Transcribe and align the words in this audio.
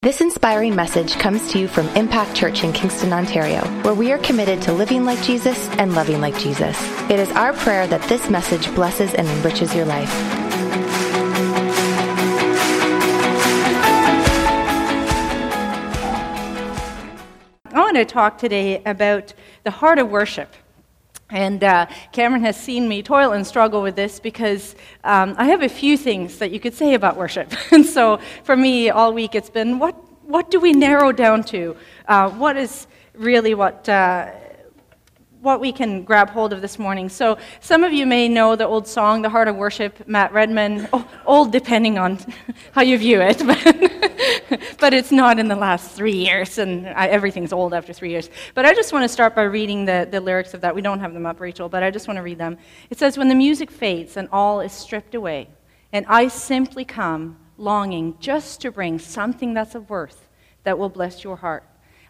This 0.00 0.20
inspiring 0.20 0.76
message 0.76 1.14
comes 1.18 1.50
to 1.50 1.58
you 1.58 1.66
from 1.66 1.88
Impact 1.96 2.32
Church 2.32 2.62
in 2.62 2.72
Kingston, 2.72 3.12
Ontario, 3.12 3.62
where 3.82 3.94
we 3.94 4.12
are 4.12 4.18
committed 4.18 4.62
to 4.62 4.72
living 4.72 5.04
like 5.04 5.20
Jesus 5.24 5.68
and 5.70 5.92
loving 5.92 6.20
like 6.20 6.38
Jesus. 6.38 6.80
It 7.10 7.18
is 7.18 7.28
our 7.32 7.52
prayer 7.52 7.84
that 7.88 8.00
this 8.08 8.30
message 8.30 8.72
blesses 8.76 9.12
and 9.14 9.26
enriches 9.26 9.74
your 9.74 9.86
life. 9.86 10.08
I 17.72 17.80
want 17.80 17.96
to 17.96 18.04
talk 18.04 18.38
today 18.38 18.80
about 18.84 19.34
the 19.64 19.72
heart 19.72 19.98
of 19.98 20.08
worship. 20.08 20.54
And 21.30 21.62
uh, 21.62 21.86
Cameron 22.12 22.42
has 22.42 22.56
seen 22.56 22.88
me 22.88 23.02
toil 23.02 23.32
and 23.32 23.46
struggle 23.46 23.82
with 23.82 23.96
this 23.96 24.18
because 24.18 24.74
um, 25.04 25.34
I 25.36 25.46
have 25.46 25.62
a 25.62 25.68
few 25.68 25.96
things 25.98 26.38
that 26.38 26.50
you 26.50 26.60
could 26.60 26.74
say 26.74 26.94
about 26.94 27.16
worship. 27.16 27.52
and 27.70 27.84
so 27.84 28.18
for 28.44 28.56
me, 28.56 28.88
all 28.88 29.12
week 29.12 29.34
it's 29.34 29.50
been 29.50 29.78
what, 29.78 29.94
what 30.24 30.50
do 30.50 30.58
we 30.58 30.72
narrow 30.72 31.12
down 31.12 31.42
to? 31.44 31.76
Uh, 32.06 32.30
what 32.30 32.56
is 32.56 32.86
really 33.14 33.54
what, 33.54 33.86
uh, 33.88 34.30
what 35.40 35.60
we 35.60 35.72
can 35.72 36.02
grab 36.02 36.30
hold 36.30 36.52
of 36.52 36.60
this 36.60 36.78
morning? 36.78 37.08
So 37.08 37.38
some 37.60 37.84
of 37.84 37.92
you 37.92 38.06
may 38.06 38.28
know 38.28 38.56
the 38.56 38.66
old 38.66 38.86
song, 38.86 39.22
The 39.22 39.28
Heart 39.28 39.48
of 39.48 39.56
Worship, 39.56 40.06
Matt 40.08 40.32
Redman. 40.32 40.88
Oh, 40.92 41.08
old 41.26 41.52
depending 41.52 41.98
on 41.98 42.18
how 42.72 42.82
you 42.82 42.98
view 42.98 43.20
it. 43.20 43.38
but 43.46 44.08
but 44.80 44.94
it's 44.94 45.12
not 45.12 45.38
in 45.38 45.48
the 45.48 45.56
last 45.56 45.92
three 45.92 46.12
years, 46.12 46.58
and 46.58 46.88
I, 46.88 47.08
everything's 47.08 47.52
old 47.52 47.74
after 47.74 47.92
three 47.92 48.10
years. 48.10 48.30
But 48.54 48.64
I 48.64 48.74
just 48.74 48.92
want 48.92 49.04
to 49.04 49.08
start 49.08 49.34
by 49.34 49.42
reading 49.42 49.84
the, 49.84 50.08
the 50.10 50.20
lyrics 50.20 50.54
of 50.54 50.60
that. 50.62 50.74
We 50.74 50.82
don't 50.82 51.00
have 51.00 51.12
them 51.14 51.26
up, 51.26 51.40
Rachel, 51.40 51.68
but 51.68 51.82
I 51.82 51.90
just 51.90 52.08
want 52.08 52.16
to 52.16 52.22
read 52.22 52.38
them. 52.38 52.58
It 52.90 52.98
says, 52.98 53.18
When 53.18 53.28
the 53.28 53.34
music 53.34 53.70
fades 53.70 54.16
and 54.16 54.28
all 54.32 54.60
is 54.60 54.72
stripped 54.72 55.14
away, 55.14 55.48
and 55.92 56.04
I 56.06 56.28
simply 56.28 56.84
come 56.84 57.38
longing 57.56 58.16
just 58.20 58.60
to 58.62 58.70
bring 58.70 58.98
something 58.98 59.54
that's 59.54 59.74
of 59.74 59.90
worth 59.90 60.28
that 60.64 60.78
will 60.78 60.88
bless 60.88 61.24
your 61.24 61.36
heart. 61.36 61.64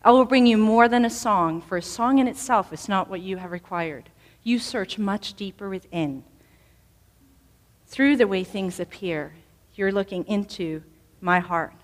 I 0.05 0.11
will 0.11 0.25
bring 0.25 0.47
you 0.47 0.57
more 0.57 0.88
than 0.88 1.05
a 1.05 1.11
song, 1.11 1.61
for 1.61 1.77
a 1.77 1.83
song 1.83 2.19
in 2.19 2.28
itself 2.28 2.72
is 2.72 2.89
not 2.89 3.11
what 3.11 3.20
you 3.20 3.36
have 3.39 3.50
required. 3.50 4.11
You 4.42 4.59
search 4.59 4.98
much 4.98 5.34
deeper 5.34 5.69
within. 5.69 6.25
Through 7.86 8.17
the 8.17 8.28
way 8.28 8.45
things 8.45 8.78
appear, 8.78 9.34
you're 9.75 9.92
looking 9.92 10.25
into 10.27 10.83
my 11.20 11.41
heart. 11.41 11.75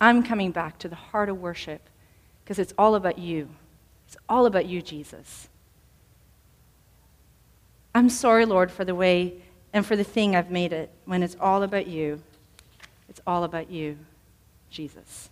I'm 0.00 0.22
coming 0.22 0.52
back 0.52 0.78
to 0.78 0.88
the 0.88 0.96
heart 0.96 1.28
of 1.28 1.40
worship 1.40 1.88
because 2.44 2.58
it's 2.58 2.74
all 2.78 2.94
about 2.94 3.18
you. 3.18 3.48
It's 4.06 4.16
all 4.28 4.46
about 4.46 4.66
you, 4.66 4.80
Jesus. 4.80 5.48
I'm 7.94 8.08
sorry, 8.08 8.46
Lord, 8.46 8.70
for 8.70 8.84
the 8.84 8.94
way 8.94 9.42
and 9.72 9.84
for 9.84 9.96
the 9.96 10.04
thing 10.04 10.36
I've 10.36 10.50
made 10.50 10.72
it 10.72 10.90
when 11.04 11.22
it's 11.22 11.36
all 11.40 11.62
about 11.62 11.86
you. 11.88 12.22
It's 13.08 13.20
all 13.26 13.44
about 13.44 13.70
you, 13.70 13.98
Jesus. 14.70 15.30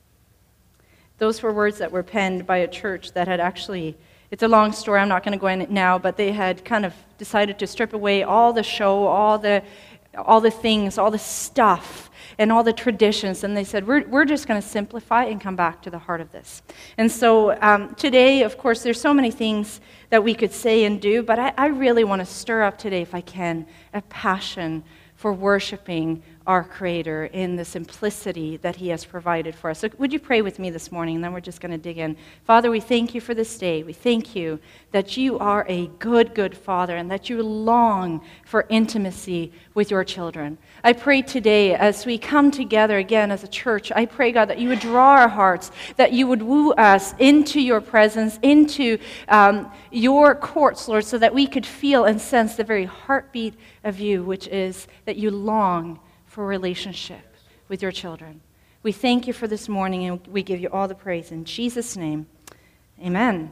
Those 1.18 1.42
were 1.42 1.52
words 1.52 1.78
that 1.78 1.90
were 1.90 2.02
penned 2.02 2.46
by 2.46 2.58
a 2.58 2.68
church 2.68 3.12
that 3.12 3.26
had 3.26 3.40
actually, 3.40 3.96
it's 4.30 4.42
a 4.42 4.48
long 4.48 4.72
story, 4.72 5.00
I'm 5.00 5.08
not 5.08 5.24
going 5.24 5.32
to 5.32 5.38
go 5.38 5.46
in 5.46 5.62
it 5.62 5.70
now, 5.70 5.98
but 5.98 6.16
they 6.16 6.32
had 6.32 6.64
kind 6.64 6.84
of 6.84 6.94
decided 7.16 7.58
to 7.60 7.66
strip 7.66 7.94
away 7.94 8.22
all 8.22 8.52
the 8.52 8.62
show, 8.62 9.06
all 9.06 9.38
the, 9.38 9.62
all 10.14 10.40
the 10.40 10.50
things, 10.50 10.98
all 10.98 11.10
the 11.10 11.18
stuff 11.18 12.10
and 12.38 12.52
all 12.52 12.62
the 12.62 12.72
traditions. 12.72 13.44
And 13.44 13.56
they 13.56 13.64
said, 13.64 13.86
we're, 13.86 14.06
we're 14.08 14.26
just 14.26 14.46
going 14.46 14.60
to 14.60 14.66
simplify 14.66 15.24
and 15.24 15.40
come 15.40 15.56
back 15.56 15.80
to 15.82 15.90
the 15.90 15.98
heart 15.98 16.20
of 16.20 16.32
this. 16.32 16.62
And 16.98 17.10
so 17.10 17.58
um, 17.62 17.94
today, 17.94 18.42
of 18.42 18.58
course, 18.58 18.82
there's 18.82 19.00
so 19.00 19.14
many 19.14 19.30
things 19.30 19.80
that 20.10 20.22
we 20.22 20.34
could 20.34 20.52
say 20.52 20.84
and 20.84 21.00
do, 21.00 21.22
but 21.22 21.38
I, 21.38 21.54
I 21.56 21.66
really 21.68 22.04
want 22.04 22.20
to 22.20 22.26
stir 22.26 22.62
up 22.62 22.76
today, 22.76 23.00
if 23.00 23.14
I 23.14 23.22
can, 23.22 23.66
a 23.94 24.02
passion 24.02 24.84
for 25.14 25.32
worshiping 25.32 26.22
our 26.46 26.62
Creator 26.62 27.26
in 27.26 27.56
the 27.56 27.64
simplicity 27.64 28.56
that 28.58 28.76
He 28.76 28.88
has 28.88 29.04
provided 29.04 29.54
for 29.54 29.70
us. 29.70 29.80
So, 29.80 29.88
would 29.98 30.12
you 30.12 30.20
pray 30.20 30.42
with 30.42 30.58
me 30.58 30.70
this 30.70 30.92
morning? 30.92 31.16
And 31.16 31.24
then 31.24 31.32
we're 31.32 31.40
just 31.40 31.60
going 31.60 31.72
to 31.72 31.78
dig 31.78 31.98
in. 31.98 32.16
Father, 32.44 32.70
we 32.70 32.80
thank 32.80 33.14
you 33.14 33.20
for 33.20 33.34
this 33.34 33.58
day. 33.58 33.82
We 33.82 33.92
thank 33.92 34.36
you 34.36 34.60
that 34.92 35.16
you 35.16 35.38
are 35.38 35.66
a 35.68 35.88
good, 35.98 36.34
good 36.34 36.56
Father 36.56 36.96
and 36.96 37.10
that 37.10 37.28
you 37.28 37.42
long 37.42 38.20
for 38.44 38.64
intimacy 38.68 39.52
with 39.74 39.90
your 39.90 40.04
children. 40.04 40.56
I 40.84 40.92
pray 40.92 41.22
today 41.22 41.74
as 41.74 42.06
we 42.06 42.16
come 42.16 42.50
together 42.50 42.98
again 42.98 43.30
as 43.30 43.42
a 43.42 43.48
church, 43.48 43.90
I 43.94 44.06
pray, 44.06 44.30
God, 44.32 44.48
that 44.48 44.58
you 44.58 44.68
would 44.68 44.80
draw 44.80 45.10
our 45.16 45.28
hearts, 45.28 45.72
that 45.96 46.12
you 46.12 46.26
would 46.28 46.42
woo 46.42 46.72
us 46.72 47.12
into 47.18 47.60
your 47.60 47.80
presence, 47.80 48.38
into 48.42 48.98
um, 49.28 49.70
your 49.90 50.34
courts, 50.34 50.86
Lord, 50.86 51.04
so 51.04 51.18
that 51.18 51.34
we 51.34 51.46
could 51.46 51.66
feel 51.66 52.04
and 52.04 52.20
sense 52.20 52.54
the 52.54 52.64
very 52.64 52.84
heartbeat 52.84 53.54
of 53.82 53.98
you, 53.98 54.22
which 54.22 54.46
is 54.48 54.86
that 55.04 55.16
you 55.16 55.30
long 55.30 56.00
for 56.36 56.44
relationship 56.44 57.34
with 57.68 57.80
your 57.80 57.90
children. 57.90 58.42
We 58.82 58.92
thank 58.92 59.26
you 59.26 59.32
for 59.32 59.48
this 59.48 59.70
morning 59.70 60.04
and 60.04 60.26
we 60.26 60.42
give 60.42 60.60
you 60.60 60.68
all 60.68 60.86
the 60.86 60.94
praise. 60.94 61.32
In 61.32 61.46
Jesus' 61.46 61.96
name, 61.96 62.26
amen. 63.02 63.50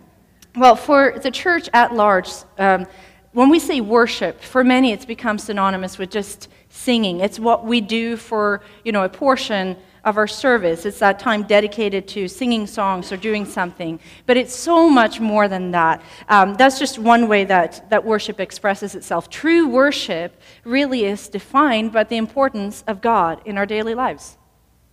Well, 0.55 0.77
for 0.77 1.19
the 1.19 1.31
church 1.31 1.71
at 1.73 1.95
large, 1.95 2.29
um, 2.59 2.87
when 3.33 3.49
we 3.49 3.59
say 3.59 3.81
worship, 3.81 4.39
for 4.39 4.63
many 4.63 4.93
it's 4.93 5.07
become 5.07 5.39
synonymous 5.39 5.97
with 5.97 6.11
just 6.11 6.49
singing. 6.69 7.21
It's 7.21 7.39
what 7.39 7.65
we 7.65 7.81
do 7.81 8.19
for, 8.19 8.61
you 8.85 8.93
know, 8.93 9.03
a 9.03 9.09
portion 9.09 9.79
of 10.05 10.17
our 10.17 10.27
service. 10.27 10.85
It's 10.87 10.99
that 10.99 11.19
time 11.19 11.43
dedicated 11.45 12.07
to 12.09 12.29
singing 12.29 12.67
songs 12.67 13.11
or 13.11 13.17
doing 13.17 13.45
something. 13.45 13.99
But 14.27 14.37
it's 14.37 14.55
so 14.55 14.89
much 14.89 15.21
more 15.21 15.49
than 15.49 15.71
that. 15.73 16.03
Um, 16.29 16.55
that's 16.55 16.79
just 16.79 16.99
one 16.99 17.29
way 17.29 17.45
that, 17.45 17.89
that 17.91 18.05
worship 18.05 18.41
expresses 18.41 18.95
itself. 18.95 19.31
True 19.31 19.69
worship 19.69 20.41
really 20.65 21.05
is 21.05 21.29
defined 21.29 21.93
by 21.93 22.05
the 22.05 22.17
importance 22.17 22.85
of 22.87 23.01
God 23.01 23.41
in 23.45 23.59
our 23.59 23.67
daily 23.67 23.95
lives. 23.95 24.37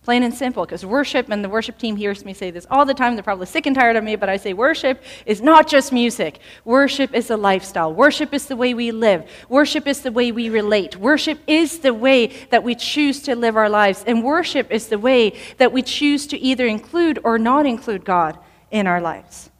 Plain 0.04 0.24
and 0.24 0.34
simple, 0.34 0.64
because 0.64 0.84
worship, 0.84 1.30
and 1.30 1.44
the 1.44 1.48
worship 1.48 1.78
team 1.78 1.94
hears 1.94 2.24
me 2.24 2.34
say 2.34 2.50
this 2.50 2.66
all 2.68 2.84
the 2.84 2.92
time. 2.92 3.14
They're 3.14 3.22
probably 3.22 3.46
sick 3.46 3.66
and 3.66 3.76
tired 3.76 3.94
of 3.94 4.02
me, 4.02 4.16
but 4.16 4.28
I 4.28 4.36
say 4.36 4.52
worship 4.52 5.00
is 5.26 5.40
not 5.40 5.68
just 5.68 5.92
music. 5.92 6.40
Worship 6.64 7.14
is 7.14 7.30
a 7.30 7.36
lifestyle. 7.36 7.94
Worship 7.94 8.34
is 8.34 8.46
the 8.46 8.56
way 8.56 8.74
we 8.74 8.90
live. 8.90 9.30
Worship 9.48 9.86
is 9.86 10.00
the 10.00 10.10
way 10.10 10.32
we 10.32 10.48
relate. 10.48 10.96
Worship 10.96 11.38
is 11.46 11.78
the 11.78 11.94
way 11.94 12.26
that 12.50 12.64
we 12.64 12.74
choose 12.74 13.22
to 13.22 13.36
live 13.36 13.56
our 13.56 13.68
lives. 13.68 14.02
And 14.04 14.24
worship 14.24 14.72
is 14.72 14.88
the 14.88 14.98
way 14.98 15.38
that 15.58 15.70
we 15.72 15.82
choose 15.82 16.26
to 16.28 16.38
either 16.38 16.66
include 16.66 17.20
or 17.22 17.38
not 17.38 17.64
include 17.64 18.04
God 18.04 18.36
in 18.72 18.88
our 18.88 19.00
lives. 19.00 19.51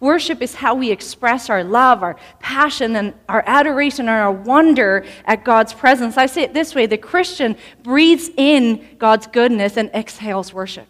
Worship 0.00 0.42
is 0.42 0.54
how 0.54 0.76
we 0.76 0.92
express 0.92 1.50
our 1.50 1.64
love, 1.64 2.04
our 2.04 2.16
passion, 2.38 2.94
and 2.94 3.14
our 3.28 3.42
adoration 3.46 4.08
and 4.08 4.16
our 4.16 4.30
wonder 4.30 5.04
at 5.24 5.44
God's 5.44 5.74
presence. 5.74 6.16
I 6.16 6.26
say 6.26 6.42
it 6.42 6.54
this 6.54 6.74
way 6.74 6.86
the 6.86 6.96
Christian 6.96 7.56
breathes 7.82 8.30
in 8.36 8.96
God's 8.98 9.26
goodness 9.26 9.76
and 9.76 9.90
exhales 9.92 10.54
worship. 10.54 10.86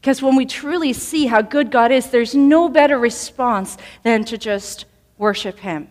Because 0.00 0.22
when 0.22 0.36
we 0.36 0.46
truly 0.46 0.92
see 0.92 1.26
how 1.26 1.42
good 1.42 1.72
God 1.72 1.90
is, 1.90 2.10
there's 2.10 2.34
no 2.34 2.68
better 2.68 2.98
response 2.98 3.76
than 4.04 4.24
to 4.26 4.38
just 4.38 4.84
worship 5.18 5.58
Him. 5.58 5.88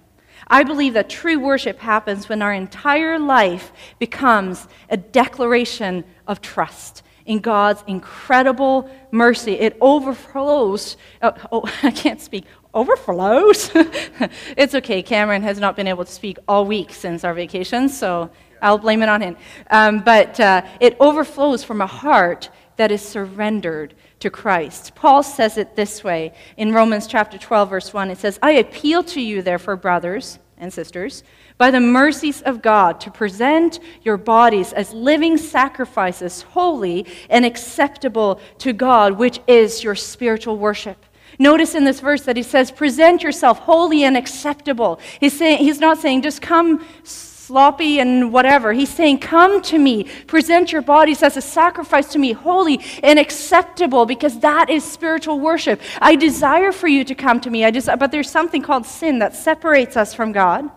I 0.47 0.63
believe 0.63 0.93
that 0.93 1.09
true 1.09 1.39
worship 1.39 1.79
happens 1.79 2.29
when 2.29 2.41
our 2.41 2.53
entire 2.53 3.19
life 3.19 3.73
becomes 3.99 4.67
a 4.89 4.95
declaration 4.95 6.05
of 6.27 6.41
trust 6.41 7.01
in 7.25 7.39
God's 7.39 7.83
incredible 7.87 8.89
mercy. 9.11 9.53
It 9.53 9.77
overflows. 9.81 10.97
Oh, 11.21 11.33
oh 11.51 11.63
I 11.83 11.91
can't 11.91 12.21
speak. 12.21 12.45
Overflows? 12.73 13.71
it's 14.57 14.75
okay. 14.75 15.03
Cameron 15.03 15.43
has 15.43 15.59
not 15.59 15.75
been 15.75 15.87
able 15.87 16.05
to 16.05 16.11
speak 16.11 16.37
all 16.47 16.65
week 16.65 16.91
since 16.91 17.23
our 17.23 17.33
vacation, 17.33 17.87
so 17.87 18.29
I'll 18.61 18.79
blame 18.79 19.03
it 19.03 19.09
on 19.09 19.21
him. 19.21 19.37
Um, 19.69 19.99
but 19.99 20.39
uh, 20.39 20.63
it 20.79 20.97
overflows 20.99 21.63
from 21.63 21.81
a 21.81 21.87
heart 21.87 22.49
that 22.77 22.91
is 22.91 23.01
surrendered 23.01 23.93
to 24.19 24.29
Christ. 24.29 24.95
Paul 24.95 25.21
says 25.21 25.57
it 25.57 25.75
this 25.75 26.03
way 26.03 26.33
in 26.57 26.73
Romans 26.73 27.07
chapter 27.07 27.37
12, 27.37 27.69
verse 27.69 27.93
1. 27.93 28.09
It 28.09 28.17
says, 28.17 28.39
I 28.41 28.51
appeal 28.51 29.03
to 29.03 29.21
you, 29.21 29.41
therefore, 29.41 29.75
brothers 29.75 30.39
and 30.57 30.71
sisters, 30.73 31.23
by 31.57 31.71
the 31.71 31.79
mercies 31.79 32.41
of 32.41 32.61
God, 32.61 32.99
to 33.01 33.11
present 33.11 33.79
your 34.01 34.17
bodies 34.17 34.73
as 34.73 34.93
living 34.93 35.37
sacrifices, 35.37 36.41
holy 36.41 37.05
and 37.29 37.45
acceptable 37.45 38.39
to 38.59 38.73
God, 38.73 39.13
which 39.13 39.39
is 39.47 39.83
your 39.83 39.95
spiritual 39.95 40.57
worship. 40.57 41.05
Notice 41.39 41.73
in 41.73 41.83
this 41.83 41.99
verse 41.99 42.23
that 42.23 42.37
he 42.37 42.43
says, 42.43 42.69
present 42.71 43.23
yourself 43.23 43.59
holy 43.59 44.03
and 44.03 44.15
acceptable. 44.15 44.99
He's, 45.19 45.37
saying, 45.37 45.59
he's 45.59 45.79
not 45.79 45.97
saying 45.97 46.21
just 46.21 46.41
come 46.41 46.85
sloppy 47.03 47.99
and 47.99 48.31
whatever. 48.31 48.71
He's 48.71 48.89
saying, 48.89 49.19
Come 49.19 49.61
to 49.63 49.77
me, 49.77 50.05
present 50.27 50.71
your 50.71 50.81
bodies 50.81 51.21
as 51.21 51.35
a 51.35 51.41
sacrifice 51.41 52.07
to 52.13 52.19
me, 52.19 52.31
holy 52.31 52.79
and 53.03 53.19
acceptable, 53.19 54.05
because 54.05 54.39
that 54.39 54.69
is 54.69 54.83
spiritual 54.83 55.39
worship. 55.39 55.81
I 55.99 56.15
desire 56.15 56.71
for 56.71 56.87
you 56.87 57.03
to 57.03 57.15
come 57.15 57.41
to 57.41 57.49
me, 57.49 57.65
I 57.65 57.71
desire, 57.71 57.97
but 57.97 58.11
there's 58.11 58.29
something 58.29 58.61
called 58.61 58.85
sin 58.85 59.19
that 59.19 59.35
separates 59.35 59.97
us 59.97 60.13
from 60.13 60.31
God. 60.31 60.69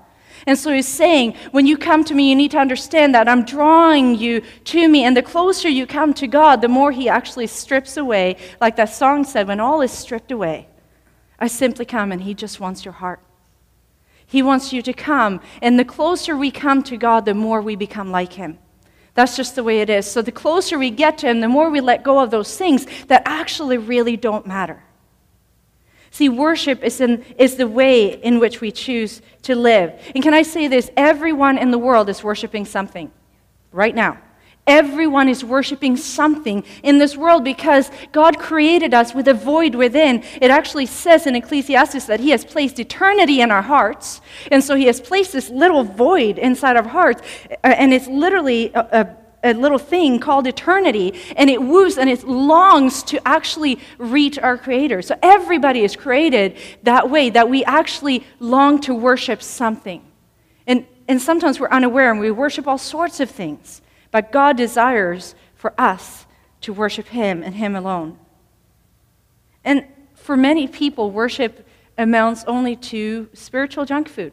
And 0.46 0.56
so 0.56 0.72
he's 0.72 0.87
saying, 0.87 1.34
when 1.50 1.66
you 1.66 1.76
come 1.76 2.04
to 2.04 2.14
me, 2.14 2.31
you 2.31 2.37
need 2.37 2.52
to 2.52 2.58
understand 2.58 3.14
that 3.14 3.28
I'm 3.28 3.44
drawing 3.44 4.14
you 4.14 4.43
to 4.64 4.88
me. 4.88 5.04
And 5.04 5.16
the 5.16 5.22
closer 5.22 5.69
you 5.69 5.87
come 5.87 6.14
to 6.14 6.28
God, 6.28 6.60
the 6.60 6.69
more 6.69 6.93
he 6.93 7.08
actually 7.08 7.48
strips 7.48 7.96
away, 7.96 8.37
like 8.60 8.76
that 8.76 8.90
song 8.90 9.25
said, 9.25 9.48
when 9.48 9.58
all 9.58 9.81
is 9.81 9.90
stripped 9.90 10.31
away. 10.31 10.69
I 11.38 11.48
simply 11.48 11.84
come 11.84 12.12
and 12.12 12.22
he 12.22 12.32
just 12.32 12.60
wants 12.60 12.84
your 12.84 12.94
heart. 12.94 13.20
He 14.25 14.43
wants 14.43 14.72
you 14.72 14.82
to 14.82 14.93
come. 14.93 15.40
And 15.60 15.78
the 15.78 15.84
closer 15.84 16.37
we 16.37 16.50
come 16.50 16.82
to 16.84 16.96
God, 16.96 17.25
the 17.25 17.34
more 17.34 17.60
we 17.60 17.75
become 17.75 18.10
like 18.12 18.32
him. 18.32 18.58
That's 19.16 19.34
just 19.34 19.56
the 19.56 19.64
way 19.64 19.81
it 19.81 19.88
is. 19.88 20.06
So 20.06 20.20
the 20.20 20.31
closer 20.31 20.78
we 20.78 20.90
get 20.90 21.19
to 21.19 21.26
Him, 21.26 21.40
the 21.40 21.48
more 21.48 21.70
we 21.70 21.81
let 21.81 22.04
go 22.04 22.20
of 22.20 22.31
those 22.31 22.56
things 22.56 22.87
that 23.08 23.22
actually 23.25 23.78
really 23.78 24.16
don't 24.16 24.46
matter. 24.46 24.84
See, 26.11 26.29
worship 26.29 26.82
is, 26.82 27.00
in, 27.00 27.25
is 27.38 27.56
the 27.56 27.69
way 27.69 28.20
in 28.23 28.38
which 28.38 28.61
we 28.61 28.70
choose 28.70 29.20
to 29.43 29.55
live. 29.55 29.93
And 30.14 30.23
can 30.23 30.35
I 30.35 30.43
say 30.43 30.69
this? 30.69 30.91
Everyone 30.97 31.58
in 31.58 31.70
the 31.70 31.79
world 31.79 32.08
is 32.08 32.25
worshiping 32.25 32.64
something 32.64 33.11
right 33.73 33.94
now. 33.94 34.19
Everyone 34.67 35.29
is 35.29 35.44
worshiping 35.44 35.97
something 35.97 36.64
in 36.82 36.99
this 36.99 37.17
world 37.17 37.44
because 37.44 37.88
God 38.11 38.37
created 38.38 38.94
us 38.94 39.14
with 39.14 39.29
a 39.29 39.35
void 39.35 39.76
within. 39.76 40.25
It 40.43 40.50
actually 40.50 40.87
says 40.87 41.25
in 41.25 41.37
Ecclesiastes 41.37 42.06
that 42.06 42.19
He 42.19 42.31
has 42.31 42.44
placed 42.44 42.81
eternity 42.81 43.41
in 43.41 43.53
our 43.53 43.62
hearts. 43.62 44.20
And 44.50 44.64
so 44.64 44.75
He 44.75 44.87
has 44.87 45.00
placed 45.00 45.32
this 45.32 45.50
little 45.50 45.85
void 45.85 46.38
inside 46.38 46.76
our 46.76 46.88
hearts. 46.88 47.23
Uh, 47.62 47.69
and 47.69 47.94
it's 47.94 48.08
literally 48.08 48.73
a, 48.75 48.81
a, 48.81 49.17
a 49.46 49.54
little 49.54 49.78
thing 49.78 50.19
called 50.19 50.46
eternity. 50.46 51.14
And 51.37 51.48
it 51.48 51.62
woos 51.62 51.98
and 51.98 52.10
it 52.10 52.25
longs 52.25 53.02
to 53.04 53.20
actually 53.26 53.78
reach 53.98 54.38
our 54.38 54.58
Creator. 54.58 55.02
So 55.02 55.19
everybody 55.22 55.82
is 55.84 55.96
created 55.96 56.56
that 56.82 57.10
way, 57.10 57.31
that 57.31 57.48
we 57.48 57.64
actually 57.64 58.25
long 58.40 58.81
to 58.82 58.94
worship 58.94 59.43
something. 59.43 60.02
And, 60.66 60.87
and 61.08 61.20
sometimes 61.20 61.60
we're 61.60 61.69
unaware 61.69 62.10
and 62.10 62.20
we 62.20 62.31
worship 62.31 62.66
all 62.66 62.78
sorts 62.78 63.20
of 63.20 63.31
things. 63.31 63.82
But 64.10 64.32
God 64.32 64.56
desires 64.56 65.34
for 65.54 65.72
us 65.78 66.26
to 66.62 66.72
worship 66.72 67.08
Him 67.08 67.43
and 67.43 67.54
Him 67.54 67.76
alone. 67.76 68.19
And 69.64 69.84
for 70.14 70.37
many 70.37 70.66
people, 70.66 71.10
worship 71.10 71.66
amounts 71.98 72.44
only 72.44 72.76
to 72.76 73.28
spiritual 73.32 73.84
junk 73.84 74.08
food. 74.08 74.32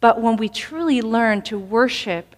But 0.00 0.20
when 0.20 0.36
we 0.36 0.48
truly 0.48 1.00
learn 1.00 1.42
to 1.42 1.58
worship 1.58 2.33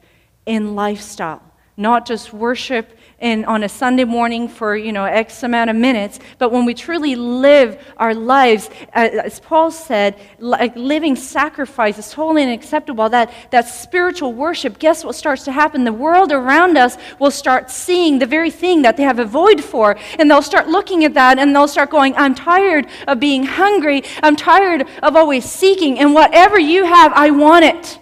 in 0.47 0.75
lifestyle, 0.75 1.43
not 1.77 2.07
just 2.07 2.33
worship 2.33 2.97
in, 3.19 3.45
on 3.47 3.63
a 3.63 3.69
Sunday 3.69 4.05
morning 4.05 4.47
for, 4.47 4.77
you 4.77 4.93
know, 4.93 5.05
X 5.05 5.43
amount 5.43 5.71
of 5.71 5.77
minutes, 5.77 6.19
but 6.39 6.53
when 6.53 6.65
we 6.67 6.75
truly 6.75 7.17
live 7.17 7.83
our 7.97 8.15
lives, 8.15 8.69
as 8.93 9.41
Paul 9.41 9.71
said, 9.71 10.19
like 10.39 10.77
living 10.77 11.17
sacrifice 11.17 11.99
is 11.99 12.13
holy 12.13 12.43
and 12.43 12.53
acceptable, 12.53 13.09
that, 13.09 13.33
that 13.51 13.69
spiritual 13.69 14.35
worship, 14.35 14.79
guess 14.79 15.05
what 15.05 15.15
starts 15.15 15.45
to 15.45 15.53
happen? 15.53 15.85
The 15.85 15.93
world 15.93 16.31
around 16.31 16.77
us 16.77 16.99
will 17.19 17.31
start 17.31 17.71
seeing 17.71 18.19
the 18.19 18.27
very 18.27 18.51
thing 18.51 18.83
that 18.83 18.97
they 18.97 19.03
have 19.03 19.19
a 19.19 19.25
void 19.25 19.65
for, 19.65 19.97
and 20.19 20.31
they'll 20.31 20.43
start 20.43 20.69
looking 20.69 21.05
at 21.05 21.15
that 21.15 21.39
and 21.39 21.55
they'll 21.55 21.69
start 21.69 21.91
going, 21.91 22.15
I'm 22.17 22.35
tired 22.35 22.87
of 23.09 23.19
being 23.19 23.45
hungry. 23.45 24.03
I'm 24.23 24.37
tired 24.37 24.87
of 25.03 25.17
always 25.17 25.45
seeking, 25.45 25.99
and 25.99 26.15
whatever 26.15 26.59
you 26.59 26.85
have, 26.85 27.13
I 27.15 27.31
want 27.31 27.65
it. 27.65 27.99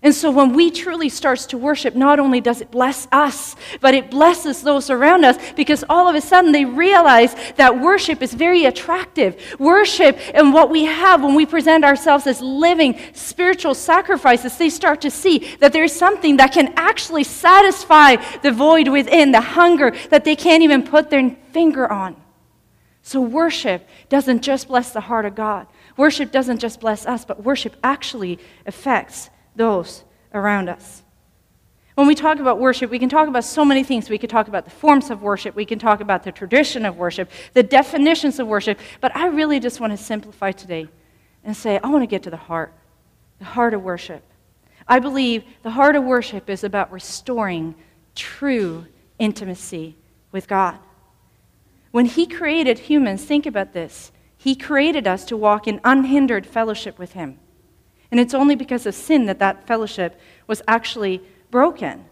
And 0.00 0.14
so 0.14 0.30
when 0.30 0.52
we 0.52 0.70
truly 0.70 1.08
starts 1.08 1.46
to 1.46 1.58
worship, 1.58 1.96
not 1.96 2.20
only 2.20 2.40
does 2.40 2.60
it 2.60 2.70
bless 2.70 3.08
us, 3.10 3.56
but 3.80 3.94
it 3.94 4.12
blesses 4.12 4.62
those 4.62 4.90
around 4.90 5.24
us 5.24 5.36
because 5.56 5.84
all 5.88 6.08
of 6.08 6.14
a 6.14 6.20
sudden 6.20 6.52
they 6.52 6.64
realize 6.64 7.34
that 7.56 7.80
worship 7.80 8.22
is 8.22 8.32
very 8.32 8.64
attractive. 8.64 9.56
Worship 9.58 10.16
and 10.34 10.54
what 10.54 10.70
we 10.70 10.84
have 10.84 11.24
when 11.24 11.34
we 11.34 11.46
present 11.46 11.84
ourselves 11.84 12.28
as 12.28 12.40
living 12.40 12.96
spiritual 13.12 13.74
sacrifices, 13.74 14.56
they 14.56 14.70
start 14.70 15.00
to 15.00 15.10
see 15.10 15.56
that 15.58 15.72
there's 15.72 15.92
something 15.92 16.36
that 16.36 16.52
can 16.52 16.72
actually 16.76 17.24
satisfy 17.24 18.16
the 18.42 18.52
void 18.52 18.86
within, 18.86 19.32
the 19.32 19.40
hunger 19.40 19.90
that 20.10 20.24
they 20.24 20.36
can't 20.36 20.62
even 20.62 20.84
put 20.84 21.10
their 21.10 21.30
finger 21.50 21.90
on. 21.90 22.14
So 23.02 23.20
worship 23.20 23.88
doesn't 24.08 24.42
just 24.42 24.68
bless 24.68 24.92
the 24.92 25.00
heart 25.00 25.24
of 25.24 25.34
God. 25.34 25.66
Worship 25.96 26.30
doesn't 26.30 26.58
just 26.58 26.78
bless 26.78 27.04
us, 27.04 27.24
but 27.24 27.42
worship 27.42 27.74
actually 27.82 28.38
affects 28.64 29.30
those 29.58 30.04
around 30.32 30.68
us. 30.68 31.02
When 31.94 32.06
we 32.06 32.14
talk 32.14 32.38
about 32.38 32.60
worship, 32.60 32.90
we 32.90 32.98
can 33.00 33.08
talk 33.08 33.26
about 33.26 33.42
so 33.42 33.64
many 33.64 33.82
things. 33.82 34.08
We 34.08 34.18
could 34.18 34.30
talk 34.30 34.46
about 34.46 34.64
the 34.64 34.70
forms 34.70 35.10
of 35.10 35.20
worship, 35.20 35.56
we 35.56 35.66
can 35.66 35.78
talk 35.80 36.00
about 36.00 36.22
the 36.22 36.30
tradition 36.30 36.86
of 36.86 36.96
worship, 36.96 37.28
the 37.54 37.62
definitions 37.62 38.38
of 38.38 38.46
worship, 38.46 38.78
but 39.00 39.14
I 39.16 39.26
really 39.26 39.58
just 39.58 39.80
want 39.80 39.92
to 39.92 39.96
simplify 39.96 40.52
today 40.52 40.88
and 41.42 41.56
say, 41.56 41.80
I 41.82 41.88
want 41.88 42.02
to 42.02 42.06
get 42.06 42.22
to 42.22 42.30
the 42.30 42.36
heart, 42.36 42.72
the 43.40 43.46
heart 43.46 43.74
of 43.74 43.82
worship. 43.82 44.22
I 44.86 45.00
believe 45.00 45.42
the 45.62 45.70
heart 45.70 45.96
of 45.96 46.04
worship 46.04 46.48
is 46.48 46.62
about 46.62 46.92
restoring 46.92 47.74
true 48.14 48.86
intimacy 49.18 49.96
with 50.30 50.46
God. 50.46 50.78
When 51.90 52.06
He 52.06 52.26
created 52.26 52.78
humans, 52.78 53.24
think 53.24 53.44
about 53.44 53.72
this. 53.72 54.12
He 54.36 54.54
created 54.54 55.08
us 55.08 55.24
to 55.24 55.36
walk 55.36 55.66
in 55.66 55.80
unhindered 55.82 56.46
fellowship 56.46 56.98
with 56.98 57.12
Him. 57.12 57.40
And 58.10 58.18
it's 58.18 58.34
only 58.34 58.54
because 58.54 58.86
of 58.86 58.94
sin 58.94 59.26
that 59.26 59.38
that 59.38 59.66
fellowship 59.66 60.18
was 60.46 60.62
actually 60.66 61.22
broken. 61.50 62.06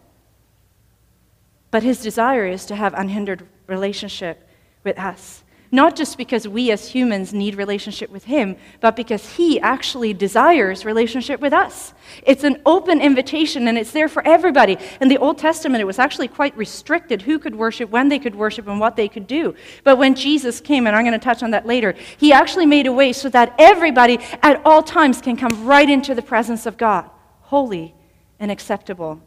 But 1.71 1.83
his 1.83 2.01
desire 2.01 2.47
is 2.47 2.65
to 2.67 2.75
have 2.75 2.93
unhindered 2.93 3.47
relationship 3.67 4.47
with 4.83 4.97
us. 4.99 5.43
Not 5.71 5.95
just 5.95 6.17
because 6.17 6.47
we 6.47 6.71
as 6.71 6.89
humans 6.89 7.33
need 7.33 7.55
relationship 7.55 8.09
with 8.09 8.23
him, 8.23 8.55
but 8.79 8.95
because 8.95 9.35
he 9.35 9.59
actually 9.59 10.13
desires 10.13 10.85
relationship 10.85 11.41
with 11.41 11.51
us. 11.51 11.93
It's 12.23 12.43
an 12.45 12.61
open 12.65 13.01
invitation 13.01 13.67
and 13.67 13.77
it's 13.77 13.91
there 13.91 14.07
for 14.07 14.25
everybody. 14.25 14.77
In 15.01 15.09
the 15.09 15.17
Old 15.17 15.37
Testament, 15.37 15.81
it 15.81 15.85
was 15.85 15.99
actually 15.99 16.29
quite 16.29 16.55
restricted 16.55 17.23
who 17.23 17.37
could 17.37 17.55
worship, 17.55 17.89
when 17.89 18.07
they 18.07 18.19
could 18.19 18.35
worship, 18.35 18.67
and 18.67 18.79
what 18.79 18.95
they 18.95 19.09
could 19.09 19.27
do. 19.27 19.55
But 19.83 19.97
when 19.97 20.15
Jesus 20.15 20.61
came, 20.61 20.87
and 20.87 20.95
I'm 20.95 21.03
going 21.03 21.19
to 21.19 21.23
touch 21.23 21.43
on 21.43 21.51
that 21.51 21.65
later, 21.65 21.95
he 22.17 22.31
actually 22.31 22.65
made 22.65 22.87
a 22.87 22.93
way 22.93 23.11
so 23.11 23.27
that 23.29 23.53
everybody 23.59 24.19
at 24.41 24.61
all 24.65 24.81
times 24.81 25.21
can 25.21 25.35
come 25.35 25.65
right 25.65 25.89
into 25.89 26.15
the 26.15 26.21
presence 26.21 26.65
of 26.65 26.77
God, 26.77 27.09
holy 27.41 27.93
and 28.39 28.51
acceptable 28.51 29.21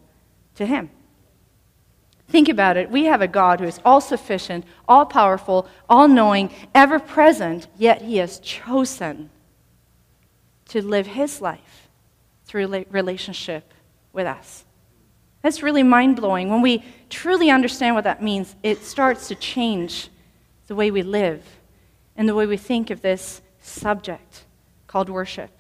to 0.55 0.65
him. 0.65 0.91
Think 2.31 2.49
about 2.49 2.77
it. 2.77 2.91
We 2.91 3.07
have 3.07 3.21
a 3.21 3.29
God 3.29 3.59
who 3.59 3.67
is 3.67 3.81
all 3.85 4.01
sufficient, 4.01 4.65
all 4.89 5.05
powerful, 5.05 5.67
all 5.89 6.07
knowing, 6.07 6.55
ever 6.75 7.01
present, 7.01 7.67
yet 7.77 8.03
he 8.03 8.19
has 8.19 8.39
chosen 8.39 9.31
to 10.69 10.81
live 10.81 11.09
his 11.09 11.41
life 11.41 11.89
through 12.45 12.85
relationship 12.91 13.75
with 14.13 14.27
us. 14.27 14.65
That's 15.43 15.63
really 15.63 15.83
mind 15.83 16.17
blowing. 16.17 16.51
When 16.51 16.63
we 16.63 16.85
truly 17.09 17.51
understand 17.51 17.97
what 17.97 18.05
that 18.05 18.23
means, 18.23 18.55
it 18.63 18.85
starts 18.85 19.27
to 19.29 19.35
change 19.35 20.09
the 20.69 20.77
way 20.77 20.93
we 20.93 21.03
live 21.03 21.45
and 22.17 22.29
the 22.29 22.35
way 22.35 22.47
we 22.47 22.57
think 22.57 22.91
of 22.91 23.01
this 23.01 23.41
subject 23.61 24.45
called 24.87 25.09
worship 25.09 25.51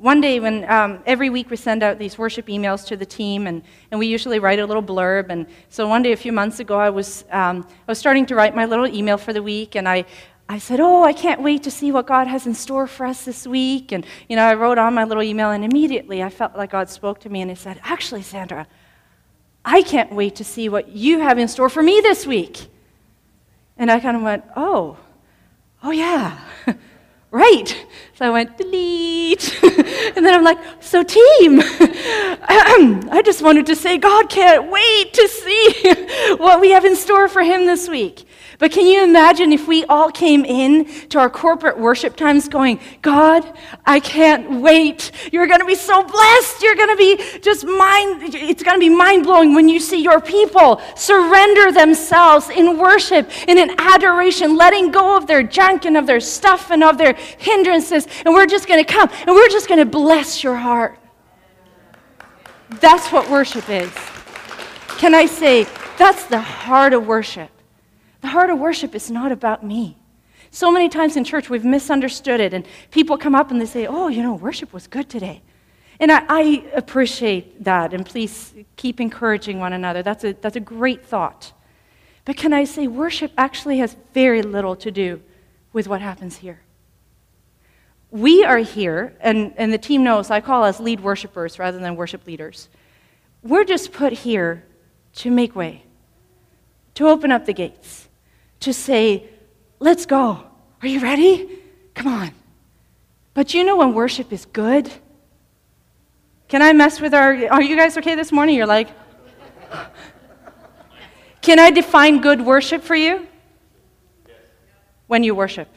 one 0.00 0.22
day 0.22 0.40
when 0.40 0.68
um, 0.70 1.02
every 1.04 1.28
week 1.28 1.50
we 1.50 1.56
send 1.58 1.82
out 1.82 1.98
these 1.98 2.16
worship 2.16 2.46
emails 2.46 2.86
to 2.86 2.96
the 2.96 3.04
team 3.04 3.46
and, 3.46 3.62
and 3.90 4.00
we 4.00 4.06
usually 4.06 4.38
write 4.38 4.58
a 4.58 4.64
little 4.64 4.82
blurb. 4.82 5.26
And 5.28 5.46
so 5.68 5.86
one 5.86 6.02
day 6.02 6.12
a 6.12 6.16
few 6.16 6.32
months 6.32 6.58
ago 6.58 6.78
i 6.78 6.88
was, 6.88 7.26
um, 7.30 7.66
I 7.68 7.90
was 7.90 7.98
starting 7.98 8.24
to 8.26 8.34
write 8.34 8.54
my 8.54 8.64
little 8.64 8.86
email 8.86 9.18
for 9.18 9.34
the 9.34 9.42
week 9.42 9.76
and 9.76 9.86
I, 9.86 10.06
I 10.48 10.58
said 10.58 10.80
oh 10.80 11.04
i 11.04 11.12
can't 11.12 11.42
wait 11.42 11.62
to 11.64 11.70
see 11.70 11.92
what 11.92 12.06
god 12.06 12.26
has 12.26 12.46
in 12.46 12.54
store 12.54 12.86
for 12.86 13.04
us 13.04 13.26
this 13.26 13.46
week. 13.46 13.92
And 13.92 14.06
you 14.26 14.36
know 14.36 14.44
i 14.44 14.54
wrote 14.54 14.78
on 14.78 14.94
my 14.94 15.04
little 15.04 15.22
email 15.22 15.50
and 15.50 15.64
immediately 15.64 16.22
i 16.22 16.30
felt 16.30 16.56
like 16.56 16.70
god 16.70 16.88
spoke 16.88 17.20
to 17.20 17.28
me 17.28 17.42
and 17.42 17.50
he 17.50 17.54
said 17.54 17.78
actually 17.84 18.22
sandra 18.22 18.66
i 19.64 19.82
can't 19.82 20.12
wait 20.12 20.34
to 20.36 20.44
see 20.44 20.68
what 20.68 20.88
you 20.88 21.20
have 21.20 21.38
in 21.38 21.46
store 21.46 21.68
for 21.68 21.82
me 21.82 22.00
this 22.00 22.26
week. 22.26 22.68
And 23.76 23.90
i 23.90 24.00
kind 24.00 24.16
of 24.16 24.22
went 24.22 24.44
oh 24.56 24.96
oh 25.82 25.90
yeah 25.90 26.38
right. 27.30 27.86
So 28.14 28.26
I 28.26 28.30
went, 28.30 28.58
delete. 28.58 29.58
and 29.62 30.24
then 30.24 30.34
I'm 30.34 30.44
like, 30.44 30.58
so 30.80 31.02
team, 31.02 31.60
I 31.62 33.22
just 33.24 33.42
wanted 33.42 33.66
to 33.66 33.76
say, 33.76 33.98
God 33.98 34.28
can't 34.28 34.70
wait 34.70 35.12
to 35.14 35.28
see 35.28 36.34
what 36.36 36.60
we 36.60 36.70
have 36.70 36.84
in 36.84 36.96
store 36.96 37.28
for 37.28 37.42
him 37.42 37.66
this 37.66 37.88
week. 37.88 38.26
But 38.60 38.72
can 38.72 38.86
you 38.86 39.02
imagine 39.02 39.52
if 39.54 39.66
we 39.66 39.86
all 39.86 40.10
came 40.10 40.44
in 40.44 40.84
to 41.08 41.18
our 41.18 41.30
corporate 41.30 41.78
worship 41.78 42.14
times 42.14 42.46
going, 42.46 42.78
God, 43.00 43.42
I 43.86 44.00
can't 44.00 44.60
wait. 44.60 45.12
You're 45.32 45.46
going 45.46 45.60
to 45.60 45.66
be 45.66 45.74
so 45.74 46.04
blessed. 46.04 46.62
You're 46.62 46.74
going 46.74 46.90
to 46.90 46.96
be 46.96 47.40
just 47.40 47.64
mind, 47.64 48.34
it's 48.34 48.62
going 48.62 48.76
to 48.76 48.80
be 48.80 48.94
mind 48.94 49.24
blowing 49.24 49.54
when 49.54 49.70
you 49.70 49.80
see 49.80 50.02
your 50.02 50.20
people 50.20 50.82
surrender 50.94 51.72
themselves 51.72 52.50
in 52.50 52.78
worship 52.78 53.30
in 53.48 53.58
adoration, 53.78 54.58
letting 54.58 54.90
go 54.90 55.16
of 55.16 55.26
their 55.26 55.42
junk 55.42 55.86
and 55.86 55.96
of 55.96 56.06
their 56.06 56.20
stuff 56.20 56.70
and 56.70 56.84
of 56.84 56.98
their 56.98 57.14
hindrances. 57.14 58.06
And 58.26 58.34
we're 58.34 58.44
just 58.44 58.68
going 58.68 58.84
to 58.84 58.92
come 58.92 59.08
and 59.26 59.34
we're 59.34 59.48
just 59.48 59.68
going 59.68 59.80
to 59.80 59.86
bless 59.86 60.44
your 60.44 60.56
heart. 60.56 60.98
That's 62.78 63.10
what 63.10 63.30
worship 63.30 63.70
is. 63.70 63.90
Can 64.98 65.14
I 65.14 65.24
say, 65.24 65.66
that's 65.96 66.26
the 66.26 66.40
heart 66.40 66.92
of 66.92 67.06
worship. 67.06 67.50
The 68.20 68.28
heart 68.28 68.50
of 68.50 68.58
worship 68.58 68.94
is 68.94 69.10
not 69.10 69.32
about 69.32 69.64
me. 69.64 69.96
So 70.50 70.70
many 70.70 70.88
times 70.88 71.16
in 71.16 71.24
church 71.24 71.48
we've 71.48 71.64
misunderstood 71.64 72.40
it, 72.40 72.52
and 72.52 72.66
people 72.90 73.16
come 73.16 73.34
up 73.34 73.50
and 73.50 73.60
they 73.60 73.66
say, 73.66 73.86
Oh, 73.86 74.08
you 74.08 74.22
know, 74.22 74.34
worship 74.34 74.72
was 74.72 74.86
good 74.86 75.08
today. 75.08 75.42
And 76.00 76.10
I, 76.10 76.24
I 76.28 76.64
appreciate 76.74 77.62
that, 77.64 77.92
and 77.92 78.06
please 78.06 78.54
keep 78.76 79.00
encouraging 79.00 79.60
one 79.60 79.74
another. 79.74 80.02
That's 80.02 80.24
a, 80.24 80.32
that's 80.32 80.56
a 80.56 80.60
great 80.60 81.04
thought. 81.04 81.52
But 82.24 82.36
can 82.36 82.52
I 82.52 82.64
say, 82.64 82.86
worship 82.86 83.32
actually 83.36 83.78
has 83.78 83.96
very 84.14 84.42
little 84.42 84.74
to 84.76 84.90
do 84.90 85.22
with 85.72 85.88
what 85.88 86.00
happens 86.00 86.36
here. 86.36 86.60
We 88.10 88.44
are 88.44 88.58
here, 88.58 89.14
and, 89.20 89.52
and 89.56 89.72
the 89.72 89.78
team 89.78 90.02
knows 90.02 90.30
I 90.30 90.40
call 90.40 90.64
us 90.64 90.80
lead 90.80 91.00
worshipers 91.00 91.58
rather 91.58 91.78
than 91.78 91.96
worship 91.96 92.26
leaders. 92.26 92.68
we're 93.42 93.64
just 93.64 93.92
put 93.92 94.12
here 94.12 94.64
to 95.16 95.30
make 95.30 95.54
way, 95.54 95.84
to 96.94 97.06
open 97.08 97.30
up 97.30 97.46
the 97.46 97.52
gates, 97.52 98.08
to 98.60 98.72
say, 98.72 99.28
let's 99.78 100.06
go. 100.06 100.44
Are 100.82 100.88
you 100.88 101.00
ready? 101.00 101.58
Come 101.94 102.06
on. 102.12 102.30
But 103.34 103.54
you 103.54 103.64
know 103.64 103.76
when 103.76 103.94
worship 103.94 104.32
is 104.32 104.46
good? 104.46 104.90
Can 106.48 106.62
I 106.62 106.72
mess 106.72 107.00
with 107.00 107.14
our. 107.14 107.32
Are 107.48 107.62
you 107.62 107.76
guys 107.76 107.96
okay 107.98 108.14
this 108.14 108.32
morning? 108.32 108.56
You're 108.56 108.66
like. 108.66 108.88
Can 111.42 111.58
I 111.58 111.70
define 111.70 112.20
good 112.20 112.40
worship 112.44 112.82
for 112.82 112.94
you? 112.94 113.26
When 115.06 115.22
you 115.22 115.34
worship. 115.34 115.68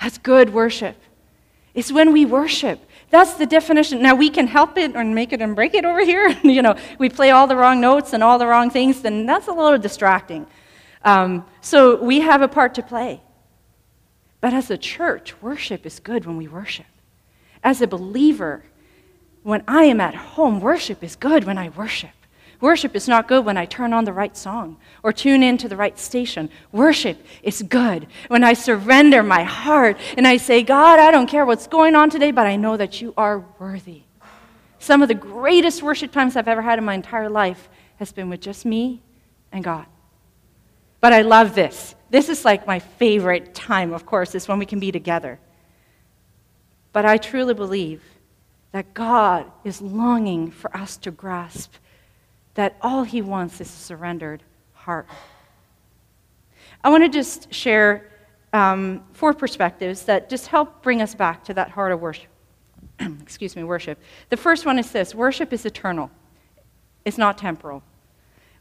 That's 0.00 0.18
good 0.18 0.52
worship. 0.52 0.96
It's 1.74 1.92
when 1.92 2.12
we 2.12 2.24
worship. 2.24 2.80
That's 3.10 3.34
the 3.34 3.46
definition. 3.46 4.02
Now 4.02 4.14
we 4.14 4.30
can 4.30 4.46
help 4.46 4.76
it 4.76 4.96
or 4.96 5.04
make 5.04 5.32
it 5.32 5.40
and 5.40 5.54
break 5.54 5.74
it 5.74 5.84
over 5.84 6.04
here. 6.04 6.28
you 6.42 6.62
know, 6.62 6.76
we 6.98 7.08
play 7.08 7.30
all 7.30 7.46
the 7.46 7.56
wrong 7.56 7.80
notes 7.80 8.12
and 8.12 8.22
all 8.22 8.38
the 8.38 8.46
wrong 8.46 8.70
things, 8.70 9.02
then 9.02 9.26
that's 9.26 9.48
a 9.48 9.52
little 9.52 9.78
distracting. 9.78 10.46
Um, 11.04 11.46
so 11.60 12.02
we 12.02 12.20
have 12.20 12.42
a 12.42 12.48
part 12.48 12.74
to 12.74 12.82
play. 12.82 13.22
But 14.40 14.52
as 14.52 14.70
a 14.70 14.76
church, 14.76 15.40
worship 15.40 15.86
is 15.86 16.00
good 16.00 16.26
when 16.26 16.36
we 16.36 16.48
worship. 16.48 16.86
As 17.62 17.80
a 17.80 17.86
believer, 17.86 18.64
when 19.42 19.62
I 19.68 19.84
am 19.84 20.00
at 20.00 20.14
home, 20.14 20.60
worship 20.60 21.02
is 21.02 21.16
good 21.16 21.44
when 21.44 21.58
I 21.58 21.68
worship. 21.70 22.10
Worship 22.60 22.96
is 22.96 23.06
not 23.06 23.28
good 23.28 23.44
when 23.44 23.56
I 23.56 23.66
turn 23.66 23.92
on 23.92 24.04
the 24.04 24.12
right 24.12 24.36
song 24.36 24.78
or 25.02 25.12
tune 25.12 25.42
into 25.42 25.68
the 25.68 25.76
right 25.76 25.98
station. 25.98 26.48
Worship 26.72 27.24
is 27.42 27.62
good 27.62 28.06
when 28.28 28.42
I 28.42 28.54
surrender 28.54 29.22
my 29.22 29.42
heart 29.42 29.98
and 30.16 30.26
I 30.26 30.38
say, 30.38 30.62
God, 30.62 30.98
I 30.98 31.10
don't 31.10 31.28
care 31.28 31.44
what's 31.44 31.66
going 31.66 31.94
on 31.94 32.08
today, 32.08 32.30
but 32.30 32.46
I 32.46 32.56
know 32.56 32.76
that 32.76 33.00
you 33.00 33.12
are 33.16 33.44
worthy. 33.58 34.02
Some 34.78 35.02
of 35.02 35.08
the 35.08 35.14
greatest 35.14 35.82
worship 35.82 36.12
times 36.12 36.36
I've 36.36 36.48
ever 36.48 36.62
had 36.62 36.78
in 36.78 36.84
my 36.84 36.94
entire 36.94 37.28
life 37.28 37.68
has 37.96 38.12
been 38.12 38.30
with 38.30 38.40
just 38.40 38.64
me 38.64 39.02
and 39.52 39.62
God. 39.62 39.86
But 41.00 41.12
I 41.12 41.22
love 41.22 41.54
this. 41.54 41.94
This 42.10 42.28
is 42.28 42.44
like 42.44 42.66
my 42.66 42.78
favorite 42.78 43.54
time, 43.54 43.92
of 43.92 44.06
course, 44.06 44.34
is 44.34 44.48
when 44.48 44.58
we 44.58 44.66
can 44.66 44.80
be 44.80 44.92
together. 44.92 45.38
But 46.92 47.04
I 47.04 47.18
truly 47.18 47.52
believe 47.52 48.02
that 48.72 48.94
God 48.94 49.50
is 49.64 49.82
longing 49.82 50.50
for 50.50 50.74
us 50.76 50.96
to 50.98 51.10
grasp 51.10 51.74
that 52.56 52.76
all 52.80 53.04
he 53.04 53.22
wants 53.22 53.60
is 53.60 53.68
a 53.68 53.72
surrendered 53.72 54.42
heart. 54.72 55.06
I 56.82 56.88
want 56.88 57.04
to 57.04 57.08
just 57.08 57.52
share 57.52 58.10
um, 58.52 59.04
four 59.12 59.34
perspectives 59.34 60.02
that 60.04 60.28
just 60.28 60.46
help 60.48 60.82
bring 60.82 61.02
us 61.02 61.14
back 61.14 61.44
to 61.44 61.54
that 61.54 61.70
heart 61.70 61.92
of 61.92 62.00
worship. 62.00 62.30
Excuse 63.00 63.54
me, 63.56 63.62
worship. 63.62 63.98
The 64.30 64.36
first 64.36 64.64
one 64.64 64.78
is 64.78 64.90
this 64.90 65.14
worship 65.14 65.52
is 65.52 65.64
eternal, 65.66 66.10
it's 67.04 67.18
not 67.18 67.38
temporal. 67.38 67.82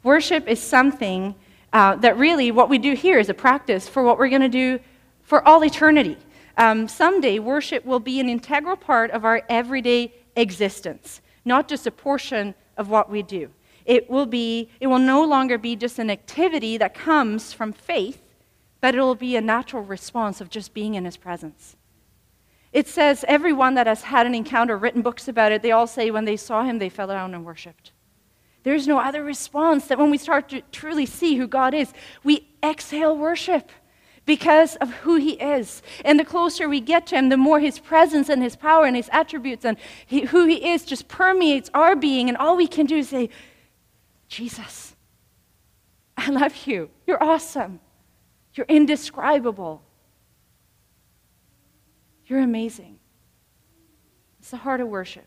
Worship 0.03 0.47
is 0.47 0.59
something 0.59 1.33
uh, 1.73 1.95
that 1.95 2.17
really 2.17 2.51
what 2.51 2.69
we 2.69 2.77
do 2.77 2.93
here 2.93 3.17
is 3.17 3.29
a 3.29 3.33
practice 3.33 3.87
for 3.87 4.03
what 4.03 4.19
we're 4.19 4.29
going 4.29 4.41
to 4.41 4.49
do 4.49 4.79
for 5.23 5.45
all 5.47 5.63
eternity. 5.63 6.17
Um, 6.57 6.87
someday, 6.87 7.39
worship 7.39 7.83
will 7.85 7.99
be 7.99 8.19
an 8.19 8.29
integral 8.29 8.75
part 8.75 9.09
of 9.11 9.25
our 9.25 9.41
everyday 9.49 10.13
existence, 10.35 11.21
not 11.43 11.67
just 11.67 11.87
a 11.87 11.91
portion 11.91 12.53
of 12.77 12.89
what 12.89 13.09
we 13.09 13.23
do. 13.23 13.49
It 13.85 14.09
will 14.09 14.25
be, 14.25 14.69
it 14.79 14.87
will 14.87 14.99
no 14.99 15.23
longer 15.23 15.57
be 15.57 15.75
just 15.75 15.99
an 15.99 16.09
activity 16.09 16.77
that 16.77 16.93
comes 16.93 17.53
from 17.53 17.71
faith, 17.71 18.21
but 18.81 18.95
it 18.95 18.99
will 18.99 19.15
be 19.15 19.35
a 19.35 19.41
natural 19.41 19.83
response 19.83 20.41
of 20.41 20.49
just 20.49 20.73
being 20.73 20.95
in 20.95 21.05
his 21.05 21.17
presence. 21.17 21.75
It 22.73 22.87
says 22.87 23.23
everyone 23.27 23.75
that 23.75 23.87
has 23.87 24.03
had 24.03 24.25
an 24.25 24.35
encounter, 24.35 24.77
written 24.77 25.01
books 25.01 25.27
about 25.27 25.51
it, 25.51 25.61
they 25.61 25.71
all 25.71 25.87
say 25.87 26.11
when 26.11 26.25
they 26.25 26.35
saw 26.35 26.63
him, 26.63 26.79
they 26.79 26.89
fell 26.89 27.07
down 27.07 27.33
and 27.33 27.45
worshiped. 27.45 27.91
There's 28.63 28.87
no 28.87 28.97
other 28.97 29.23
response 29.23 29.85
that 29.87 29.99
when 29.99 30.09
we 30.09 30.17
start 30.17 30.49
to 30.49 30.61
truly 30.71 31.05
see 31.05 31.37
who 31.37 31.47
God 31.47 31.73
is, 31.73 31.93
we 32.23 32.49
exhale 32.63 33.15
worship 33.15 33.71
because 34.25 34.75
of 34.77 34.91
who 34.91 35.17
he 35.17 35.33
is. 35.33 35.83
And 36.03 36.19
the 36.19 36.25
closer 36.25 36.67
we 36.67 36.81
get 36.81 37.05
to 37.07 37.15
him, 37.15 37.29
the 37.29 37.37
more 37.37 37.59
his 37.59 37.77
presence 37.79 38.27
and 38.27 38.41
his 38.41 38.55
power 38.55 38.85
and 38.85 38.95
his 38.95 39.09
attributes 39.13 39.63
and 39.63 39.77
he, 40.05 40.21
who 40.21 40.45
he 40.47 40.67
is 40.67 40.83
just 40.83 41.07
permeates 41.07 41.69
our 41.73 41.95
being. 41.95 42.27
And 42.27 42.37
all 42.37 42.57
we 42.57 42.67
can 42.67 42.87
do 42.87 42.97
is 42.97 43.09
say, 43.09 43.29
Jesus, 44.35 44.93
I 46.17 46.29
love 46.29 46.67
you. 46.67 46.89
You're 47.07 47.23
awesome. 47.23 47.79
You're 48.53 48.65
indescribable. 48.67 49.81
You're 52.25 52.41
amazing. 52.41 52.99
It's 54.39 54.51
the 54.51 54.57
heart 54.57 54.81
of 54.81 54.89
worship. 54.89 55.25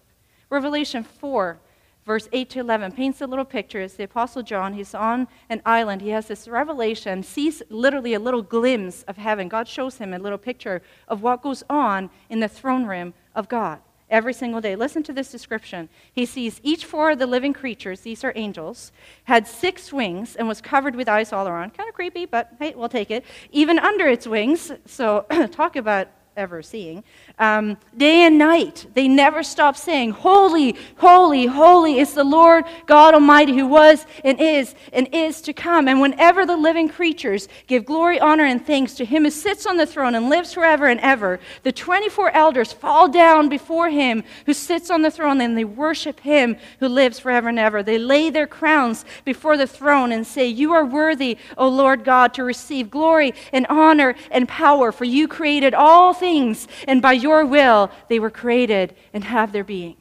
Revelation 0.50 1.04
4, 1.04 1.58
verse 2.04 2.28
8 2.34 2.50
to 2.50 2.60
11, 2.60 2.92
paints 2.92 3.22
a 3.22 3.26
little 3.26 3.46
picture. 3.46 3.80
It's 3.80 3.94
the 3.94 4.04
Apostle 4.04 4.42
John. 4.42 4.74
He's 4.74 4.94
on 4.94 5.26
an 5.48 5.62
island. 5.64 6.02
He 6.02 6.10
has 6.10 6.28
this 6.28 6.46
revelation, 6.46 7.22
sees 7.22 7.62
literally 7.70 8.12
a 8.12 8.20
little 8.20 8.42
glimpse 8.42 9.04
of 9.04 9.16
heaven. 9.16 9.48
God 9.48 9.66
shows 9.66 9.96
him 9.96 10.12
a 10.12 10.18
little 10.18 10.36
picture 10.36 10.82
of 11.08 11.22
what 11.22 11.40
goes 11.40 11.62
on 11.70 12.10
in 12.28 12.40
the 12.40 12.48
throne 12.48 12.84
room 12.84 13.14
of 13.34 13.48
God 13.48 13.80
every 14.10 14.32
single 14.32 14.60
day. 14.60 14.76
Listen 14.76 15.02
to 15.04 15.12
this 15.12 15.30
description. 15.30 15.88
He 16.12 16.26
sees 16.26 16.60
each 16.62 16.84
four 16.84 17.12
of 17.12 17.18
the 17.18 17.26
living 17.26 17.52
creatures, 17.52 18.00
these 18.00 18.24
are 18.24 18.32
angels, 18.36 18.92
had 19.24 19.46
six 19.46 19.92
wings 19.92 20.36
and 20.36 20.48
was 20.48 20.60
covered 20.60 20.96
with 20.96 21.08
eyes 21.08 21.32
all 21.32 21.48
around. 21.48 21.74
Kind 21.74 21.88
of 21.88 21.94
creepy, 21.94 22.26
but 22.26 22.52
hey, 22.58 22.74
we'll 22.76 22.88
take 22.88 23.10
it. 23.10 23.24
Even 23.52 23.78
under 23.78 24.06
its 24.06 24.26
wings, 24.26 24.72
so 24.86 25.26
talk 25.52 25.76
about 25.76 26.08
ever 26.38 26.62
seeing. 26.62 27.02
Um, 27.40 27.76
day 27.96 28.22
and 28.22 28.38
night, 28.38 28.86
they 28.94 29.08
never 29.08 29.42
stop 29.42 29.76
saying, 29.76 30.12
Holy, 30.12 30.76
holy, 30.96 31.46
holy 31.46 31.98
is 31.98 32.14
the 32.14 32.22
Lord 32.22 32.64
God 32.86 33.12
Almighty 33.12 33.56
who 33.56 33.66
was 33.66 34.06
and 34.24 34.40
is 34.40 34.76
and 34.92 35.08
is 35.12 35.40
to 35.42 35.52
come. 35.52 35.88
And 35.88 36.00
whenever 36.00 36.46
the 36.46 36.56
living 36.56 36.88
creatures 36.88 37.48
give 37.66 37.84
glory, 37.84 38.20
honor, 38.20 38.44
and 38.44 38.64
thanks 38.64 38.94
to 38.94 39.04
him 39.04 39.24
who 39.24 39.30
sits 39.30 39.66
on 39.66 39.76
the 39.76 39.86
throne 39.86 40.14
and 40.14 40.30
lives 40.30 40.54
forever 40.54 40.86
and 40.86 41.00
ever, 41.00 41.40
the 41.64 41.72
24 41.72 42.30
elders 42.30 42.72
fall 42.72 43.08
down 43.08 43.48
before 43.48 43.90
him 43.90 44.22
who 44.46 44.54
sits 44.54 44.90
on 44.90 45.02
the 45.02 45.10
throne 45.10 45.40
and 45.40 45.58
they 45.58 45.64
worship 45.64 46.20
him 46.20 46.56
who 46.78 46.86
lives 46.86 47.18
forever 47.18 47.48
and 47.48 47.58
ever. 47.58 47.82
They 47.82 47.98
lay 47.98 48.30
their 48.30 48.46
crowns 48.46 49.04
before 49.24 49.56
the 49.56 49.66
throne 49.66 50.12
and 50.12 50.24
say, 50.24 50.46
You 50.46 50.72
are 50.72 50.84
worthy, 50.84 51.36
O 51.56 51.68
Lord 51.68 52.04
God, 52.04 52.32
to 52.34 52.44
receive 52.44 52.92
glory 52.92 53.34
and 53.52 53.66
honor 53.66 54.14
and 54.30 54.48
power, 54.48 54.92
for 54.92 55.04
you 55.04 55.26
created 55.26 55.74
all 55.74 56.14
things 56.14 56.27
things, 56.28 56.68
and 56.86 57.00
by 57.00 57.12
your 57.12 57.44
will 57.46 57.90
they 58.08 58.18
were 58.18 58.30
created 58.30 58.94
and 59.12 59.24
have 59.24 59.52
their 59.52 59.64
being. 59.64 59.96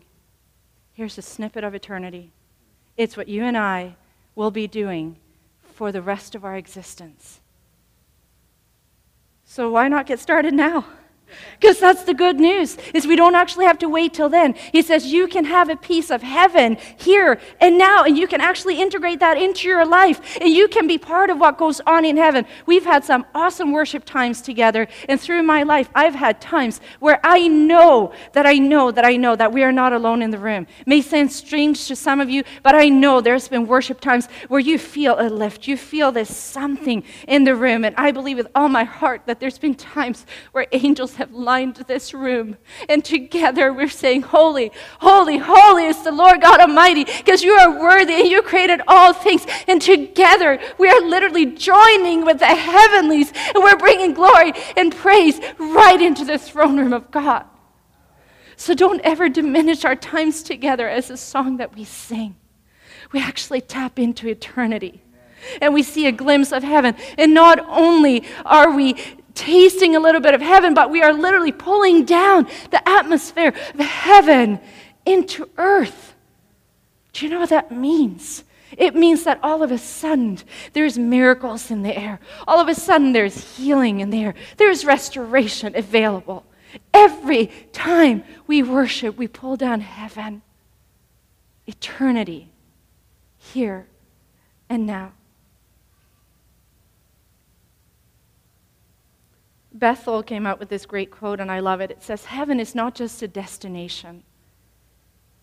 Here's 0.94 1.18
a 1.18 1.22
snippet 1.22 1.64
of 1.64 1.74
eternity. 1.74 2.32
It's 2.98 3.16
what 3.16 3.28
you 3.28 3.44
and 3.44 3.58
I 3.58 3.96
will 4.36 4.52
be 4.52 4.68
doing 4.68 5.18
for 5.62 5.92
the 5.92 6.02
rest 6.02 6.36
of 6.36 6.44
our 6.44 6.56
existence. 6.58 7.40
So 9.46 9.72
why 9.72 9.88
not 9.88 10.08
get 10.08 10.20
started 10.20 10.54
now? 10.54 10.86
Because 11.60 11.80
that's 11.80 12.04
the 12.04 12.14
good 12.14 12.40
news, 12.40 12.78
is 12.94 13.06
we 13.06 13.16
don't 13.16 13.36
actually 13.36 13.66
have 13.66 13.80
to 13.80 13.90
wait 13.90 14.14
till 14.14 14.30
then. 14.30 14.54
He 14.72 14.82
says 14.82 15.08
you 15.08 15.28
can 15.28 15.46
have 15.46 15.70
a 15.70 15.76
piece 15.76 16.10
of 16.10 16.22
heaven 16.22 16.78
here 16.98 17.40
and 17.60 17.78
now, 17.78 18.04
and 18.04 18.18
you 18.18 18.28
can 18.28 18.42
actually 18.42 18.80
integrate 18.80 19.20
that 19.20 19.38
into 19.38 19.68
your 19.68 19.86
life, 19.86 20.38
and 20.40 20.50
you 20.50 20.68
can 20.68 20.88
be 20.88 20.98
part 20.98 21.30
of 21.30 21.40
what 21.40 21.58
goes 21.58 21.82
on 21.82 22.06
in 22.06 22.18
heaven. 22.18 22.46
We've 22.66 22.86
had 22.86 23.04
some 23.04 23.26
awesome 23.36 23.72
worship 23.72 24.06
times 24.06 24.42
together, 24.42 24.88
and 25.10 25.20
through 25.20 25.44
my 25.44 25.64
life, 25.64 25.90
I've 25.94 26.16
had 26.16 26.40
times 26.40 26.80
where 27.00 27.20
I 27.24 27.48
know 27.48 28.14
that 28.34 28.46
I 28.46 28.54
know 28.54 28.92
that 28.92 29.06
I 29.06 29.18
know 29.18 29.36
that 29.36 29.52
we 29.52 29.64
are 29.64 29.72
not 29.72 29.94
alone 29.94 30.22
in 30.22 30.32
the 30.32 30.38
room. 30.38 30.68
It 30.80 30.88
may 30.88 31.02
sound 31.02 31.32
strange 31.32 31.88
to 31.88 31.96
some 31.96 32.22
of 32.22 32.30
you, 32.30 32.44
but 32.64 32.76
I 32.76 32.90
know 32.90 33.20
there's 33.20 33.48
been 33.48 33.68
worship 33.68 34.00
times 34.00 34.28
where 34.48 34.60
you 34.60 34.78
feel 34.78 35.20
a 35.20 35.28
lift, 35.30 35.68
you 35.68 35.76
feel 35.76 36.12
there's 36.12 36.30
something 36.30 37.04
in 37.28 37.44
the 37.44 37.56
room, 37.56 37.84
and 37.84 37.96
I 37.98 38.12
believe 38.12 38.38
with 38.38 38.48
all 38.56 38.70
my 38.70 38.84
heart 38.86 39.24
that 39.26 39.40
there's 39.40 39.58
been 39.58 39.76
times 39.76 40.26
where 40.52 40.68
angels 40.72 41.17
have 41.18 41.32
lined 41.34 41.76
this 41.76 42.14
room. 42.14 42.58
And 42.90 43.04
together 43.04 43.74
we're 43.74 43.90
saying, 43.90 44.24
Holy, 44.24 44.72
holy, 45.00 45.38
holy 45.38 45.86
is 45.86 46.04
the 46.04 46.12
Lord 46.12 46.42
God 46.42 46.60
Almighty, 46.60 47.04
because 47.04 47.44
you 47.44 47.52
are 47.52 47.80
worthy 47.80 48.14
and 48.14 48.28
you 48.28 48.42
created 48.42 48.82
all 48.88 49.14
things. 49.14 49.46
And 49.68 49.82
together 49.82 50.60
we 50.78 50.90
are 50.90 51.02
literally 51.02 51.46
joining 51.46 52.26
with 52.26 52.40
the 52.40 52.46
heavenlies 52.48 53.32
and 53.54 53.64
we're 53.64 53.78
bringing 53.78 54.14
glory 54.14 54.54
and 54.76 54.96
praise 54.96 55.40
right 55.58 56.02
into 56.02 56.26
the 56.26 56.38
throne 56.38 56.78
room 56.78 56.94
of 56.94 57.12
God. 57.12 57.46
So 58.56 58.74
don't 58.74 59.02
ever 59.04 59.30
diminish 59.30 59.86
our 59.86 59.96
times 59.96 60.42
together 60.42 60.90
as 60.90 61.10
a 61.10 61.18
song 61.18 61.58
that 61.58 61.76
we 61.76 61.84
sing. 61.84 62.36
We 63.12 63.22
actually 63.22 63.62
tap 63.62 64.00
into 64.00 64.28
eternity 64.28 65.04
and 65.62 65.74
we 65.74 65.84
see 65.84 66.08
a 66.08 66.12
glimpse 66.12 66.52
of 66.52 66.64
heaven. 66.64 66.96
And 67.18 67.34
not 67.34 67.60
only 67.68 68.24
are 68.46 68.72
we 68.72 68.96
tasting 69.38 69.96
a 69.96 70.00
little 70.00 70.20
bit 70.20 70.34
of 70.34 70.42
heaven, 70.42 70.74
but 70.74 70.90
we 70.90 71.02
are 71.02 71.14
literally 71.14 71.52
pulling 71.52 72.04
down 72.04 72.48
the 72.72 72.90
atmosphere 72.90 73.54
of 73.74 73.80
heaven 73.80 74.60
into 75.06 75.48
earth. 75.58 76.16
Do 77.14 77.26
you 77.26 77.32
know 77.32 77.40
what 77.40 77.50
that 77.50 77.72
means? 77.72 78.44
It 78.78 78.96
means 78.96 79.24
that 79.24 79.40
all 79.42 79.64
of 79.64 79.72
a 79.72 79.78
sudden 79.78 80.40
there's 80.74 80.98
miracles 80.98 81.72
in 81.72 81.84
the 81.84 81.98
air. 81.98 82.20
All 82.48 82.60
of 82.60 82.68
a 82.68 82.76
sudden 82.76 83.14
there's 83.14 83.56
healing 83.56 84.02
in 84.02 84.10
the 84.10 84.24
air. 84.24 84.34
There's 84.58 84.84
restoration 84.84 85.76
available. 85.76 86.44
Every 86.94 87.48
time 87.72 88.24
we 88.46 88.62
worship, 88.62 89.18
we 89.18 89.28
pull 89.28 89.56
down 89.56 89.82
heaven. 89.82 90.42
eternity, 91.68 92.50
here 93.38 93.88
and 94.70 94.86
now. 94.88 95.14
Bethel 99.78 100.24
came 100.24 100.48
out 100.48 100.60
with 100.60 100.70
this 100.70 100.86
great 100.86 101.12
quote, 101.12 101.40
and 101.40 101.52
I 101.52 101.60
love 101.60 101.82
it. 101.82 101.92
It 101.92 102.04
says, 102.04 102.26
Heaven 102.26 102.60
is 102.60 102.74
not 102.74 102.96
just 102.96 103.22
a 103.22 103.28
destination, 103.28 104.24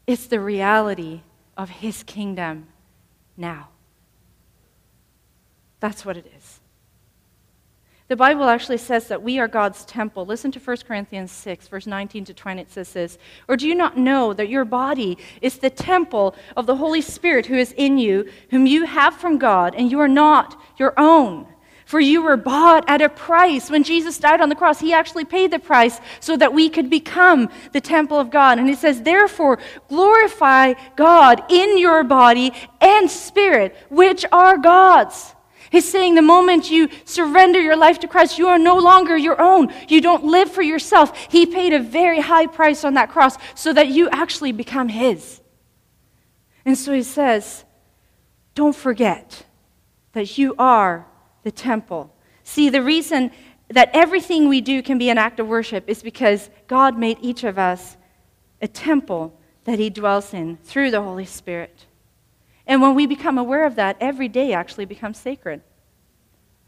it's 0.06 0.26
the 0.26 0.40
reality 0.40 1.22
of 1.56 1.70
His 1.70 2.02
kingdom 2.02 2.66
now. 3.36 3.68
That's 5.80 6.04
what 6.04 6.16
it 6.16 6.26
is. 6.36 6.60
The 8.06 8.16
Bible 8.16 8.44
actually 8.44 8.78
says 8.78 9.08
that 9.08 9.22
we 9.22 9.38
are 9.38 9.48
God's 9.48 9.84
temple. 9.84 10.26
Listen 10.26 10.52
to 10.52 10.60
1 10.60 10.76
Corinthians 10.86 11.32
6, 11.32 11.68
verse 11.68 11.86
19 11.86 12.26
to 12.26 12.34
20. 12.34 12.62
It 12.62 12.70
says 12.70 12.92
this 12.92 13.18
Or 13.48 13.56
do 13.56 13.66
you 13.66 13.74
not 13.74 13.96
know 13.96 14.34
that 14.34 14.48
your 14.50 14.64
body 14.64 15.16
is 15.40 15.58
the 15.58 15.70
temple 15.70 16.34
of 16.56 16.66
the 16.66 16.76
Holy 16.76 17.00
Spirit 17.00 17.46
who 17.46 17.56
is 17.56 17.72
in 17.72 17.98
you, 17.98 18.28
whom 18.50 18.66
you 18.66 18.84
have 18.84 19.14
from 19.14 19.38
God, 19.38 19.74
and 19.74 19.90
you 19.90 20.00
are 20.00 20.08
not 20.08 20.60
your 20.76 20.92
own? 20.98 21.46
For 21.84 22.00
you 22.00 22.22
were 22.22 22.36
bought 22.36 22.84
at 22.88 23.02
a 23.02 23.08
price. 23.08 23.70
When 23.70 23.82
Jesus 23.82 24.18
died 24.18 24.40
on 24.40 24.48
the 24.48 24.54
cross, 24.54 24.80
he 24.80 24.92
actually 24.92 25.24
paid 25.24 25.50
the 25.50 25.58
price 25.58 26.00
so 26.20 26.36
that 26.36 26.54
we 26.54 26.70
could 26.70 26.88
become 26.88 27.50
the 27.72 27.80
temple 27.80 28.18
of 28.18 28.30
God. 28.30 28.58
And 28.58 28.68
he 28.68 28.74
says, 28.74 29.02
Therefore, 29.02 29.58
glorify 29.88 30.74
God 30.96 31.42
in 31.50 31.78
your 31.78 32.02
body 32.02 32.52
and 32.80 33.10
spirit, 33.10 33.76
which 33.90 34.24
are 34.32 34.56
God's. 34.56 35.34
He's 35.70 35.90
saying 35.90 36.14
the 36.14 36.22
moment 36.22 36.70
you 36.70 36.88
surrender 37.04 37.60
your 37.60 37.76
life 37.76 37.98
to 38.00 38.08
Christ, 38.08 38.38
you 38.38 38.46
are 38.46 38.60
no 38.60 38.78
longer 38.78 39.16
your 39.16 39.40
own. 39.42 39.72
You 39.88 40.00
don't 40.00 40.24
live 40.24 40.50
for 40.50 40.62
yourself. 40.62 41.32
He 41.32 41.46
paid 41.46 41.72
a 41.72 41.80
very 41.80 42.20
high 42.20 42.46
price 42.46 42.84
on 42.84 42.94
that 42.94 43.10
cross 43.10 43.36
so 43.56 43.72
that 43.72 43.88
you 43.88 44.08
actually 44.10 44.52
become 44.52 44.88
His. 44.88 45.40
And 46.64 46.78
so 46.78 46.92
he 46.92 47.02
says, 47.02 47.64
Don't 48.54 48.74
forget 48.74 49.44
that 50.12 50.38
you 50.38 50.54
are 50.58 51.06
the 51.44 51.52
temple. 51.52 52.12
See, 52.42 52.68
the 52.68 52.82
reason 52.82 53.30
that 53.68 53.90
everything 53.92 54.48
we 54.48 54.60
do 54.60 54.82
can 54.82 54.98
be 54.98 55.08
an 55.08 55.18
act 55.18 55.38
of 55.40 55.46
worship 55.46 55.84
is 55.88 56.02
because 56.02 56.50
God 56.66 56.98
made 56.98 57.18
each 57.20 57.44
of 57.44 57.58
us 57.58 57.96
a 58.60 58.68
temple 58.68 59.38
that 59.64 59.78
He 59.78 59.90
dwells 59.90 60.34
in 60.34 60.56
through 60.58 60.90
the 60.90 61.02
Holy 61.02 61.24
Spirit. 61.24 61.86
And 62.66 62.82
when 62.82 62.94
we 62.94 63.06
become 63.06 63.38
aware 63.38 63.64
of 63.64 63.76
that, 63.76 63.96
every 64.00 64.28
day 64.28 64.52
actually 64.52 64.84
becomes 64.86 65.18
sacred. 65.18 65.62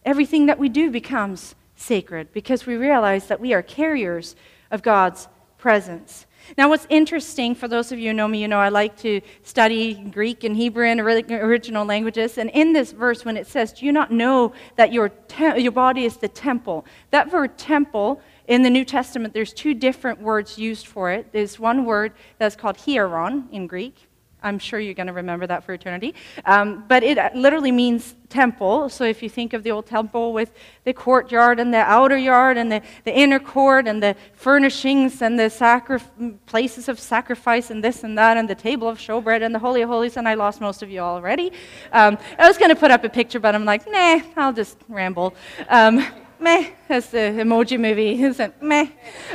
Everything 0.04 0.46
that 0.46 0.58
we 0.58 0.68
do 0.68 0.90
becomes 0.90 1.54
sacred 1.74 2.32
because 2.32 2.66
we 2.66 2.76
realize 2.76 3.26
that 3.26 3.40
we 3.40 3.52
are 3.52 3.62
carriers 3.62 4.36
of 4.70 4.82
God's 4.82 5.28
presence. 5.66 6.26
Now, 6.56 6.68
what's 6.68 6.86
interesting, 6.90 7.56
for 7.56 7.66
those 7.66 7.90
of 7.90 7.98
you 7.98 8.10
who 8.10 8.14
know 8.14 8.28
me, 8.28 8.40
you 8.40 8.46
know 8.46 8.60
I 8.60 8.68
like 8.68 8.96
to 8.98 9.20
study 9.42 9.94
Greek 9.94 10.44
and 10.44 10.54
Hebrew 10.54 10.86
and 10.86 11.00
original 11.00 11.84
languages. 11.84 12.38
And 12.38 12.50
in 12.50 12.72
this 12.72 12.92
verse, 12.92 13.24
when 13.24 13.36
it 13.36 13.48
says, 13.48 13.72
Do 13.72 13.84
you 13.84 13.90
not 13.90 14.12
know 14.12 14.52
that 14.76 14.92
your, 14.92 15.08
te- 15.08 15.58
your 15.60 15.72
body 15.72 16.04
is 16.04 16.18
the 16.18 16.28
temple? 16.28 16.86
That 17.10 17.32
word 17.32 17.58
temple 17.58 18.22
in 18.46 18.62
the 18.62 18.70
New 18.70 18.84
Testament, 18.84 19.34
there's 19.34 19.52
two 19.52 19.74
different 19.74 20.20
words 20.20 20.56
used 20.56 20.86
for 20.86 21.10
it. 21.10 21.32
There's 21.32 21.58
one 21.58 21.84
word 21.84 22.12
that's 22.38 22.54
called 22.54 22.76
hieron 22.76 23.50
in 23.50 23.66
Greek, 23.66 24.06
I'm 24.42 24.58
sure 24.58 24.78
you're 24.78 24.94
going 24.94 25.06
to 25.08 25.12
remember 25.12 25.46
that 25.46 25.64
for 25.64 25.72
eternity. 25.72 26.14
Um, 26.44 26.84
but 26.86 27.02
it 27.02 27.18
literally 27.34 27.72
means 27.72 28.14
temple. 28.28 28.88
So 28.88 29.04
if 29.04 29.22
you 29.22 29.28
think 29.28 29.52
of 29.52 29.62
the 29.62 29.70
old 29.70 29.86
temple 29.86 30.32
with 30.32 30.52
the 30.84 30.92
courtyard 30.92 31.58
and 31.58 31.72
the 31.72 31.78
outer 31.78 32.16
yard 32.16 32.56
and 32.56 32.70
the, 32.70 32.82
the 33.04 33.16
inner 33.16 33.38
court 33.38 33.88
and 33.88 34.02
the 34.02 34.14
furnishings 34.34 35.22
and 35.22 35.38
the 35.38 35.48
sacri- 35.48 36.00
places 36.46 36.88
of 36.88 37.00
sacrifice 37.00 37.70
and 37.70 37.82
this 37.82 38.04
and 38.04 38.16
that 38.18 38.36
and 38.36 38.48
the 38.48 38.54
table 38.54 38.88
of 38.88 38.98
showbread 38.98 39.42
and 39.42 39.54
the 39.54 39.58
Holy 39.58 39.82
of 39.82 39.88
Holies, 39.88 40.16
and 40.16 40.28
I 40.28 40.34
lost 40.34 40.60
most 40.60 40.82
of 40.82 40.90
you 40.90 41.00
already. 41.00 41.52
Um, 41.92 42.18
I 42.38 42.46
was 42.46 42.58
going 42.58 42.70
to 42.70 42.76
put 42.76 42.90
up 42.90 43.04
a 43.04 43.08
picture, 43.08 43.40
but 43.40 43.54
I'm 43.54 43.64
like, 43.64 43.90
nah, 43.90 44.20
I'll 44.36 44.52
just 44.52 44.78
ramble. 44.88 45.34
Um, 45.68 46.04
meh, 46.40 46.70
as 46.88 47.10
the 47.10 47.18
emoji 47.18 47.78
movie 47.78 48.22
isn't 48.22 48.62
meh. 48.62 48.88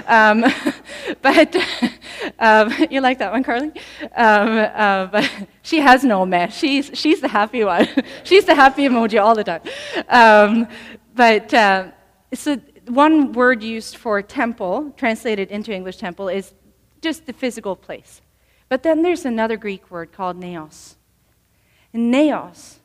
Um, 0.07 0.45
but 1.21 1.55
um, 2.39 2.73
you 2.89 3.01
like 3.01 3.19
that 3.19 3.31
one, 3.31 3.43
Carly? 3.43 3.71
Um, 4.15 4.57
uh, 4.57 5.05
but 5.07 5.29
she 5.61 5.79
has 5.79 6.03
no 6.03 6.25
meh. 6.25 6.47
She's, 6.47 6.91
she's 6.93 7.21
the 7.21 7.27
happy 7.27 7.63
one. 7.63 7.87
she's 8.23 8.45
the 8.45 8.55
happy 8.55 8.87
emoji 8.87 9.21
all 9.21 9.35
the 9.35 9.43
time. 9.43 9.61
Um, 10.09 10.67
but 11.15 11.53
uh, 11.53 11.91
so 12.33 12.57
one 12.87 13.33
word 13.33 13.63
used 13.63 13.97
for 13.97 14.21
temple, 14.21 14.93
translated 14.97 15.51
into 15.51 15.73
English 15.73 15.97
temple, 15.97 16.29
is 16.29 16.53
just 17.01 17.25
the 17.25 17.33
physical 17.33 17.75
place. 17.75 18.21
But 18.69 18.83
then 18.83 19.01
there's 19.01 19.25
another 19.25 19.57
Greek 19.57 19.91
word 19.91 20.11
called 20.11 20.37
naos. 20.37 20.95
And 21.93 22.11
naos 22.11 22.79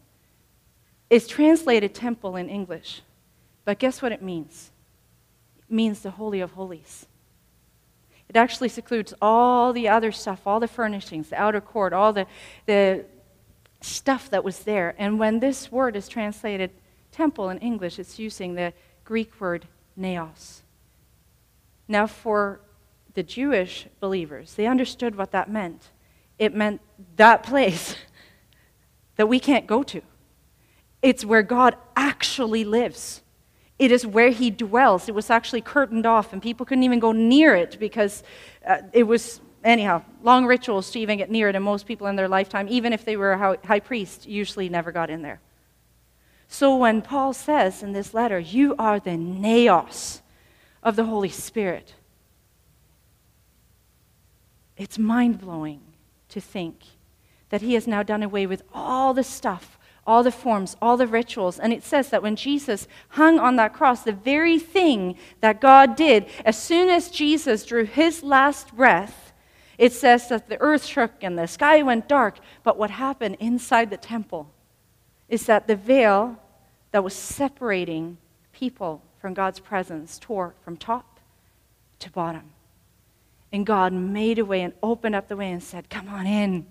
is 1.11 1.29
translated 1.29 1.95
temple 1.95 2.37
in 2.37 2.49
English. 2.49 3.03
But 3.67 3.81
guess 3.81 4.01
what 4.01 4.13
it 4.13 4.23
means? 4.23 4.71
It 5.59 5.71
means 5.71 6.01
the 6.01 6.13
Holy 6.13 6.41
of 6.41 6.53
Holies. 6.53 7.07
It 8.29 8.37
actually 8.37 8.71
includes 8.75 9.13
all 9.21 9.73
the 9.73 9.89
other 9.89 10.13
stuff, 10.13 10.47
all 10.47 10.61
the 10.61 10.69
furnishings, 10.69 11.29
the 11.29 11.37
outer 11.37 11.61
court, 11.61 11.93
all 11.93 12.13
the, 12.13 12.27
the 12.65 13.05
stuff 13.81 14.31
that 14.31 14.45
was 14.45 14.61
there. 14.61 14.95
And 14.99 15.19
when 15.19 15.41
this 15.41 15.71
word 15.71 15.97
is 15.97 16.09
translated 16.09 16.71
temple 17.11 17.51
in 17.51 17.59
English, 17.59 17.99
it's 17.99 18.19
using 18.19 18.55
the 18.55 18.73
Greek 19.05 19.41
word 19.41 19.67
naos. 19.97 20.63
Now, 21.89 22.07
for 22.07 22.61
the 23.15 23.23
Jewish 23.23 23.87
believers, 23.99 24.55
they 24.55 24.67
understood 24.67 25.17
what 25.17 25.33
that 25.33 25.51
meant. 25.51 25.91
It 26.39 26.55
meant 26.55 26.81
that 27.17 27.43
place 27.43 27.97
that 29.17 29.29
we 29.29 29.41
can't 29.41 29.67
go 29.67 29.83
to. 29.85 30.03
It's 31.03 31.25
where 31.25 31.43
God 31.43 31.77
actually 31.97 32.65
lives. 32.65 33.23
It 33.79 33.93
is 33.93 34.07
where 34.07 34.31
he 34.31 34.51
dwells. 34.51 35.09
It 35.09 35.15
was 35.15 35.31
actually 35.31 35.61
curtained 35.61 36.07
off, 36.07 36.33
and 36.33 36.41
people 36.41 36.65
couldn't 36.65 36.85
even 36.85 36.99
go 36.99 37.13
near 37.13 37.55
it 37.55 37.79
because 37.79 38.23
uh, 38.67 38.79
it 38.93 39.03
was, 39.03 39.41
anyhow, 39.63 40.03
long 40.23 40.47
rituals 40.47 40.91
to 40.93 40.99
even 40.99 41.19
get 41.19 41.31
near 41.31 41.49
it, 41.49 41.55
and 41.55 41.65
most 41.65 41.87
people 41.87 42.07
in 42.07 42.17
their 42.17 42.29
lifetime, 42.29 42.67
even 42.71 42.93
if 42.93 43.05
they 43.05 43.17
were 43.17 43.33
a 43.33 43.67
high 43.67 43.81
priest, 43.81 44.27
usually 44.27 44.69
never 44.69 44.93
got 44.93 45.11
in 45.11 45.23
there. 45.23 45.41
So 46.49 46.77
when 46.77 47.03
Paul 47.03 47.33
says 47.33 47.83
in 47.83 47.93
this 47.93 48.15
letter, 48.15 48.39
You 48.39 48.75
are 48.79 48.99
the 48.99 49.17
naos 49.17 50.23
of 50.83 50.97
the 50.97 51.05
Holy 51.05 51.29
Spirit, 51.29 51.95
it's 54.77 54.99
mind 54.99 55.41
blowing 55.41 55.81
to 56.29 56.41
think 56.41 56.83
that 57.49 57.63
he 57.63 57.75
has 57.75 57.87
now 57.87 58.03
done 58.03 58.23
away 58.23 58.47
with 58.47 58.63
all 58.75 59.15
the 59.15 59.25
stuff 59.25 59.79
all 60.07 60.23
the 60.23 60.31
forms, 60.31 60.77
all 60.81 60.97
the 60.97 61.07
rituals. 61.07 61.59
And 61.59 61.73
it 61.73 61.83
says 61.83 62.11
that 62.11 62.23
when 62.23 62.37
Jesus 62.37 62.87
hung 63.11 63.39
on 63.39 63.57
that 63.57 63.73
cross, 63.73 64.03
the 64.03 64.13
very 64.13 64.59
thing 64.59 65.17
that 65.41 65.61
God 65.61 65.97
did, 65.97 66.27
as 66.45 66.61
soon 66.61 66.89
as 66.89 67.11
Jesus 67.11 67.65
drew 67.65 67.85
his 67.85 68.23
last 68.23 68.75
breath, 68.75 69.33
it 69.79 69.93
says 69.93 70.29
that 70.29 70.49
the 70.49 70.61
earth 70.61 70.85
shook 70.85 71.13
and 71.23 71.39
the 71.39 71.47
sky 71.47 71.83
went 71.83 72.09
dark. 72.09 72.39
But 72.63 72.79
what 72.79 72.91
happened 72.91 73.37
inside 73.41 73.91
the 73.91 73.97
temple 73.97 74.51
is 75.29 75.47
that 75.47 75.67
the 75.67 75.77
veil 75.77 76.39
that 76.93 77.05
was 77.05 77.15
separating 77.15 78.17
people 78.53 79.03
from 79.21 79.35
God's 79.35 79.61
presence 79.61 80.19
tore 80.19 80.55
from 80.63 80.77
top 80.77 81.21
to 81.99 82.11
bottom. 82.11 82.53
And 83.53 83.65
God 83.65 83.93
made 83.93 84.39
a 84.39 84.45
way 84.45 84.63
and 84.63 84.75
opened 84.83 85.15
up 85.15 85.29
the 85.29 85.37
way 85.37 85.51
and 85.51 85.63
said, 85.63 85.89
Come 85.89 86.09
on 86.09 86.27
in. 86.27 86.67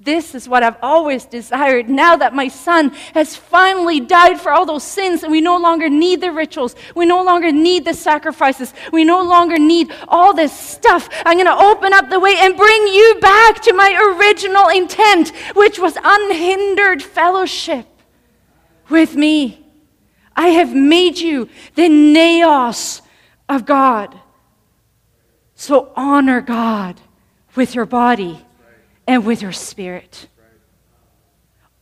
This 0.00 0.34
is 0.34 0.48
what 0.48 0.62
I've 0.62 0.76
always 0.82 1.24
desired 1.24 1.88
now 1.88 2.16
that 2.16 2.34
my 2.34 2.48
son 2.48 2.90
has 3.14 3.36
finally 3.36 4.00
died 4.00 4.40
for 4.40 4.52
all 4.52 4.66
those 4.66 4.84
sins 4.84 5.22
and 5.22 5.30
we 5.30 5.40
no 5.40 5.56
longer 5.56 5.88
need 5.88 6.20
the 6.20 6.32
rituals. 6.32 6.74
We 6.94 7.06
no 7.06 7.22
longer 7.22 7.52
need 7.52 7.84
the 7.84 7.94
sacrifices. 7.94 8.74
We 8.92 9.04
no 9.04 9.22
longer 9.22 9.58
need 9.58 9.92
all 10.08 10.34
this 10.34 10.52
stuff. 10.58 11.08
I'm 11.24 11.36
going 11.36 11.46
to 11.46 11.64
open 11.64 11.92
up 11.92 12.10
the 12.10 12.20
way 12.20 12.34
and 12.38 12.56
bring 12.56 12.86
you 12.88 13.18
back 13.20 13.62
to 13.62 13.72
my 13.72 14.16
original 14.16 14.68
intent, 14.68 15.30
which 15.54 15.78
was 15.78 15.96
unhindered 16.02 17.02
fellowship 17.02 17.86
with 18.88 19.14
me. 19.14 19.66
I 20.34 20.48
have 20.48 20.74
made 20.74 21.18
you 21.18 21.48
the 21.74 21.88
naos 21.88 23.02
of 23.48 23.66
God. 23.66 24.18
So 25.62 25.92
honor 25.94 26.40
God 26.40 27.00
with 27.54 27.76
your 27.76 27.86
body 27.86 28.44
and 29.06 29.24
with 29.24 29.42
your 29.42 29.52
spirit. 29.52 30.26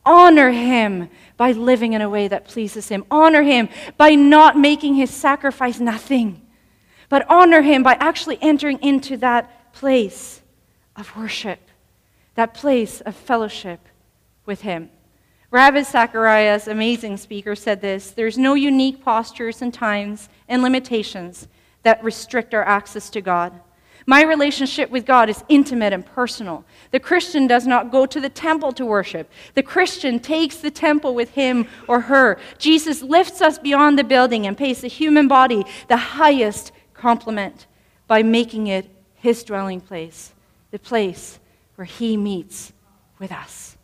Honor 0.05 0.51
him 0.51 1.09
by 1.38 1.53
living 1.53 1.95
in 1.95 2.03
a 2.03 2.11
way 2.11 2.29
that 2.29 2.45
pleases 2.45 2.90
him. 2.90 3.07
Honor 3.11 3.43
him 3.43 3.71
by 3.97 4.11
not 4.11 4.59
making 4.59 4.97
his 4.97 5.09
sacrifice 5.09 5.81
nothing, 5.81 6.47
but 7.09 7.25
honor 7.31 7.62
him 7.62 7.83
by 7.83 7.95
actually 7.95 8.37
entering 8.43 8.79
into 8.83 9.16
that 9.16 9.73
place 9.73 10.43
of 10.95 11.16
worship, 11.16 11.61
that 12.35 12.53
place 12.53 13.01
of 13.01 13.16
fellowship 13.16 13.81
with 14.45 14.61
him. 14.61 14.90
Ravi 15.51 15.85
Zacharias, 15.85 16.69
amazing 16.69 17.16
speaker, 17.16 17.57
said 17.57 17.81
this 17.81 18.11
There's 18.11 18.37
no 18.37 18.53
unique 18.53 19.03
postures 19.03 19.62
and 19.62 19.73
times 19.73 20.29
and 20.51 20.62
limitations 20.62 21.49
that 21.83 22.05
restrict 22.05 22.53
our 22.53 22.62
access 22.64 23.09
to 23.09 23.23
God. 23.23 23.59
My 24.11 24.25
relationship 24.25 24.90
with 24.90 25.07
God 25.07 25.31
is 25.31 25.44
intimate 25.49 25.92
and 25.92 26.05
personal. 26.05 26.64
The 26.90 26.99
Christian 26.99 27.46
does 27.46 27.64
not 27.64 27.92
go 27.92 28.07
to 28.07 28.20
the 28.20 28.29
temple 28.29 28.73
to 28.73 28.85
worship. 28.85 29.31
The 29.55 29.62
Christian 29.62 30.18
takes 30.18 30.57
the 30.57 30.70
temple 30.73 31.14
with 31.14 31.31
him 31.31 31.68
or 31.87 32.01
her. 32.01 32.37
Jesus 32.59 33.03
lifts 33.03 33.40
us 33.40 33.57
beyond 33.57 33.96
the 33.96 34.03
building 34.03 34.49
and 34.49 34.59
pays 34.59 34.81
the 34.81 34.88
human 34.88 35.29
body 35.29 35.64
the 35.87 35.96
highest 35.96 36.73
compliment 36.92 37.68
by 38.09 38.25
making 38.25 38.66
it 38.66 38.90
his 39.14 39.44
dwelling 39.44 39.81
place, 39.81 40.35
the 40.73 40.81
place 40.81 41.38
where 41.77 41.85
he 41.85 42.16
meets 42.16 42.73
with 43.20 43.31
us. 43.31 43.77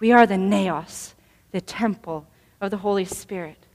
We 0.00 0.10
are 0.10 0.26
the 0.26 0.36
naos, 0.36 1.14
the 1.52 1.60
temple 1.60 2.26
of 2.60 2.72
the 2.72 2.78
Holy 2.78 3.04
Spirit. 3.04 3.66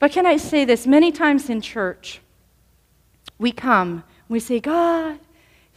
But 0.00 0.10
can 0.10 0.26
I 0.26 0.38
say 0.38 0.64
this? 0.64 0.88
Many 0.88 1.12
times 1.12 1.48
in 1.48 1.60
church, 1.60 2.20
we 3.38 3.52
come, 3.52 4.04
we 4.28 4.40
say, 4.40 4.60
God, 4.60 5.18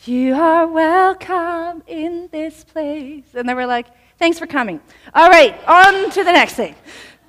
you 0.06 0.34
are 0.36 0.66
welcome 0.66 1.84
in 1.88 2.30
this 2.32 2.64
place. 2.64 3.26
And 3.34 3.48
then 3.48 3.56
we're 3.56 3.66
like, 3.66 3.88
thanks 4.18 4.40
for 4.40 4.48
coming. 4.48 4.80
All 5.14 5.30
right, 5.30 5.56
on 5.68 6.10
to 6.12 6.24
the 6.24 6.32
next 6.32 6.54
thing, 6.54 6.76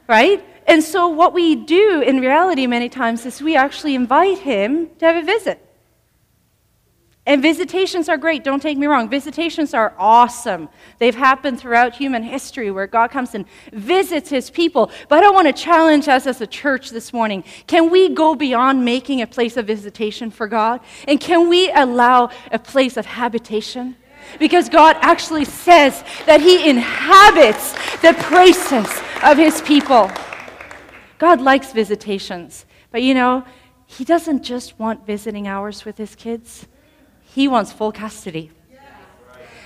right? 0.09 0.45
And 0.67 0.83
so, 0.83 1.09
what 1.09 1.33
we 1.33 1.57
do 1.57 2.01
in 2.01 2.21
reality 2.21 2.67
many 2.67 2.89
times 2.89 3.27
is 3.27 3.43
we 3.43 3.57
actually 3.57 3.95
invite 3.95 4.39
him 4.39 4.91
to 4.99 5.07
have 5.07 5.17
a 5.17 5.27
visit. 5.27 5.67
And 7.31 7.41
visitations 7.41 8.09
are 8.09 8.17
great, 8.17 8.43
don't 8.43 8.61
take 8.61 8.77
me 8.77 8.89
wrong. 8.89 9.09
Visitations 9.09 9.73
are 9.73 9.95
awesome. 9.97 10.69
They've 10.99 11.15
happened 11.15 11.61
throughout 11.61 11.95
human 11.95 12.25
history 12.25 12.73
where 12.73 12.89
God 12.89 13.13
comes 13.13 13.37
and 13.37 13.45
visits 13.73 14.31
his 14.31 14.51
people. 14.51 14.91
But 15.09 15.23
I 15.23 15.31
want 15.31 15.47
to 15.47 15.53
challenge 15.53 16.09
us 16.09 16.27
as 16.27 16.41
a 16.41 16.47
church 16.49 16.91
this 16.91 17.13
morning. 17.13 17.45
Can 17.69 17.89
we 17.89 18.09
go 18.09 18.35
beyond 18.35 18.85
making 18.85 19.23
a 19.23 19.29
place 19.29 19.57
of 19.57 19.65
visitation 19.65 20.33
for 20.33 20.49
God? 20.49 20.81
And 21.07 21.21
can 21.21 21.49
we 21.49 21.71
allow 21.71 22.31
a 22.51 22.59
place 22.59 22.97
of 22.97 23.07
habitation? 23.07 23.95
Because 24.41 24.69
God 24.69 24.97
actually 25.01 25.45
says 25.45 26.03
that 26.27 26.41
he 26.41 26.69
inhabits 26.69 27.75
the 28.03 28.13
praises 28.25 28.89
of 29.23 29.39
his 29.39 29.63
people. 29.63 30.11
God 31.19 31.41
likes 31.41 31.71
visitations. 31.71 32.67
But 32.91 33.03
you 33.03 33.15
know, 33.15 33.45
he 33.87 34.03
doesn't 34.03 34.43
just 34.43 34.77
want 34.81 35.07
visiting 35.07 35.47
hours 35.47 35.85
with 35.85 35.97
his 35.97 36.17
kids. 36.17 36.67
He 37.35 37.47
wants 37.47 37.73
full 37.73 37.93
custody. 37.93 38.51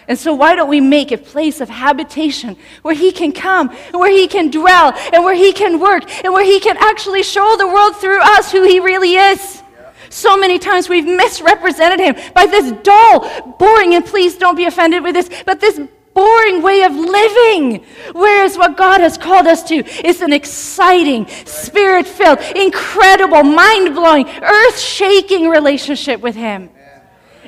And 0.07 0.19
so, 0.19 0.35
why 0.35 0.55
don't 0.55 0.69
we 0.69 0.81
make 0.83 1.13
a 1.13 1.17
place 1.19 1.63
of 1.63 1.71
habitation 1.71 2.57
where 2.83 2.95
He 2.95 3.11
can 3.11 3.33
come, 3.33 3.71
and 3.87 3.95
where 3.95 4.11
He 4.11 4.29
can 4.29 4.51
dwell, 4.51 4.93
and 5.15 5.25
where 5.25 5.35
He 5.35 5.53
can 5.53 5.81
work, 5.81 6.05
and 6.23 6.33
where 6.35 6.45
He 6.45 6.61
can 6.61 6.77
actually 6.79 7.23
show 7.23 7.57
the 7.57 7.67
world 7.67 7.97
through 7.97 8.21
us 8.21 8.53
who 8.53 8.65
He 8.65 8.81
really 8.81 9.15
is? 9.15 9.63
So 10.11 10.37
many 10.37 10.59
times 10.59 10.91
we've 10.91 11.07
misrepresented 11.07 12.01
Him 12.01 12.33
by 12.35 12.45
this 12.45 12.71
dull, 12.83 13.57
boring, 13.59 13.95
and 13.95 14.05
please 14.05 14.37
don't 14.37 14.57
be 14.57 14.67
offended 14.67 15.03
with 15.03 15.15
this, 15.15 15.31
but 15.47 15.59
this 15.59 15.81
boring 16.13 16.61
way 16.61 16.83
of 16.83 16.93
living. 16.93 17.83
Whereas 18.13 18.59
what 18.59 18.77
God 18.77 19.01
has 19.01 19.17
called 19.17 19.47
us 19.47 19.63
to 19.65 19.77
is 20.07 20.21
an 20.21 20.35
exciting, 20.35 21.27
spirit 21.47 22.07
filled, 22.07 22.41
incredible, 22.55 23.43
mind 23.43 23.95
blowing, 23.95 24.29
earth 24.29 24.79
shaking 24.79 25.49
relationship 25.49 26.21
with 26.21 26.37
Him 26.37 26.69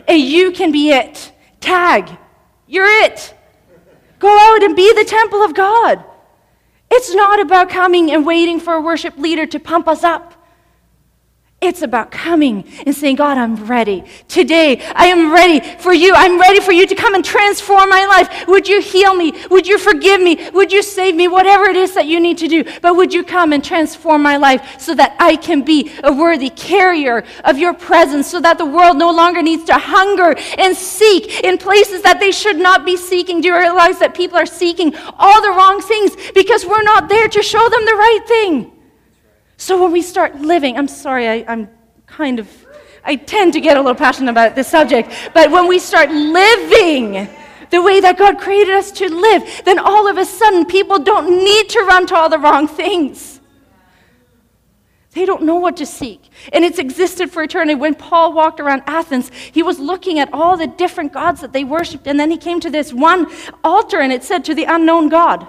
and 0.09 0.21
you 0.21 0.53
can 0.53 0.73
be 0.73 0.91
it. 0.91 1.33
Tag, 1.61 2.17
you're 2.67 2.87
it. 3.05 3.35
Go 4.19 4.29
out 4.29 4.63
and 4.63 4.75
be 4.75 4.93
the 4.95 5.05
temple 5.05 5.43
of 5.43 5.55
God. 5.55 6.05
It's 6.91 7.15
not 7.15 7.41
about 7.41 7.69
coming 7.69 8.11
and 8.13 8.25
waiting 8.25 8.61
for 8.61 8.75
a 8.75 8.81
worship 8.81 9.19
leader 9.19 9.47
to 9.47 9.59
pump 9.59 9.89
us 9.89 10.05
up. 10.05 10.36
It's 11.59 11.81
about 11.81 12.11
coming 12.11 12.65
and 12.85 12.95
saying, 12.95 13.17
God, 13.17 13.39
I'm 13.39 13.65
ready. 13.65 14.05
Today, 14.29 14.79
I 14.95 15.07
am 15.07 15.33
ready 15.33 15.61
for 15.79 15.95
you. 15.95 16.13
I'm 16.15 16.39
ready 16.39 16.61
for 16.61 16.71
you 16.71 16.87
to 16.87 16.95
come 16.95 17.15
and 17.15 17.25
transform 17.25 17.89
my 17.89 18.05
life. 18.05 18.47
Would 18.47 18.69
you 18.69 18.83
heal 18.83 19.15
me? 19.15 19.33
Would 19.51 19.67
you 19.67 19.79
forgive 19.79 20.21
me? 20.21 20.51
Would 20.53 20.71
you 20.71 20.83
save 20.83 21.15
me? 21.15 21.29
Whatever 21.29 21.65
it 21.65 21.77
is 21.77 21.95
that 21.95 22.05
you 22.05 22.21
need 22.21 22.37
to 22.39 22.49
do. 22.49 22.63
But 22.83 22.95
would 22.97 23.15
you 23.15 23.25
come 23.25 23.55
and 23.55 23.65
transform 23.65 24.23
my 24.23 24.37
life 24.37 24.79
so 24.79 24.95
that 24.97 25.17
I 25.19 25.37
can 25.37 25.63
be 25.63 25.91
a 26.05 26.13
worthy 26.13 26.51
carrier 26.51 27.25
of 27.43 27.57
your 27.57 27.73
presence, 27.73 28.27
so 28.31 28.39
that 28.41 28.59
the 28.59 28.67
world 28.67 28.99
no 28.99 29.11
longer 29.11 29.41
needs 29.41 29.65
to 29.65 29.79
hunger 29.79 30.37
and 30.59 30.77
seek 30.77 31.43
in 31.43 31.57
places 31.57 32.03
that 32.03 32.21
they 32.21 32.33
should 32.33 32.59
not 32.59 32.85
be 32.85 32.99
seeking? 32.99 33.41
Do 33.41 33.49
you 33.49 33.59
realize 33.59 33.99
that 34.01 34.15
people 34.15 34.37
are 34.37 34.47
seeking 34.47 34.95
all 35.19 35.41
the 35.41 35.51
wrong 35.51 35.81
things 35.81 36.17
because 36.35 36.67
we're 36.67 36.83
not 36.83 37.09
there 37.09 37.29
to 37.29 37.43
show 37.43 37.67
them 37.67 37.85
the 37.87 37.95
right 37.95 38.25
thing? 38.29 38.76
So 39.57 39.83
when 39.83 39.93
we 39.93 40.03
start 40.03 40.37
living, 40.37 40.77
I'm 40.77 40.89
sorry, 40.89 41.29
I, 41.29 41.45
I'm 41.49 41.69
kind 42.07 42.39
of, 42.39 42.67
I 43.05 43.17
tend 43.17 43.55
to 43.55 43.61
get 43.61 43.77
a 43.77 43.81
little 43.81 43.95
passionate 43.95 44.31
about 44.31 44.55
this 44.55 44.69
subject, 44.69 45.11
but 45.33 45.51
when 45.51 45.67
we 45.67 45.79
start 45.79 46.11
living 46.11 47.29
the 47.71 47.83
way 47.83 48.01
that 48.01 48.19
God 48.19 48.39
created 48.39 48.75
us 48.75 48.91
to 48.93 49.13
live, 49.13 49.63
then 49.65 49.79
all 49.79 50.09
of 50.09 50.19
a 50.19 50.25
sudden 50.25 50.67
people 50.67 50.99
don't 50.99 51.43
need 51.43 51.69
to 51.71 51.81
run 51.81 52.07
to 52.09 52.15
all 52.15 52.29
the 52.29 52.39
wrong 52.39 52.69
things. 52.69 53.41
They 55.13 55.25
don't 55.25 55.45
know 55.45 55.57
what 55.57 55.79
to 55.79 55.87
seek. 55.87 56.29
And 56.53 56.63
it's 56.63 56.79
existed 56.79 57.31
for 57.31 57.43
eternity. 57.43 57.75
When 57.75 57.95
Paul 57.95 58.35
walked 58.35 58.61
around 58.61 58.83
Athens, 58.87 59.31
he 59.51 59.63
was 59.63 59.79
looking 59.79 60.19
at 60.19 60.29
all 60.31 60.59
the 60.59 60.67
different 60.67 61.15
gods 61.15 61.41
that 61.41 61.55
they 61.55 61.65
worshiped, 61.65 62.07
and 62.07 62.21
then 62.21 62.31
he 62.31 62.37
came 62.37 62.61
to 62.61 62.69
this 62.69 62.93
one 62.93 63.27
altar 63.65 64.01
and 64.01 64.13
it 64.13 64.23
said 64.23 64.45
to 64.45 64.55
the 64.55 64.65
unknown 64.65 65.09
God. 65.09 65.47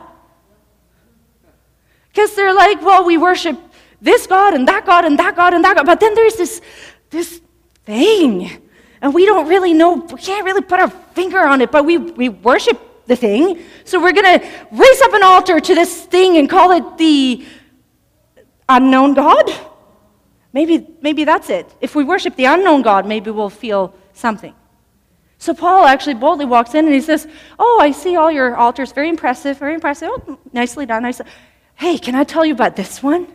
Because 2.08 2.34
they're 2.34 2.54
like, 2.54 2.82
well, 2.82 3.04
we 3.04 3.18
worship 3.18 3.60
this 4.02 4.28
God 4.28 4.54
and 4.54 4.68
that 4.68 4.86
God 4.86 5.06
and 5.06 5.18
that 5.20 5.36
God 5.36 5.54
and 5.54 5.64
that 5.64 5.76
God. 5.76 5.86
But 5.86 6.00
then 6.00 6.14
there's 6.16 6.36
this, 6.36 6.62
this 7.10 7.42
thing, 7.86 8.62
and 9.02 9.14
we 9.14 9.26
don't 9.26 9.48
really 9.48 9.74
know, 9.74 9.96
we 9.96 10.20
can't 10.20 10.46
really 10.46 10.62
put 10.62 10.80
our 10.80 10.90
finger 10.90 11.40
on 11.40 11.62
it, 11.62 11.72
but 11.72 11.86
we, 11.86 11.98
we 11.98 12.30
worship 12.30 12.80
the 13.08 13.16
thing. 13.16 13.64
So 13.86 14.02
we're 14.02 14.14
going 14.14 14.40
to 14.40 14.48
raise 14.72 15.02
up 15.02 15.14
an 15.14 15.24
altar 15.24 15.60
to 15.60 15.76
this 15.76 16.06
thing 16.06 16.38
and 16.38 16.50
call 16.50 16.72
it 16.72 16.98
the 16.98 17.46
unknown 18.70 19.14
God. 19.14 19.50
Maybe, 20.54 20.88
maybe 21.02 21.24
that's 21.24 21.50
it. 21.50 21.74
If 21.82 21.96
we 21.96 22.04
worship 22.04 22.36
the 22.36 22.46
unknown 22.46 22.82
God, 22.82 23.06
maybe 23.06 23.32
we'll 23.32 23.50
feel 23.50 23.94
something. 24.14 24.54
So 25.40 25.54
Paul 25.54 25.86
actually 25.86 26.16
boldly 26.16 26.46
walks 26.46 26.74
in 26.74 26.86
and 26.86 26.94
he 26.94 27.02
says, 27.02 27.28
Oh, 27.60 27.80
I 27.80 27.92
see 27.92 28.16
all 28.16 28.32
your 28.32 28.56
altars. 28.56 28.92
Very 28.92 29.10
impressive, 29.10 29.60
very 29.60 29.76
impressive. 29.76 30.10
Oh, 30.12 30.40
nicely 30.52 30.86
done. 30.86 31.04
Nicely. 31.04 31.28
Hey, 31.76 32.00
can 32.00 32.16
I 32.16 32.24
tell 32.24 32.44
you 32.44 32.54
about 32.54 32.76
this 32.76 33.04
one? 33.04 33.28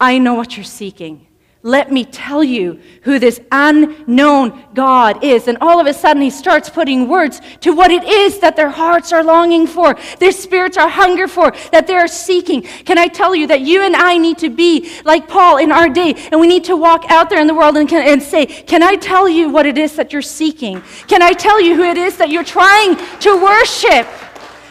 I 0.00 0.18
know 0.18 0.34
what 0.34 0.56
you're 0.56 0.64
seeking. 0.64 1.26
Let 1.62 1.92
me 1.92 2.06
tell 2.06 2.42
you 2.42 2.80
who 3.02 3.18
this 3.18 3.38
unknown 3.52 4.64
God 4.72 5.22
is. 5.22 5.46
And 5.46 5.58
all 5.60 5.78
of 5.78 5.86
a 5.86 5.92
sudden, 5.92 6.22
he 6.22 6.30
starts 6.30 6.70
putting 6.70 7.06
words 7.06 7.42
to 7.60 7.74
what 7.74 7.90
it 7.90 8.02
is 8.02 8.38
that 8.38 8.56
their 8.56 8.70
hearts 8.70 9.12
are 9.12 9.22
longing 9.22 9.66
for, 9.66 9.94
their 10.20 10.32
spirits 10.32 10.78
are 10.78 10.88
hunger 10.88 11.28
for, 11.28 11.52
that 11.70 11.86
they 11.86 11.96
are 11.96 12.08
seeking. 12.08 12.62
Can 12.62 12.96
I 12.96 13.08
tell 13.08 13.34
you 13.34 13.46
that 13.48 13.60
you 13.60 13.82
and 13.82 13.94
I 13.94 14.16
need 14.16 14.38
to 14.38 14.48
be 14.48 14.90
like 15.04 15.28
Paul 15.28 15.58
in 15.58 15.70
our 15.70 15.90
day, 15.90 16.14
and 16.32 16.40
we 16.40 16.46
need 16.46 16.64
to 16.64 16.76
walk 16.76 17.10
out 17.10 17.28
there 17.28 17.40
in 17.40 17.46
the 17.46 17.54
world 17.54 17.76
and, 17.76 17.86
can, 17.86 18.08
and 18.08 18.22
say, 18.22 18.46
Can 18.46 18.82
I 18.82 18.96
tell 18.96 19.28
you 19.28 19.50
what 19.50 19.66
it 19.66 19.76
is 19.76 19.96
that 19.96 20.14
you're 20.14 20.22
seeking? 20.22 20.80
Can 21.08 21.20
I 21.20 21.32
tell 21.32 21.60
you 21.60 21.76
who 21.76 21.82
it 21.82 21.98
is 21.98 22.16
that 22.16 22.30
you're 22.30 22.42
trying 22.42 22.96
to 22.96 23.42
worship? 23.42 24.08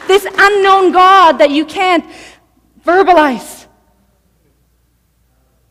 This 0.07 0.25
unknown 0.25 0.91
God 0.91 1.33
that 1.33 1.51
you 1.51 1.65
can't 1.65 2.03
verbalize. 2.83 3.59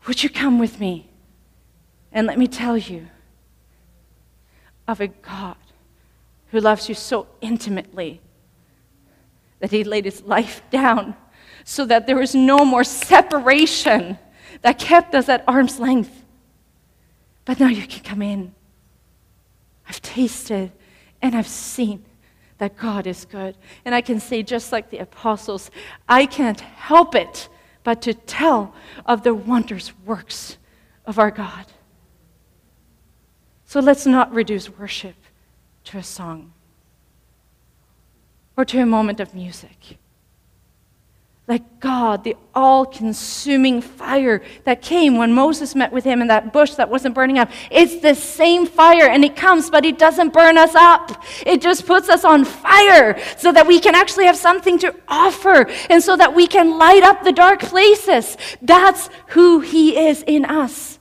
Would 0.09 0.23
you 0.23 0.31
come 0.31 0.59
with 0.59 0.81
me? 0.81 1.11
And 2.11 2.27
let 2.27 2.39
me 2.39 2.49
tell 2.49 2.79
you 2.79 3.09
of 4.89 5.03
a 5.03 5.09
God 5.09 5.57
who 6.51 6.61
loves 6.61 6.89
you 6.89 6.95
so 6.95 7.27
intimately 7.43 8.23
that 9.61 9.71
he 9.71 9.85
laid 9.85 10.07
his 10.07 10.23
life 10.23 10.63
down 10.71 11.15
so 11.63 11.85
that 11.85 12.07
there 12.07 12.17
was 12.17 12.35
no 12.35 12.65
more 12.65 12.85
separation 12.85 14.19
that 14.63 14.79
kept 14.79 15.15
us 15.15 15.29
at 15.29 15.45
arm's 15.47 15.79
length. 15.79 16.25
But 17.45 17.61
now 17.61 17.69
you 17.69 17.87
can 17.87 18.03
come 18.03 18.23
in. 18.23 18.55
I've 19.87 20.01
tasted 20.01 20.73
and 21.21 21.35
I've 21.35 21.47
seen 21.47 22.03
that 22.57 22.79
God 22.79 23.07
is 23.07 23.27
good. 23.27 23.59
And 23.85 23.95
I 23.95 24.01
can 24.01 24.21
say, 24.21 24.43
just 24.43 24.73
like 24.73 24.89
the 24.89 24.99
apostles, 24.99 25.71
I 26.09 26.25
can't 26.25 26.61
help 26.61 27.15
it 27.15 27.51
but 27.85 28.03
to 28.03 28.15
tell 28.15 28.75
of 29.07 29.23
the 29.23 29.35
wondrous 29.35 29.93
works 30.05 30.59
of 31.07 31.19
our 31.19 31.31
God. 31.31 31.67
So 33.65 33.81
let's 33.81 34.07
not 34.07 34.33
reduce 34.33 34.71
worship 34.71 35.17
to 35.85 35.99
a 35.99 36.03
song 36.03 36.53
or 38.57 38.65
to 38.65 38.81
a 38.81 38.87
moment 38.87 39.21
of 39.21 39.35
music 39.35 39.99
like 41.49 41.81
God, 41.81 42.25
the 42.25 42.37
all 42.55 42.85
consuming 42.85 43.81
fire 43.81 44.43
that 44.65 44.83
came 44.83 45.17
when 45.17 45.33
Moses 45.33 45.75
met 45.75 45.91
with 45.91 46.05
him 46.05 46.21
in 46.21 46.29
that 46.29 46.53
bush 46.53 46.75
that 46.75 46.91
wasn't 46.91 47.15
burning 47.15 47.39
up. 47.39 47.51
It's 47.71 48.03
the 48.03 48.15
same 48.15 48.67
fire, 48.67 49.09
and 49.09 49.25
it 49.25 49.35
comes, 49.35 49.71
but 49.71 49.87
it 49.87 49.99
doesn't 49.99 50.35
burn 50.35 50.59
us 50.59 50.75
up. 50.75 51.25
It 51.47 51.63
just 51.63 51.87
puts 51.87 52.11
us 52.11 52.23
on 52.23 52.45
fire 52.45 53.19
so 53.39 53.51
that 53.51 53.67
we 53.67 53.81
can 53.81 53.95
actually 53.95 54.27
have 54.27 54.37
something 54.37 54.79
to 54.81 54.95
offer 55.09 55.67
and 55.89 56.03
so 56.03 56.17
that 56.17 56.35
we 56.35 56.47
can 56.47 56.77
light 56.77 57.03
up 57.03 57.25
the 57.25 57.33
dark 57.33 57.61
places. 57.61 58.37
That's 58.61 59.09
who 59.29 59.61
He 59.61 59.97
is 59.97 60.23
in 60.27 60.45
us. 60.45 60.99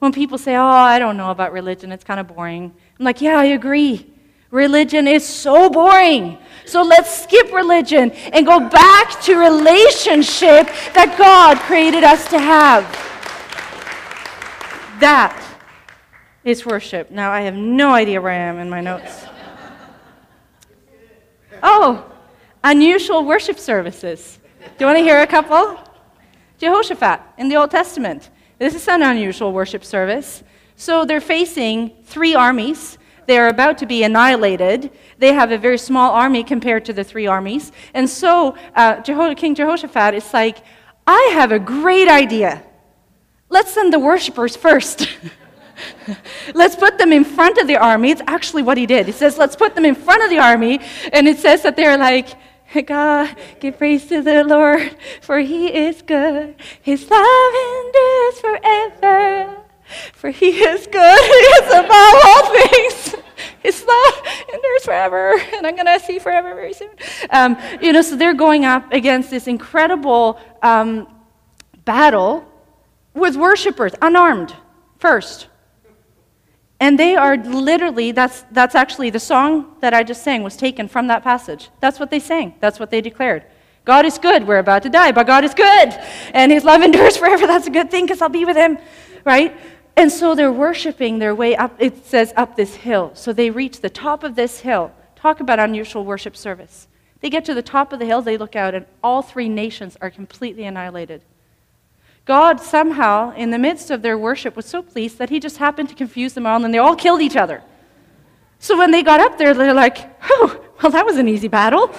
When 0.00 0.10
people 0.12 0.38
say, 0.38 0.56
Oh, 0.56 0.64
I 0.64 0.98
don't 0.98 1.16
know 1.16 1.30
about 1.30 1.52
religion, 1.52 1.92
it's 1.92 2.04
kind 2.04 2.18
of 2.18 2.26
boring. 2.26 2.74
I'm 2.98 3.04
like, 3.04 3.20
Yeah, 3.20 3.38
I 3.38 3.44
agree. 3.44 4.12
Religion 4.50 5.08
is 5.08 5.26
so 5.26 5.68
boring. 5.68 6.38
So 6.64 6.82
let's 6.82 7.22
skip 7.22 7.52
religion 7.52 8.10
and 8.10 8.44
go 8.44 8.68
back 8.68 9.20
to 9.22 9.36
relationship 9.36 10.66
that 10.94 11.14
God 11.16 11.58
created 11.58 12.04
us 12.04 12.28
to 12.30 12.38
have. 12.38 12.82
That 15.00 15.40
is 16.42 16.64
worship. 16.64 17.10
Now, 17.10 17.30
I 17.30 17.42
have 17.42 17.54
no 17.54 17.90
idea 17.92 18.20
where 18.20 18.32
I 18.32 18.36
am 18.36 18.58
in 18.58 18.70
my 18.70 18.80
notes. 18.80 19.26
Oh, 21.62 22.04
unusual 22.62 23.24
worship 23.24 23.58
services. 23.58 24.38
Do 24.60 24.84
you 24.84 24.86
want 24.86 24.98
to 24.98 25.02
hear 25.02 25.20
a 25.20 25.26
couple? 25.26 25.78
Jehoshaphat 26.58 27.20
in 27.38 27.48
the 27.48 27.56
Old 27.56 27.70
Testament. 27.70 28.30
This 28.58 28.74
is 28.74 28.88
an 28.88 29.02
unusual 29.02 29.52
worship 29.52 29.84
service. 29.84 30.42
So 30.76 31.04
they're 31.04 31.20
facing 31.20 31.92
three 32.04 32.34
armies. 32.34 32.98
They 33.26 33.38
are 33.38 33.48
about 33.48 33.78
to 33.78 33.86
be 33.86 34.02
annihilated. 34.02 34.90
They 35.18 35.32
have 35.32 35.50
a 35.50 35.58
very 35.58 35.78
small 35.78 36.12
army 36.12 36.44
compared 36.44 36.84
to 36.86 36.92
the 36.92 37.04
three 37.04 37.26
armies. 37.26 37.72
And 37.94 38.08
so 38.08 38.56
uh, 38.74 39.02
King 39.34 39.54
Jehoshaphat 39.54 40.14
is 40.14 40.32
like, 40.32 40.58
I 41.06 41.30
have 41.34 41.52
a 41.52 41.58
great 41.58 42.08
idea. 42.08 42.62
Let's 43.48 43.72
send 43.72 43.92
the 43.92 43.98
worshippers 43.98 44.56
first. 44.56 45.08
let's 46.54 46.76
put 46.76 46.98
them 46.98 47.12
in 47.12 47.24
front 47.24 47.58
of 47.58 47.66
the 47.66 47.76
army. 47.76 48.10
It's 48.10 48.22
actually 48.26 48.62
what 48.62 48.78
he 48.78 48.86
did. 48.86 49.06
He 49.06 49.12
says, 49.12 49.38
let's 49.38 49.56
put 49.56 49.74
them 49.74 49.84
in 49.84 49.94
front 49.94 50.22
of 50.22 50.30
the 50.30 50.38
army. 50.38 50.80
And 51.12 51.28
it 51.28 51.38
says 51.38 51.62
that 51.62 51.76
they're 51.76 51.98
like, 51.98 52.28
God, 52.86 53.36
give 53.60 53.78
praise 53.78 54.06
to 54.06 54.22
the 54.22 54.44
Lord, 54.44 54.96
for 55.20 55.38
he 55.38 55.68
is 55.68 56.02
good. 56.02 56.56
His 56.82 57.08
love 57.08 57.54
endures 57.54 58.40
forever. 58.40 59.65
For 60.12 60.30
he 60.30 60.50
is 60.50 60.86
good. 60.86 61.20
He 61.20 61.64
is 61.64 61.72
above 61.72 62.14
all 62.24 62.54
things. 62.54 63.14
His 63.62 63.84
love 63.84 64.26
endures 64.52 64.84
forever. 64.84 65.34
And 65.54 65.66
I'm 65.66 65.74
going 65.74 65.86
to 65.86 66.00
see 66.00 66.18
forever 66.18 66.54
very 66.54 66.72
soon. 66.72 66.90
Um, 67.30 67.56
you 67.80 67.92
know, 67.92 68.02
so 68.02 68.16
they're 68.16 68.34
going 68.34 68.64
up 68.64 68.92
against 68.92 69.30
this 69.30 69.46
incredible 69.46 70.38
um, 70.62 71.08
battle 71.84 72.44
with 73.14 73.36
worshipers, 73.36 73.92
unarmed, 74.02 74.54
first. 74.98 75.48
And 76.78 76.98
they 76.98 77.16
are 77.16 77.36
literally, 77.36 78.12
that's, 78.12 78.44
that's 78.52 78.74
actually 78.74 79.10
the 79.10 79.20
song 79.20 79.76
that 79.80 79.94
I 79.94 80.02
just 80.02 80.22
sang 80.22 80.42
was 80.42 80.56
taken 80.56 80.88
from 80.88 81.06
that 81.06 81.22
passage. 81.22 81.70
That's 81.80 81.98
what 81.98 82.10
they 82.10 82.20
sang, 82.20 82.54
that's 82.60 82.78
what 82.78 82.90
they 82.90 83.00
declared. 83.00 83.44
God 83.86 84.04
is 84.04 84.18
good. 84.18 84.46
We're 84.46 84.58
about 84.58 84.82
to 84.82 84.90
die, 84.90 85.12
but 85.12 85.28
God 85.28 85.44
is 85.44 85.54
good. 85.54 85.94
And 86.34 86.50
his 86.50 86.64
love 86.64 86.82
endures 86.82 87.16
forever. 87.16 87.46
That's 87.46 87.68
a 87.68 87.70
good 87.70 87.90
thing 87.90 88.04
because 88.04 88.20
I'll 88.20 88.28
be 88.28 88.44
with 88.44 88.56
him, 88.56 88.78
right? 89.24 89.56
And 89.96 90.12
so 90.12 90.34
they're 90.34 90.52
worshiping 90.52 91.18
their 91.18 91.34
way 91.34 91.56
up, 91.56 91.74
it 91.78 92.04
says 92.04 92.32
up 92.36 92.56
this 92.56 92.74
hill. 92.74 93.12
So 93.14 93.32
they 93.32 93.50
reach 93.50 93.80
the 93.80 93.90
top 93.90 94.22
of 94.22 94.34
this 94.34 94.60
hill. 94.60 94.92
Talk 95.14 95.40
about 95.40 95.58
unusual 95.58 96.04
worship 96.04 96.36
service. 96.36 96.86
They 97.20 97.30
get 97.30 97.46
to 97.46 97.54
the 97.54 97.62
top 97.62 97.92
of 97.92 97.98
the 97.98 98.04
hill, 98.04 98.20
they 98.20 98.36
look 98.36 98.54
out, 98.54 98.74
and 98.74 98.84
all 99.02 99.22
three 99.22 99.48
nations 99.48 99.96
are 100.02 100.10
completely 100.10 100.64
annihilated. 100.64 101.22
God 102.26 102.60
somehow, 102.60 103.34
in 103.34 103.50
the 103.50 103.58
midst 103.58 103.90
of 103.90 104.02
their 104.02 104.18
worship, 104.18 104.54
was 104.54 104.66
so 104.66 104.82
pleased 104.82 105.18
that 105.18 105.30
he 105.30 105.40
just 105.40 105.56
happened 105.56 105.88
to 105.88 105.94
confuse 105.94 106.34
them 106.34 106.44
all 106.44 106.62
and 106.62 106.74
they 106.74 106.78
all 106.78 106.96
killed 106.96 107.22
each 107.22 107.36
other. 107.36 107.62
So 108.58 108.76
when 108.76 108.90
they 108.90 109.02
got 109.02 109.20
up 109.20 109.38
there, 109.38 109.54
they're 109.54 109.72
like, 109.72 110.10
oh, 110.28 110.62
well, 110.82 110.92
that 110.92 111.06
was 111.06 111.16
an 111.16 111.28
easy 111.28 111.48
battle. 111.48 111.94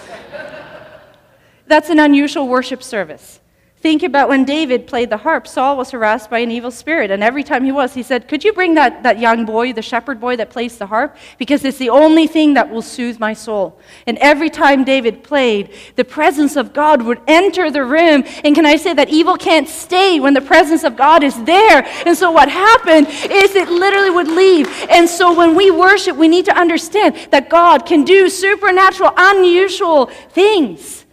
That's 1.67 1.89
an 1.89 1.99
unusual 1.99 2.47
worship 2.47 2.83
service. 2.83 3.39
Think 3.79 4.01
about 4.01 4.27
when 4.27 4.43
David 4.43 4.87
played 4.87 5.11
the 5.11 5.17
harp, 5.17 5.47
Saul 5.47 5.77
was 5.77 5.91
harassed 5.91 6.31
by 6.31 6.39
an 6.39 6.49
evil 6.49 6.71
spirit. 6.71 7.11
And 7.11 7.23
every 7.23 7.43
time 7.43 7.63
he 7.63 7.71
was, 7.71 7.93
he 7.93 8.01
said, 8.01 8.27
Could 8.27 8.43
you 8.43 8.51
bring 8.51 8.73
that, 8.73 9.03
that 9.03 9.19
young 9.19 9.45
boy, 9.45 9.71
the 9.71 9.83
shepherd 9.83 10.19
boy 10.19 10.35
that 10.37 10.49
plays 10.49 10.79
the 10.79 10.87
harp? 10.87 11.15
Because 11.37 11.63
it's 11.63 11.77
the 11.77 11.91
only 11.91 12.25
thing 12.25 12.55
that 12.55 12.71
will 12.71 12.81
soothe 12.81 13.19
my 13.19 13.33
soul. 13.33 13.79
And 14.07 14.17
every 14.17 14.49
time 14.49 14.83
David 14.83 15.23
played, 15.23 15.75
the 15.95 16.03
presence 16.03 16.55
of 16.55 16.73
God 16.73 17.03
would 17.03 17.21
enter 17.27 17.69
the 17.69 17.85
room. 17.85 18.23
And 18.43 18.55
can 18.55 18.65
I 18.65 18.77
say 18.77 18.95
that 18.95 19.09
evil 19.09 19.37
can't 19.37 19.69
stay 19.69 20.19
when 20.19 20.33
the 20.33 20.41
presence 20.41 20.83
of 20.83 20.97
God 20.97 21.23
is 21.23 21.41
there? 21.43 21.85
And 22.07 22.17
so 22.17 22.31
what 22.31 22.49
happened 22.49 23.07
is 23.07 23.53
it 23.53 23.69
literally 23.69 24.09
would 24.09 24.27
leave. 24.27 24.67
And 24.89 25.07
so 25.07 25.37
when 25.37 25.55
we 25.55 25.69
worship, 25.69 26.17
we 26.17 26.27
need 26.27 26.45
to 26.45 26.57
understand 26.57 27.15
that 27.29 27.51
God 27.51 27.85
can 27.85 28.03
do 28.03 28.27
supernatural, 28.27 29.13
unusual 29.15 30.07
things. 30.07 31.05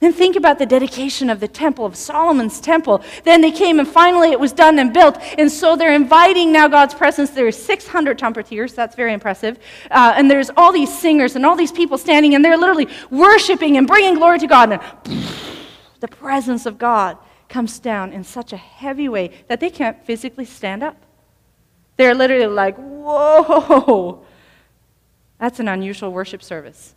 Then 0.00 0.14
think 0.14 0.34
about 0.34 0.58
the 0.58 0.64
dedication 0.64 1.28
of 1.28 1.40
the 1.40 1.48
temple, 1.48 1.84
of 1.84 1.94
Solomon's 1.94 2.58
temple. 2.58 3.02
Then 3.24 3.42
they 3.42 3.50
came 3.50 3.78
and 3.78 3.86
finally 3.86 4.30
it 4.30 4.40
was 4.40 4.50
done 4.50 4.78
and 4.78 4.94
built. 4.94 5.18
And 5.36 5.52
so 5.52 5.76
they're 5.76 5.94
inviting 5.94 6.52
now 6.52 6.68
God's 6.68 6.94
presence. 6.94 7.30
There 7.30 7.46
are 7.46 7.52
600 7.52 8.18
trumpeters. 8.18 8.72
That's 8.72 8.96
very 8.96 9.12
impressive. 9.12 9.58
Uh, 9.90 10.14
and 10.16 10.30
there's 10.30 10.50
all 10.56 10.72
these 10.72 10.96
singers 10.96 11.36
and 11.36 11.44
all 11.44 11.54
these 11.54 11.70
people 11.70 11.98
standing 11.98 12.34
and 12.34 12.42
they're 12.42 12.56
literally 12.56 12.88
worshiping 13.10 13.76
and 13.76 13.86
bringing 13.86 14.14
glory 14.14 14.38
to 14.38 14.46
God. 14.46 14.72
And 14.72 15.24
the 16.00 16.08
presence 16.08 16.64
of 16.64 16.78
God 16.78 17.18
comes 17.50 17.78
down 17.78 18.14
in 18.14 18.24
such 18.24 18.54
a 18.54 18.56
heavy 18.56 19.08
way 19.08 19.30
that 19.48 19.60
they 19.60 19.68
can't 19.68 20.02
physically 20.06 20.46
stand 20.46 20.82
up. 20.82 20.96
They're 21.98 22.14
literally 22.14 22.46
like, 22.46 22.76
whoa. 22.78 24.24
That's 25.38 25.60
an 25.60 25.68
unusual 25.68 26.10
worship 26.10 26.42
service. 26.42 26.94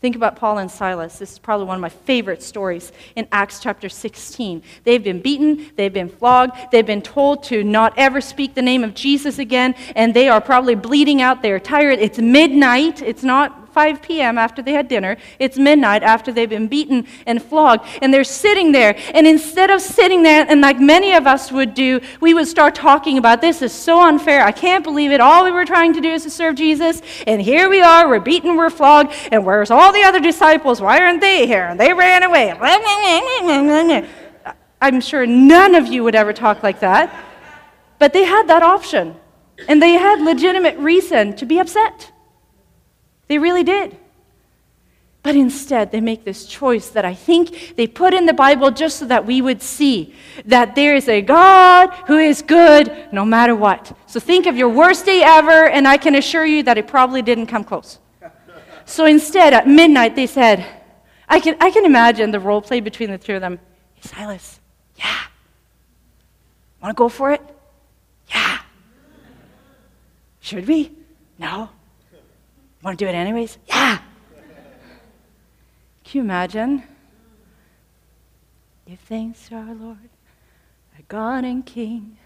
Think 0.00 0.14
about 0.14 0.36
Paul 0.36 0.58
and 0.58 0.70
Silas. 0.70 1.18
This 1.18 1.32
is 1.32 1.38
probably 1.38 1.66
one 1.66 1.76
of 1.76 1.80
my 1.80 1.88
favorite 1.88 2.42
stories 2.42 2.92
in 3.16 3.26
Acts 3.32 3.60
chapter 3.60 3.88
16. 3.88 4.62
They've 4.84 5.02
been 5.02 5.22
beaten, 5.22 5.72
they've 5.76 5.92
been 5.92 6.10
flogged, 6.10 6.54
they've 6.70 6.84
been 6.84 7.00
told 7.00 7.42
to 7.44 7.64
not 7.64 7.94
ever 7.96 8.20
speak 8.20 8.54
the 8.54 8.62
name 8.62 8.84
of 8.84 8.94
Jesus 8.94 9.38
again, 9.38 9.74
and 9.94 10.12
they 10.12 10.28
are 10.28 10.40
probably 10.40 10.74
bleeding 10.74 11.22
out. 11.22 11.40
They're 11.40 11.58
tired. 11.58 11.98
It's 11.98 12.18
midnight. 12.18 13.00
It's 13.00 13.22
not 13.22 13.65
5 13.76 14.00
p.m. 14.00 14.38
after 14.38 14.62
they 14.62 14.72
had 14.72 14.88
dinner. 14.88 15.18
It's 15.38 15.58
midnight 15.58 16.02
after 16.02 16.32
they've 16.32 16.48
been 16.48 16.66
beaten 16.66 17.06
and 17.26 17.42
flogged. 17.42 17.84
And 18.00 18.12
they're 18.12 18.24
sitting 18.24 18.72
there. 18.72 18.96
And 19.12 19.26
instead 19.26 19.68
of 19.68 19.82
sitting 19.82 20.22
there, 20.22 20.46
and 20.48 20.62
like 20.62 20.80
many 20.80 21.12
of 21.12 21.26
us 21.26 21.52
would 21.52 21.74
do, 21.74 22.00
we 22.22 22.32
would 22.32 22.48
start 22.48 22.74
talking 22.74 23.18
about 23.18 23.42
this 23.42 23.60
is 23.60 23.74
so 23.74 24.00
unfair. 24.00 24.42
I 24.42 24.50
can't 24.50 24.82
believe 24.82 25.12
it. 25.12 25.20
All 25.20 25.44
we 25.44 25.50
were 25.50 25.66
trying 25.66 25.92
to 25.92 26.00
do 26.00 26.08
is 26.08 26.22
to 26.22 26.30
serve 26.30 26.54
Jesus. 26.54 27.02
And 27.26 27.42
here 27.42 27.68
we 27.68 27.82
are. 27.82 28.08
We're 28.08 28.18
beaten, 28.18 28.56
we're 28.56 28.70
flogged. 28.70 29.12
And 29.30 29.44
where's 29.44 29.70
all 29.70 29.92
the 29.92 30.04
other 30.04 30.20
disciples? 30.20 30.80
Why 30.80 30.98
aren't 31.00 31.20
they 31.20 31.46
here? 31.46 31.66
And 31.66 31.78
they 31.78 31.92
ran 31.92 32.22
away. 32.22 32.52
I'm 34.80 35.02
sure 35.02 35.26
none 35.26 35.74
of 35.74 35.86
you 35.86 36.02
would 36.02 36.14
ever 36.14 36.32
talk 36.32 36.62
like 36.62 36.80
that. 36.80 37.14
But 37.98 38.14
they 38.14 38.24
had 38.24 38.48
that 38.48 38.62
option. 38.62 39.16
And 39.68 39.82
they 39.82 39.92
had 39.92 40.22
legitimate 40.22 40.78
reason 40.78 41.36
to 41.36 41.44
be 41.44 41.58
upset. 41.58 42.12
They 43.28 43.38
really 43.38 43.64
did. 43.64 43.96
But 45.26 45.34
instead, 45.34 45.90
they 45.90 46.00
make 46.00 46.24
this 46.24 46.46
choice 46.46 46.90
that 46.90 47.04
I 47.04 47.12
think 47.12 47.74
they 47.74 47.88
put 47.88 48.14
in 48.14 48.26
the 48.26 48.32
Bible 48.32 48.70
just 48.70 49.00
so 49.00 49.06
that 49.06 49.26
we 49.26 49.42
would 49.42 49.60
see 49.60 50.14
that 50.44 50.76
there 50.76 50.94
is 50.94 51.08
a 51.08 51.20
God 51.20 51.90
who 52.06 52.16
is 52.16 52.42
good 52.42 53.08
no 53.10 53.24
matter 53.24 53.56
what. 53.56 53.92
So 54.06 54.20
think 54.20 54.46
of 54.46 54.56
your 54.56 54.68
worst 54.68 55.04
day 55.04 55.22
ever, 55.24 55.66
and 55.66 55.88
I 55.88 55.96
can 55.96 56.14
assure 56.14 56.46
you 56.46 56.62
that 56.62 56.78
it 56.78 56.86
probably 56.86 57.22
didn't 57.22 57.46
come 57.46 57.64
close. 57.64 57.98
So 58.88 59.04
instead, 59.04 59.52
at 59.52 59.66
midnight, 59.66 60.14
they 60.14 60.28
said, 60.28 60.64
I 61.28 61.40
can, 61.40 61.56
I 61.60 61.72
can 61.72 61.84
imagine 61.84 62.30
the 62.30 62.38
role 62.38 62.62
play 62.62 62.78
between 62.78 63.10
the 63.10 63.18
two 63.18 63.34
of 63.34 63.40
them. 63.40 63.58
Hey, 63.94 64.08
Silas, 64.08 64.60
yeah. 64.94 65.22
Want 66.80 66.96
to 66.96 66.96
go 66.96 67.08
for 67.08 67.32
it? 67.32 67.42
Yeah. 68.30 68.60
Should 70.38 70.68
we? 70.68 70.92
No. 71.36 71.70
Want 72.86 73.00
to 73.00 73.04
do 73.04 73.08
it 73.08 73.16
anyways? 73.16 73.58
Yeah. 73.66 73.98
Can 76.04 76.18
you 76.18 76.20
imagine? 76.20 76.84
Give 78.86 79.00
thanks 79.00 79.48
to 79.48 79.56
our 79.56 79.74
Lord, 79.74 80.08
our 80.94 81.02
God 81.08 81.44
and 81.44 81.66
King 81.66 82.16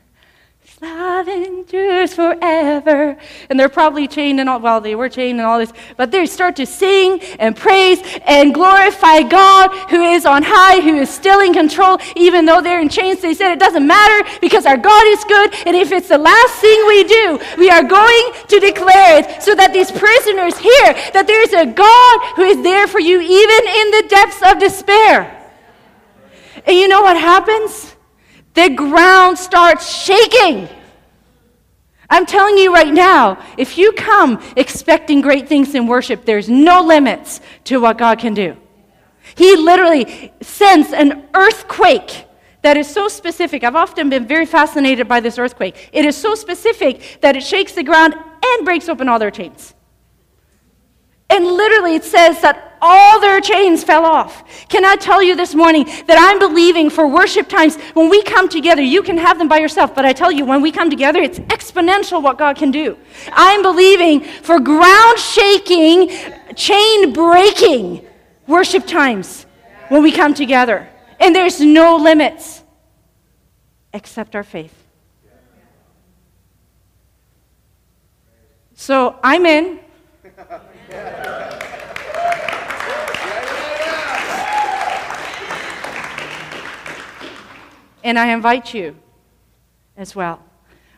endures 1.31 2.15
forever. 2.15 3.17
And 3.49 3.59
they're 3.59 3.69
probably 3.69 4.09
chained 4.09 4.41
and 4.41 4.49
all, 4.49 4.61
well, 4.61 4.81
they 4.81 4.95
were 4.95 5.09
chained 5.09 5.39
and 5.39 5.47
all 5.47 5.59
this, 5.59 5.73
but 5.97 6.11
they 6.11 6.27
start 6.27 6.57
to 6.57 6.67
sing 6.67 7.21
and 7.39 7.57
praise 7.57 8.01
and 8.27 8.55
glorify 8.55 9.23
God 9.23 9.71
who 9.91 10.03
is 10.03 10.27
on 10.27 10.43
high, 10.43 10.81
who 10.81 10.97
is 10.97 11.11
still 11.11 11.41
in 11.41 11.53
control, 11.53 11.99
even 12.17 12.45
though 12.45 12.61
they're 12.61 12.81
in 12.81 12.89
chains. 12.89 13.21
They 13.21 13.35
said 13.35 13.53
it 13.53 13.59
doesn't 13.59 13.87
matter 13.87 14.29
because 14.41 14.67
our 14.67 14.77
God 14.77 15.07
is 15.09 15.25
good, 15.25 15.55
and 15.67 15.77
if 15.77 15.93
it's 15.93 16.09
the 16.09 16.19
last 16.19 16.55
thing 16.61 16.87
we 16.87 17.05
do, 17.05 17.39
we 17.59 17.71
are 17.71 17.83
going 17.83 18.33
to 18.49 18.61
declare 18.61 19.21
it 19.21 19.43
so 19.43 19.55
that 19.55 19.73
these 19.73 19.91
prisoners 19.91 20.59
hear 20.59 20.95
that 21.13 21.27
there 21.27 21.43
is 21.43 21.53
a 21.53 21.67
God 21.67 22.37
who 22.37 22.43
is 22.43 22.63
there 22.63 22.87
for 22.87 23.01
you, 23.01 23.21
even 23.21 23.61
in 23.69 23.91
the 23.91 24.05
depths 24.09 24.43
of 24.47 24.59
despair. 24.59 25.37
And 26.67 26.77
you 26.77 26.89
know 26.89 27.03
what 27.03 27.17
happens? 27.17 27.95
The 28.55 28.71
ground 28.71 29.39
starts 29.39 29.91
shaking. 29.91 30.69
I'm 32.09 32.27
telling 32.27 32.59
you 32.59 32.75
right 32.75 32.93
now, 32.93 33.39
if 33.57 33.79
you 33.79 33.93
come 33.93 34.43
expecting 34.57 35.21
great 35.21 35.49
things 35.49 35.75
in 35.75 35.87
worship, 35.87 36.25
there's 36.25 36.49
no 36.49 36.83
limits 36.83 37.41
to 37.65 37.81
what 37.81 37.99
God 37.99 38.19
can 38.19 38.35
do. 38.35 38.57
He 39.37 39.57
literally 39.57 40.33
sends 40.41 40.93
an 40.93 41.29
earthquake 41.35 42.27
that 42.63 42.77
is 42.77 42.89
so 42.89 43.09
specific. 43.09 43.65
I've 43.65 43.77
often 43.77 44.11
been 44.11 44.27
very 44.27 44.45
fascinated 44.45 45.07
by 45.07 45.21
this 45.21 45.39
earthquake. 45.39 45.91
It 45.93 46.05
is 46.05 46.17
so 46.17 46.35
specific 46.35 47.19
that 47.21 47.37
it 47.37 47.43
shakes 47.43 47.73
the 47.73 47.85
ground 47.85 48.15
and 48.15 48.65
breaks 48.65 48.89
open 48.89 49.09
all 49.09 49.19
their 49.19 49.31
chains. 49.31 49.75
And 51.31 51.47
literally, 51.47 51.95
it 51.95 52.05
says 52.05 52.41
that 52.43 52.70
all 52.81 53.21
their 53.21 53.41
chains 53.41 53.85
fell 53.85 54.05
off. 54.05 54.69
Can 54.69 54.85
I 54.85 54.97
tell 54.97 55.23
you 55.23 55.37
this 55.37 55.55
morning 55.55 55.85
that 56.07 56.17
I'm 56.19 56.39
believing 56.39 56.91
for 56.91 57.07
worship 57.07 57.49
times 57.49 57.77
when 57.95 58.09
we 58.09 58.23
come 58.23 58.49
together? 58.49 58.83
You 58.83 59.03
can 59.03 59.19
have 59.19 59.39
them 59.39 59.49
by 59.49 59.59
yourself, 59.59 59.95
but 59.95 60.05
I 60.05 60.13
tell 60.13 60.33
you, 60.33 60.45
when 60.45 60.63
we 60.63 60.73
come 60.73 60.91
together, 60.91 61.21
it's 61.21 61.39
exponential 61.39 62.23
what 62.23 62.39
God 62.39 62.57
can 62.57 62.71
do. 62.71 62.97
I'm 63.33 63.63
believing 63.63 64.21
for 64.21 64.61
ground 64.61 65.19
shaking, 65.19 66.11
chain 66.55 67.13
breaking 67.13 68.07
worship 68.47 68.87
times 68.87 69.47
when 69.89 70.03
we 70.03 70.13
come 70.13 70.35
together. 70.35 70.89
And 71.19 71.35
there's 71.35 71.61
no 71.61 71.97
limits 71.97 72.63
except 73.93 74.35
our 74.35 74.45
faith. 74.45 74.75
So 78.75 79.19
I'm 79.23 79.45
in. 79.45 79.81
And 88.03 88.19
I 88.19 88.33
invite 88.33 88.73
you 88.75 88.97
as 89.97 90.15
well. 90.15 90.43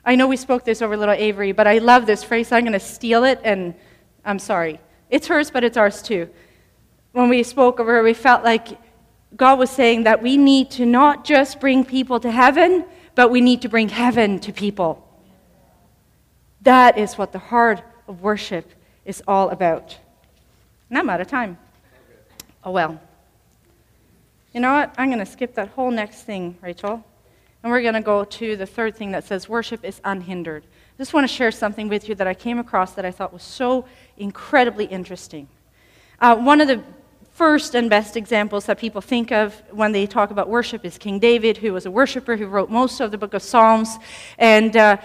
I 0.05 0.15
know 0.15 0.27
we 0.27 0.37
spoke 0.37 0.65
this 0.65 0.83
over 0.83 0.97
little 0.97 1.15
Avery, 1.15 1.53
but 1.53 1.67
I 1.67 1.79
love 1.79 2.07
this 2.07 2.25
phrase. 2.25 2.51
I'm 2.53 2.63
going 2.63 2.73
to 2.73 2.81
steal 2.81 3.25
it, 3.25 3.41
and 3.45 3.75
I'm 4.25 4.39
sorry. 4.39 4.81
It's 5.11 5.27
hers, 5.29 5.51
but 5.51 5.65
it's 5.65 5.77
ours 5.77 6.03
too. 6.03 6.29
When 7.13 7.29
we 7.29 7.43
spoke 7.43 7.79
over 7.79 7.93
her, 7.97 8.03
we 8.03 8.15
felt 8.15 8.43
like 8.43 8.79
God 9.37 9.59
was 9.59 9.71
saying 9.71 10.05
that 10.05 10.23
we 10.23 10.37
need 10.37 10.71
to 10.73 10.87
not 10.87 11.25
just 11.25 11.61
bring 11.61 11.85
people 11.85 12.21
to 12.21 12.31
heaven, 12.31 12.85
but 13.15 13.31
we 13.31 13.41
need 13.41 13.63
to 13.63 13.69
bring 13.69 13.89
heaven 13.89 14.39
to 14.41 14.53
people. 14.53 15.07
That 16.63 16.99
is 16.99 17.19
what 17.19 17.33
the 17.33 17.39
heart 17.39 17.83
of 18.09 18.23
worship 18.23 18.71
is 19.05 19.23
all 19.27 19.51
about. 19.51 19.99
And 20.89 20.99
I'm 20.99 21.11
out 21.11 21.21
of 21.21 21.27
time. 21.27 21.59
Oh 22.65 22.71
well. 22.71 23.01
You 24.53 24.61
know 24.61 24.75
what? 24.75 24.95
I'm 24.99 25.09
going 25.09 25.19
to 25.19 25.25
skip 25.25 25.55
that 25.55 25.69
whole 25.69 25.91
next 25.91 26.25
thing, 26.25 26.59
Rachel. 26.61 27.03
And 27.63 27.73
we're 27.73 27.81
going 27.81 27.95
to 27.95 28.03
go 28.03 28.25
to 28.25 28.55
the 28.55 28.67
third 28.67 28.95
thing 28.95 29.13
that 29.13 29.25
says 29.25 29.49
worship 29.49 29.83
is 29.83 29.99
unhindered. 30.05 30.65
I 30.65 30.99
just 30.99 31.15
want 31.15 31.25
to 31.27 31.35
share 31.35 31.51
something 31.51 31.89
with 31.89 32.07
you 32.07 32.15
that 32.17 32.27
I 32.27 32.35
came 32.35 32.59
across 32.59 32.93
that 32.93 33.07
I 33.07 33.13
thought 33.13 33.33
was 33.33 33.43
so 33.43 33.87
incredibly 34.19 34.85
interesting. 34.85 35.49
Uh, 36.21 36.37
one 36.37 36.61
of 36.61 36.69
the 36.69 36.83
first 37.33 37.75
and 37.75 37.89
best 37.89 38.15
examples 38.15 38.67
that 38.67 38.79
people 38.79 39.01
think 39.01 39.33
of 39.33 39.63
when 39.71 39.93
they 39.93 40.07
talk 40.07 40.31
about 40.31 40.51
worship 40.51 40.85
is 40.85 40.99
King 40.99 41.19
David, 41.19 41.57
who 41.57 41.73
was 41.73 41.87
a 41.87 41.91
worshiper 41.91 42.37
who 42.37 42.47
wrote 42.47 42.69
most 42.69 43.01
of 43.01 43.11
the 43.11 43.17
book 43.17 43.33
of 43.33 43.43
Psalms. 43.43 43.97
And 44.37 44.77
uh, 44.77 44.99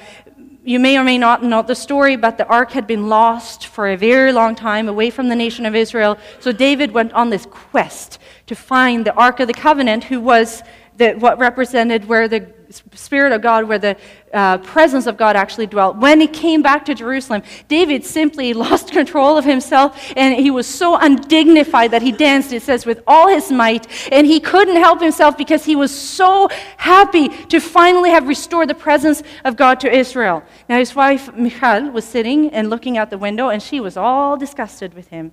you 0.68 0.82
may 0.82 0.98
or 0.98 1.04
may 1.06 1.18
not 1.18 1.42
know 1.42 1.62
the 1.62 1.74
story, 1.74 2.18
but 2.18 2.38
the 2.38 2.46
ark 2.48 2.72
had 2.72 2.86
been 2.86 3.08
lost 3.08 3.68
for 3.68 3.88
a 3.88 3.96
very 3.96 4.34
long 4.34 4.54
time 4.54 4.90
away 4.90 5.10
from 5.10 5.30
the 5.30 5.36
nation 5.36 5.66
of 5.66 5.74
Israel. 5.74 6.18
So 6.42 6.52
David 6.52 6.92
went 6.92 7.14
on 7.14 7.30
this 7.30 7.46
quest 7.46 8.20
to 8.48 8.54
find 8.54 9.06
the 9.06 9.14
ark 9.14 9.40
of 9.40 9.48
the 9.48 9.54
covenant, 9.54 10.04
who 10.04 10.20
was 10.20 10.62
the, 10.98 11.14
what 11.14 11.40
represented 11.40 12.10
where 12.10 12.28
the 12.28 12.42
Spirit 12.70 13.34
of 13.34 13.42
God, 13.42 13.66
where 13.66 13.80
the 13.80 13.96
uh, 14.34 14.58
presence 14.60 15.08
of 15.08 15.18
God 15.18 15.36
actually 15.36 15.68
dwelt. 15.68 15.98
When 15.98 16.20
he 16.20 16.28
came 16.28 16.62
back 16.62 16.86
to 16.86 16.94
Jerusalem, 16.94 17.44
David 17.68 18.04
simply 18.06 18.54
lost 18.68 18.92
control 18.92 19.38
of 19.38 19.46
himself 19.46 20.14
and 20.16 20.36
he 20.36 20.52
was 20.52 20.68
so 20.68 20.98
undignified 20.98 21.92
that 21.92 22.02
he 22.02 22.12
danced, 22.12 22.52
it 22.54 22.62
says, 22.62 22.86
with 22.86 23.02
all 23.08 23.28
his 23.28 23.52
might. 23.52 23.88
And 24.12 24.28
he 24.28 24.40
couldn't 24.40 24.76
help 24.76 25.02
himself 25.02 25.38
because 25.38 25.66
he 25.66 25.76
was 25.76 25.98
so 25.98 26.50
happy 26.78 27.30
to 27.30 27.60
finally 27.60 28.10
have 28.10 28.28
restored 28.28 28.70
the 28.70 28.76
presence 28.76 29.24
of 29.46 29.56
God 29.56 29.80
to 29.82 29.92
Israel. 29.92 30.44
Now, 30.68 30.78
his 30.78 30.94
wife, 30.96 31.34
Michal, 31.34 31.92
was 31.92 32.06
sitting 32.06 32.50
and 32.52 32.70
looking 32.70 32.98
out 32.98 33.10
the 33.10 33.18
window 33.18 33.50
and 33.50 33.62
she 33.62 33.80
was 33.80 33.98
all 33.98 34.38
disgusted 34.38 34.94
with 34.94 35.08
him. 35.08 35.32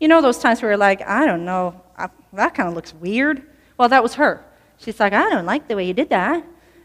You 0.00 0.08
know 0.08 0.20
those 0.20 0.38
times 0.38 0.60
where 0.60 0.72
you're 0.72 0.78
like, 0.78 1.02
I 1.02 1.24
don't 1.24 1.44
know, 1.44 1.80
that 2.34 2.54
kind 2.54 2.68
of 2.68 2.74
looks 2.74 2.92
weird? 2.94 3.42
Well, 3.78 3.88
that 3.88 4.02
was 4.02 4.14
her. 4.14 4.44
She's 4.78 5.00
like, 5.00 5.12
I 5.12 5.30
don't 5.30 5.46
like 5.46 5.68
the 5.68 5.76
way 5.76 5.86
you 5.86 5.94
did 5.94 6.10
that. 6.10 6.44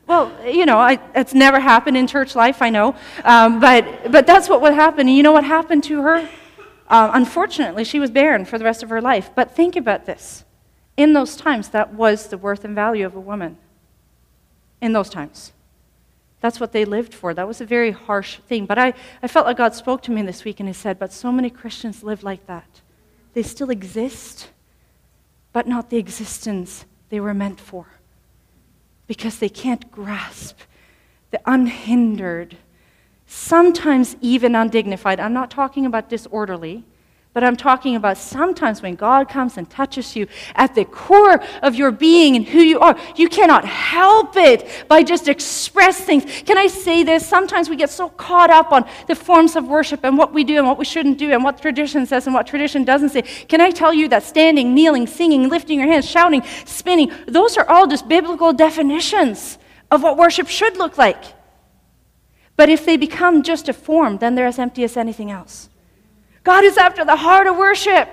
Well, 0.09 0.31
you 0.43 0.65
know, 0.65 0.79
I, 0.79 0.97
it's 1.13 1.35
never 1.35 1.59
happened 1.59 1.95
in 1.95 2.07
church 2.07 2.35
life, 2.35 2.63
I 2.63 2.71
know. 2.71 2.95
Um, 3.23 3.59
but, 3.59 4.11
but 4.11 4.25
that's 4.25 4.49
what 4.49 4.59
would 4.63 4.73
happen. 4.73 5.01
And 5.01 5.15
you 5.15 5.21
know 5.21 5.31
what 5.31 5.43
happened 5.43 5.83
to 5.83 6.01
her? 6.01 6.27
Um, 6.87 7.11
unfortunately, 7.13 7.83
she 7.83 7.99
was 7.99 8.09
barren 8.09 8.43
for 8.43 8.57
the 8.57 8.65
rest 8.65 8.81
of 8.81 8.89
her 8.89 9.01
life. 9.01 9.29
But 9.35 9.55
think 9.55 9.75
about 9.75 10.07
this. 10.07 10.45
In 10.97 11.13
those 11.13 11.35
times, 11.35 11.69
that 11.69 11.93
was 11.93 12.29
the 12.29 12.39
worth 12.39 12.65
and 12.65 12.73
value 12.73 13.05
of 13.05 13.15
a 13.15 13.19
woman. 13.19 13.57
In 14.81 14.93
those 14.93 15.11
times. 15.11 15.53
That's 16.41 16.59
what 16.59 16.71
they 16.71 16.85
lived 16.85 17.13
for. 17.13 17.35
That 17.35 17.47
was 17.47 17.61
a 17.61 17.65
very 17.65 17.91
harsh 17.91 18.39
thing. 18.47 18.65
But 18.65 18.79
I, 18.79 18.95
I 19.21 19.27
felt 19.27 19.45
like 19.45 19.57
God 19.57 19.75
spoke 19.75 20.01
to 20.03 20.11
me 20.11 20.23
this 20.23 20.43
week 20.43 20.59
and 20.59 20.67
He 20.67 20.73
said, 20.73 20.97
But 20.97 21.13
so 21.13 21.31
many 21.31 21.51
Christians 21.51 22.01
live 22.01 22.23
like 22.23 22.47
that. 22.47 22.81
They 23.35 23.43
still 23.43 23.69
exist, 23.69 24.49
but 25.53 25.67
not 25.67 25.91
the 25.91 25.97
existence 25.97 26.85
they 27.09 27.19
were 27.19 27.35
meant 27.35 27.59
for 27.59 27.98
because 29.09 29.39
they 29.39 29.49
can't 29.49 29.89
grasp 29.91 30.59
the 31.31 31.41
unhindered, 31.47 32.55
sometimes 33.25 34.15
even 34.21 34.53
undignified. 34.53 35.19
I'm 35.19 35.33
not 35.33 35.49
talking 35.49 35.83
about 35.87 36.09
disorderly. 36.09 36.83
But 37.31 37.43
I'm 37.43 37.55
talking 37.55 37.95
about 37.95 38.17
sometimes 38.17 38.81
when 38.81 38.95
God 38.95 39.29
comes 39.29 39.57
and 39.57 39.69
touches 39.69 40.15
you 40.15 40.27
at 40.55 40.73
the 40.73 40.83
core 40.83 41.39
of 41.61 41.75
your 41.75 41.91
being 41.91 42.35
and 42.35 42.43
who 42.43 42.59
you 42.59 42.79
are, 42.79 42.97
you 43.15 43.29
cannot 43.29 43.65
help 43.65 44.35
it 44.35 44.67
by 44.87 45.03
just 45.03 45.27
express 45.27 46.01
things. 46.01 46.25
Can 46.45 46.57
I 46.57 46.65
say 46.65 47.03
this? 47.03 47.25
Sometimes 47.25 47.69
we 47.69 47.75
get 47.75 47.91
so 47.91 48.09
caught 48.09 48.49
up 48.49 48.71
on 48.71 48.83
the 49.07 49.13
forms 49.13 49.55
of 49.55 49.67
worship 49.67 50.03
and 50.03 50.17
what 50.17 50.33
we 50.33 50.43
do 50.43 50.57
and 50.57 50.65
what 50.65 50.79
we 50.79 50.85
shouldn't 50.85 51.19
do 51.19 51.31
and 51.31 51.43
what 51.43 51.61
tradition 51.61 52.07
says 52.07 52.25
and 52.25 52.33
what 52.33 52.47
tradition 52.47 52.83
doesn't 52.83 53.09
say. 53.09 53.21
Can 53.21 53.61
I 53.61 53.69
tell 53.69 53.93
you 53.93 54.07
that 54.09 54.23
standing, 54.23 54.73
kneeling, 54.73 55.05
singing, 55.05 55.49
lifting 55.49 55.77
your 55.77 55.87
hands, 55.87 56.09
shouting, 56.09 56.41
spinning, 56.65 57.11
those 57.27 57.57
are 57.57 57.69
all 57.69 57.85
just 57.85 58.07
biblical 58.07 58.53
definitions 58.53 59.59
of 59.91 60.01
what 60.01 60.17
worship 60.17 60.47
should 60.47 60.77
look 60.77 60.97
like. 60.97 61.23
But 62.55 62.69
if 62.69 62.85
they 62.85 62.97
become 62.97 63.43
just 63.43 63.69
a 63.69 63.73
form, 63.73 64.17
then 64.17 64.33
they're 64.33 64.47
as 64.47 64.57
empty 64.57 64.83
as 64.83 64.97
anything 64.97 65.29
else. 65.29 65.69
God 66.49 66.63
is 66.63 66.77
after 66.77 67.05
the 67.05 67.15
heart 67.15 67.45
of 67.45 67.57
worship. 67.57 68.09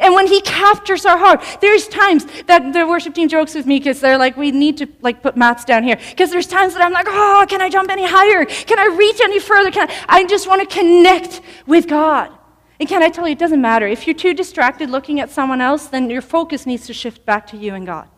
And 0.00 0.12
when 0.12 0.26
he 0.26 0.40
captures 0.40 1.06
our 1.06 1.16
heart, 1.16 1.40
there's 1.60 1.86
times 1.86 2.26
that 2.46 2.72
the 2.72 2.84
worship 2.84 3.14
team 3.14 3.28
jokes 3.28 3.54
with 3.54 3.66
me 3.66 3.78
because 3.78 4.00
they're 4.00 4.18
like, 4.18 4.36
we 4.36 4.50
need 4.50 4.78
to 4.78 4.88
like 5.00 5.22
put 5.22 5.36
mats 5.36 5.64
down 5.64 5.84
here. 5.84 5.96
Because 6.10 6.32
there's 6.32 6.48
times 6.48 6.74
that 6.74 6.82
I'm 6.82 6.92
like, 6.92 7.06
oh, 7.08 7.46
can 7.48 7.62
I 7.62 7.68
jump 7.70 7.88
any 7.88 8.04
higher? 8.04 8.44
Can 8.46 8.80
I 8.80 8.86
reach 8.96 9.20
any 9.20 9.38
further? 9.38 9.70
Can 9.70 9.88
I? 9.88 9.94
I 10.08 10.26
just 10.26 10.48
want 10.48 10.68
to 10.68 10.76
connect 10.76 11.40
with 11.68 11.86
God. 11.86 12.36
And 12.80 12.88
can 12.88 13.00
I 13.00 13.10
tell 13.10 13.28
you, 13.28 13.34
it 13.34 13.38
doesn't 13.38 13.60
matter. 13.60 13.86
If 13.86 14.08
you're 14.08 14.16
too 14.16 14.34
distracted 14.34 14.90
looking 14.90 15.20
at 15.20 15.30
someone 15.30 15.60
else, 15.60 15.86
then 15.86 16.10
your 16.10 16.20
focus 16.20 16.66
needs 16.66 16.84
to 16.88 16.92
shift 16.92 17.24
back 17.24 17.46
to 17.52 17.56
you 17.56 17.76
and 17.76 17.86
God. 17.86 18.08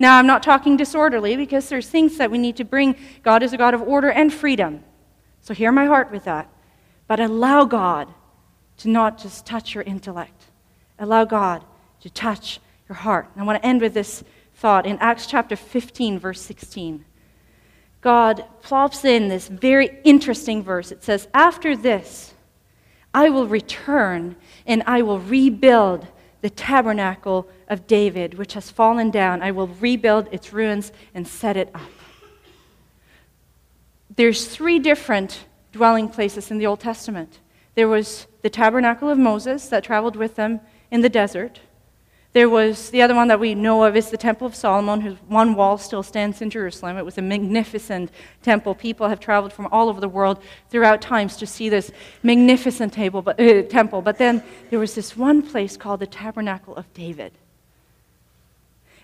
Now, 0.00 0.18
I'm 0.18 0.26
not 0.26 0.42
talking 0.42 0.76
disorderly 0.76 1.36
because 1.36 1.68
there's 1.68 1.88
things 1.88 2.16
that 2.16 2.32
we 2.32 2.38
need 2.38 2.56
to 2.56 2.64
bring. 2.64 2.96
God 3.22 3.44
is 3.44 3.52
a 3.52 3.56
God 3.56 3.74
of 3.74 3.82
order 3.82 4.10
and 4.10 4.32
freedom. 4.32 4.82
So 5.40 5.54
hear 5.54 5.70
my 5.70 5.86
heart 5.86 6.10
with 6.10 6.24
that. 6.24 6.48
But 7.06 7.20
allow 7.20 7.64
God 7.64 8.12
to 8.78 8.88
not 8.88 9.18
just 9.18 9.46
touch 9.46 9.74
your 9.74 9.84
intellect. 9.84 10.44
Allow 10.98 11.24
God 11.24 11.64
to 12.00 12.10
touch 12.10 12.60
your 12.88 12.96
heart. 12.96 13.28
And 13.32 13.42
I 13.42 13.46
want 13.46 13.60
to 13.62 13.66
end 13.66 13.80
with 13.80 13.94
this 13.94 14.24
thought 14.54 14.86
in 14.86 14.98
Acts 14.98 15.26
chapter 15.26 15.56
15, 15.56 16.18
verse 16.18 16.40
16. 16.40 17.04
God 18.00 18.44
plops 18.62 19.04
in 19.04 19.28
this 19.28 19.48
very 19.48 19.98
interesting 20.04 20.62
verse. 20.62 20.90
It 20.90 21.04
says, 21.04 21.28
After 21.32 21.76
this, 21.76 22.34
I 23.14 23.30
will 23.30 23.46
return 23.46 24.36
and 24.66 24.82
I 24.86 25.02
will 25.02 25.20
rebuild 25.20 26.06
the 26.40 26.50
tabernacle 26.50 27.48
of 27.68 27.86
David, 27.86 28.34
which 28.34 28.54
has 28.54 28.70
fallen 28.70 29.10
down. 29.10 29.42
I 29.42 29.52
will 29.52 29.68
rebuild 29.68 30.28
its 30.32 30.52
ruins 30.52 30.92
and 31.14 31.26
set 31.26 31.56
it 31.56 31.70
up. 31.74 31.82
There's 34.14 34.46
three 34.46 34.78
different 34.78 35.44
dwelling 35.72 36.08
places 36.08 36.50
in 36.50 36.58
the 36.58 36.66
Old 36.66 36.80
Testament. 36.80 37.38
There 37.74 37.88
was 37.88 38.26
the 38.42 38.50
tabernacle 38.50 39.08
of 39.08 39.18
Moses 39.18 39.68
that 39.68 39.84
traveled 39.84 40.16
with 40.16 40.36
them 40.36 40.60
in 40.90 41.00
the 41.00 41.08
desert. 41.08 41.60
There 42.32 42.48
was 42.48 42.88
the 42.88 43.02
other 43.02 43.14
one 43.14 43.28
that 43.28 43.38
we 43.38 43.54
know 43.54 43.84
of 43.84 43.94
is 43.94 44.08
the 44.08 44.16
Temple 44.16 44.46
of 44.46 44.54
Solomon, 44.54 45.02
whose 45.02 45.18
one 45.28 45.54
wall 45.54 45.76
still 45.76 46.02
stands 46.02 46.40
in 46.40 46.48
Jerusalem. 46.48 46.96
It 46.96 47.04
was 47.04 47.18
a 47.18 47.22
magnificent 47.22 48.10
temple. 48.40 48.74
People 48.74 49.08
have 49.08 49.20
traveled 49.20 49.52
from 49.52 49.66
all 49.66 49.90
over 49.90 50.00
the 50.00 50.08
world 50.08 50.42
throughout 50.70 51.02
times 51.02 51.36
to 51.36 51.46
see 51.46 51.68
this 51.68 51.90
magnificent 52.22 52.92
table, 52.94 53.20
but, 53.20 53.38
uh, 53.38 53.62
temple. 53.64 54.00
But 54.00 54.16
then 54.16 54.42
there 54.70 54.78
was 54.78 54.94
this 54.94 55.14
one 55.14 55.42
place 55.42 55.76
called 55.76 56.00
the 56.00 56.06
Tabernacle 56.06 56.74
of 56.74 56.90
David. 56.94 57.32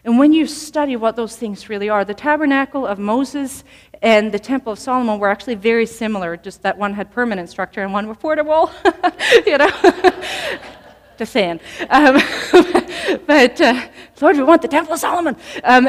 And 0.09 0.19
when 0.19 0.33
you 0.33 0.47
study 0.47 0.97
what 0.97 1.17
those 1.17 1.37
things 1.37 1.69
really 1.69 1.91
are, 1.91 2.03
the 2.03 2.15
tabernacle 2.15 2.87
of 2.87 2.99
Moses 2.99 3.63
and 4.01 4.33
the 4.33 4.39
temple 4.39 4.73
of 4.73 4.79
Solomon 4.79 5.19
were 5.19 5.29
actually 5.29 5.57
very 5.57 5.85
similar, 5.85 6.35
just 6.35 6.63
that 6.63 6.79
one 6.79 6.95
had 6.95 7.13
permanent 7.13 7.51
structure 7.51 7.83
and 7.83 7.93
one 7.93 8.09
was 8.09 8.17
portable. 8.17 8.71
you 9.47 9.59
know? 9.59 9.71
Just 11.19 11.33
saying. 11.33 11.61
Um, 11.91 12.15
but 13.27 13.61
uh, 13.61 13.87
Lord, 14.23 14.37
we 14.37 14.45
want 14.45 14.63
the 14.63 14.69
Temple 14.69 14.95
of 14.95 15.01
Solomon. 15.01 15.37
Um, 15.63 15.85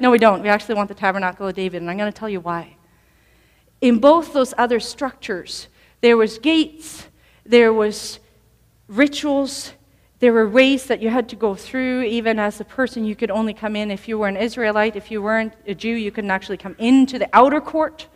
no, 0.00 0.10
we 0.10 0.16
don't. 0.16 0.42
We 0.42 0.48
actually 0.48 0.76
want 0.76 0.88
the 0.88 0.94
Tabernacle 0.94 1.46
of 1.46 1.54
David, 1.54 1.82
and 1.82 1.90
I'm 1.90 1.98
going 1.98 2.10
to 2.10 2.18
tell 2.18 2.30
you 2.30 2.40
why. 2.40 2.76
In 3.82 3.98
both 3.98 4.32
those 4.32 4.54
other 4.56 4.80
structures, 4.80 5.68
there 6.00 6.16
was 6.16 6.38
gates, 6.38 7.08
there 7.44 7.74
was 7.74 8.20
rituals, 8.88 9.72
there 10.20 10.34
were 10.34 10.48
ways 10.48 10.84
that 10.86 11.00
you 11.00 11.08
had 11.08 11.30
to 11.30 11.36
go 11.36 11.54
through. 11.54 12.02
Even 12.02 12.38
as 12.38 12.60
a 12.60 12.64
person, 12.64 13.04
you 13.04 13.16
could 13.16 13.30
only 13.30 13.54
come 13.54 13.74
in 13.74 13.90
if 13.90 14.06
you 14.06 14.18
were 14.18 14.28
an 14.28 14.36
Israelite. 14.36 14.94
If 14.94 15.10
you 15.10 15.22
weren't 15.22 15.54
a 15.66 15.74
Jew, 15.74 15.94
you 15.94 16.12
couldn't 16.12 16.30
actually 16.30 16.58
come 16.58 16.76
into 16.78 17.18
the 17.18 17.28
outer 17.32 17.60
court. 17.60 18.06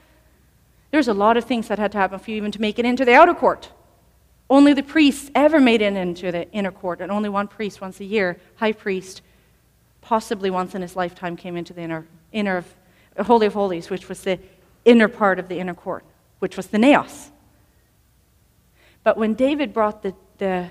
There's 0.90 1.08
a 1.08 1.14
lot 1.14 1.36
of 1.36 1.44
things 1.44 1.68
that 1.68 1.78
had 1.78 1.92
to 1.92 1.98
happen 1.98 2.18
for 2.18 2.30
you 2.30 2.36
even 2.36 2.52
to 2.52 2.60
make 2.60 2.78
it 2.78 2.84
into 2.84 3.04
the 3.04 3.14
outer 3.14 3.34
court. 3.34 3.70
Only 4.50 4.74
the 4.74 4.82
priests 4.82 5.30
ever 5.34 5.58
made 5.58 5.80
it 5.80 5.94
into 5.94 6.30
the 6.30 6.50
inner 6.52 6.70
court, 6.70 7.00
and 7.00 7.10
only 7.10 7.30
one 7.30 7.48
priest 7.48 7.80
once 7.80 7.98
a 8.00 8.04
year, 8.04 8.38
high 8.56 8.72
priest, 8.72 9.22
possibly 10.02 10.50
once 10.50 10.74
in 10.74 10.82
his 10.82 10.94
lifetime, 10.94 11.36
came 11.36 11.56
into 11.56 11.72
the 11.72 11.80
inner, 11.80 12.06
inner 12.30 12.58
of, 12.58 13.26
Holy 13.26 13.46
of 13.46 13.54
Holies, 13.54 13.88
which 13.88 14.08
was 14.10 14.20
the 14.20 14.38
inner 14.84 15.08
part 15.08 15.38
of 15.38 15.48
the 15.48 15.58
inner 15.58 15.74
court, 15.74 16.04
which 16.40 16.58
was 16.58 16.66
the 16.66 16.78
naos. 16.78 17.30
But 19.02 19.16
when 19.16 19.32
David 19.32 19.72
brought 19.72 20.02
the, 20.02 20.14
the 20.36 20.70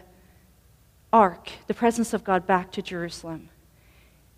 ark, 1.14 1.51
the 1.68 1.74
presence 1.74 2.14
of 2.14 2.24
God, 2.24 2.45
back 2.45 2.72
to 2.74 2.82
Jerusalem, 2.82 3.49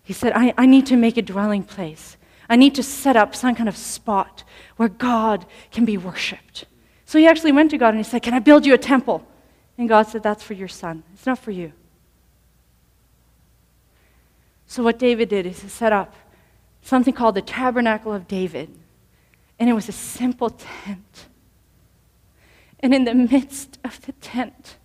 he 0.04 0.12
said, 0.12 0.32
I, 0.36 0.54
I 0.56 0.66
need 0.66 0.86
to 0.86 0.96
make 0.96 1.16
a 1.16 1.22
dwelling 1.22 1.64
place. 1.64 2.16
I 2.48 2.54
need 2.54 2.76
to 2.76 2.82
set 2.82 3.16
up 3.16 3.34
some 3.34 3.56
kind 3.56 3.68
of 3.68 3.76
spot 3.76 4.44
where 4.76 4.88
God 4.88 5.46
can 5.72 5.84
be 5.84 5.96
worshiped. 5.96 6.66
So 7.06 7.18
he 7.18 7.26
actually 7.26 7.52
went 7.52 7.72
to 7.72 7.78
God 7.78 7.88
and 7.88 7.98
he 7.98 8.04
said, 8.04 8.22
Can 8.22 8.34
I 8.34 8.38
build 8.38 8.64
you 8.64 8.74
a 8.74 8.78
temple? 8.78 9.26
And 9.78 9.88
God 9.88 10.04
said, 10.04 10.22
That's 10.22 10.44
for 10.44 10.54
your 10.54 10.68
son. 10.68 11.02
It's 11.14 11.26
not 11.26 11.40
for 11.40 11.50
you. 11.50 11.72
So 14.68 14.82
what 14.82 14.98
David 14.98 15.28
did 15.28 15.46
is 15.46 15.60
he 15.60 15.68
set 15.68 15.92
up 15.92 16.14
something 16.82 17.14
called 17.14 17.34
the 17.34 17.42
Tabernacle 17.42 18.12
of 18.12 18.28
David. 18.28 18.70
And 19.58 19.70
it 19.70 19.72
was 19.72 19.88
a 19.88 19.92
simple 19.92 20.50
tent. 20.50 21.26
And 22.80 22.94
in 22.94 23.04
the 23.04 23.14
midst 23.14 23.78
of 23.82 24.00
the 24.02 24.12
tent 24.12 24.76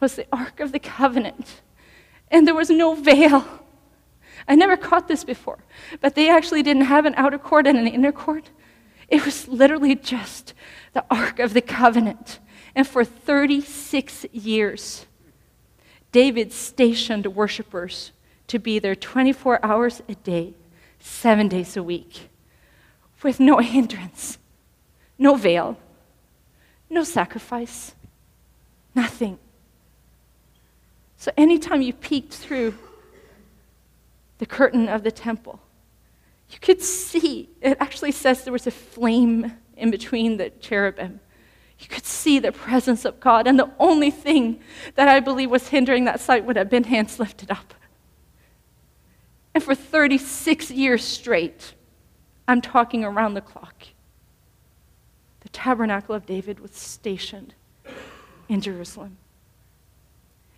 was 0.00 0.16
the 0.16 0.26
Ark 0.32 0.60
of 0.60 0.72
the 0.72 0.78
Covenant. 0.78 1.62
And 2.30 2.46
there 2.46 2.54
was 2.54 2.70
no 2.70 2.94
veil. 2.94 3.44
I 4.48 4.54
never 4.54 4.76
caught 4.76 5.08
this 5.08 5.24
before, 5.24 5.58
but 6.00 6.14
they 6.14 6.28
actually 6.28 6.62
didn't 6.62 6.84
have 6.84 7.06
an 7.06 7.14
outer 7.16 7.38
court 7.38 7.66
and 7.66 7.78
an 7.78 7.86
inner 7.86 8.12
court. 8.12 8.50
It 9.08 9.24
was 9.24 9.48
literally 9.48 9.94
just 9.94 10.54
the 10.92 11.04
Ark 11.10 11.38
of 11.38 11.52
the 11.52 11.60
Covenant. 11.60 12.38
And 12.74 12.86
for 12.86 13.04
36 13.04 14.26
years, 14.32 15.06
David 16.12 16.52
stationed 16.52 17.26
worshipers 17.34 18.12
to 18.48 18.58
be 18.58 18.78
there 18.78 18.94
24 18.94 19.64
hours 19.64 20.02
a 20.08 20.14
day, 20.14 20.54
seven 21.00 21.48
days 21.48 21.76
a 21.76 21.82
week, 21.82 22.28
with 23.22 23.40
no 23.40 23.58
hindrance, 23.58 24.38
no 25.18 25.34
veil, 25.34 25.78
no 26.88 27.02
sacrifice, 27.02 27.94
nothing. 28.94 29.38
So 31.16 31.30
anytime 31.36 31.82
you 31.82 31.92
peeked 31.92 32.34
through 32.34 32.74
the 34.38 34.46
curtain 34.46 34.88
of 34.88 35.02
the 35.02 35.10
temple, 35.10 35.60
you 36.50 36.58
could 36.60 36.82
see, 36.82 37.48
it 37.60 37.76
actually 37.80 38.12
says 38.12 38.44
there 38.44 38.52
was 38.52 38.66
a 38.66 38.70
flame 38.70 39.52
in 39.76 39.90
between 39.90 40.36
the 40.36 40.50
cherubim. 40.50 41.20
You 41.78 41.88
could 41.88 42.06
see 42.06 42.38
the 42.38 42.52
presence 42.52 43.04
of 43.04 43.20
God, 43.20 43.46
and 43.46 43.58
the 43.58 43.70
only 43.78 44.10
thing 44.10 44.60
that 44.94 45.08
I 45.08 45.20
believe 45.20 45.50
was 45.50 45.68
hindering 45.68 46.04
that 46.04 46.20
sight 46.20 46.44
would 46.44 46.56
have 46.56 46.70
been 46.70 46.84
hands 46.84 47.18
lifted 47.18 47.50
up. 47.50 47.74
And 49.54 49.62
for 49.62 49.74
36 49.74 50.70
years 50.70 51.04
straight, 51.04 51.74
I'm 52.48 52.60
talking 52.60 53.04
around 53.04 53.34
the 53.34 53.40
clock, 53.40 53.86
the 55.40 55.48
tabernacle 55.48 56.14
of 56.14 56.26
David 56.26 56.60
was 56.60 56.72
stationed 56.72 57.54
in 58.48 58.60
Jerusalem. 58.60 59.18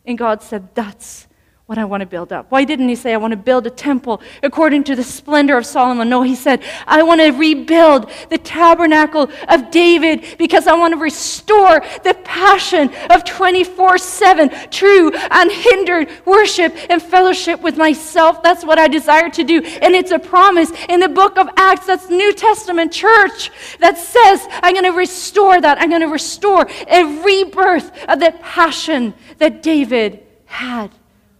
And 0.09 0.17
God 0.17 0.43
said, 0.43 0.75
That's 0.75 1.28
what 1.69 1.77
I 1.77 1.85
want 1.85 2.01
to 2.01 2.07
build 2.07 2.33
up. 2.33 2.47
Why 2.49 2.65
didn't 2.65 2.89
he 2.89 2.95
say, 2.95 3.13
I 3.13 3.19
want 3.19 3.33
to 3.33 3.37
build 3.37 3.67
a 3.67 3.71
temple 3.71 4.23
according 4.43 4.85
to 4.85 4.97
the 4.97 5.05
splendor 5.05 5.59
of 5.59 5.67
Solomon? 5.67 6.09
No, 6.09 6.23
he 6.23 6.35
said, 6.35 6.63
I 6.87 7.03
want 7.03 7.21
to 7.21 7.29
rebuild 7.29 8.11
the 8.31 8.39
tabernacle 8.39 9.29
of 9.49 9.71
David 9.71 10.25
because 10.39 10.67
I 10.67 10.73
want 10.73 10.95
to 10.95 10.99
restore 10.99 11.81
the 12.05 12.17
passion 12.25 12.91
of 13.11 13.23
24 13.23 13.99
7 13.99 14.51
true, 14.71 15.13
unhindered 15.31 16.09
worship 16.25 16.75
and 16.89 17.03
fellowship 17.03 17.61
with 17.61 17.77
myself. 17.77 18.43
That's 18.43 18.65
what 18.65 18.79
I 18.79 18.89
desire 18.89 19.29
to 19.29 19.45
do. 19.45 19.61
And 19.61 19.95
it's 19.95 20.11
a 20.11 20.19
promise 20.19 20.73
in 20.89 21.01
the 21.01 21.09
book 21.11 21.37
of 21.37 21.51
Acts, 21.59 21.85
that's 21.85 22.09
New 22.09 22.33
Testament 22.33 22.93
church, 22.93 23.51
that 23.79 23.99
says, 23.99 24.47
I'm 24.63 24.73
going 24.73 24.91
to 24.91 24.97
restore 24.97 25.61
that. 25.61 25.77
I'm 25.79 25.91
going 25.91 26.01
to 26.01 26.09
restore 26.09 26.67
a 26.91 27.23
rebirth 27.23 27.93
of 28.09 28.21
the 28.21 28.35
passion 28.41 29.13
that 29.37 29.63
David 29.63 30.25
had 30.47 30.91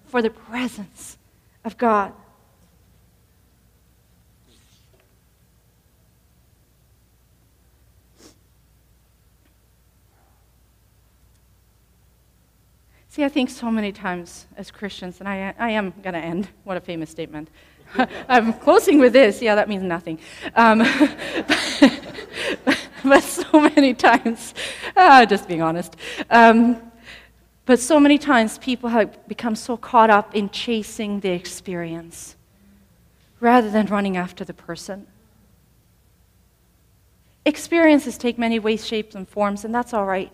for 0.09 0.23
the 0.23 0.31
presence 0.31 1.19
of 1.65 1.77
God. 1.77 2.13
See, 13.11 13.25
I 13.25 13.29
think 13.29 13.51
so 13.51 13.71
many 13.71 13.91
times 13.91 14.47
as 14.57 14.71
Christians, 14.71 15.19
and 15.19 15.29
I, 15.29 15.53
I 15.59 15.71
am 15.71 15.93
going 16.03 16.15
to 16.15 16.21
end. 16.21 16.49
What 16.65 16.77
a 16.77 16.81
famous 16.81 17.11
statement. 17.11 17.49
I'm 18.29 18.53
closing 18.53 19.01
with 19.01 19.13
this. 19.13 19.43
Yeah, 19.43 19.57
that 19.57 19.69
means 19.69 19.83
nothing. 19.83 20.21
Um, 20.55 20.79
but, 23.05 23.25
so 23.25 23.61
many 23.61 23.95
times, 23.95 24.55
uh, 24.95 25.27
just 25.27 25.49
being 25.49 25.63
honest, 25.63 25.97
um, 26.31 26.88
but 27.69 27.79
so 27.79 28.01
many 28.01 28.17
times 28.17 28.57
people 28.57 28.89
have 28.89 29.29
become 29.29 29.55
so 29.55 29.77
caught 29.77 30.09
up 30.09 30.35
in 30.35 30.49
chasing 30.49 31.21
the 31.21 31.29
experience 31.29 32.35
rather 33.41 33.71
than 33.71 33.85
running 33.85 34.17
after 34.17 34.43
the 34.43 34.55
person. 34.55 35.07
Experiences 37.45 38.17
take 38.17 38.39
many 38.39 38.59
ways, 38.59 38.87
shapes, 38.87 39.15
and 39.15 39.29
forms, 39.29 39.67
and 39.67 39.75
that's 39.75 39.93
all 39.93 40.07
right. 40.07 40.33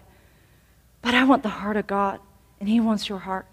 But 1.02 1.14
I 1.14 1.24
want 1.24 1.42
the 1.42 1.48
heart 1.48 1.76
of 1.76 1.88
God, 1.88 2.20
and 2.60 2.68
He 2.68 2.78
wants 2.78 3.08
your 3.08 3.18
heart. 3.18 3.46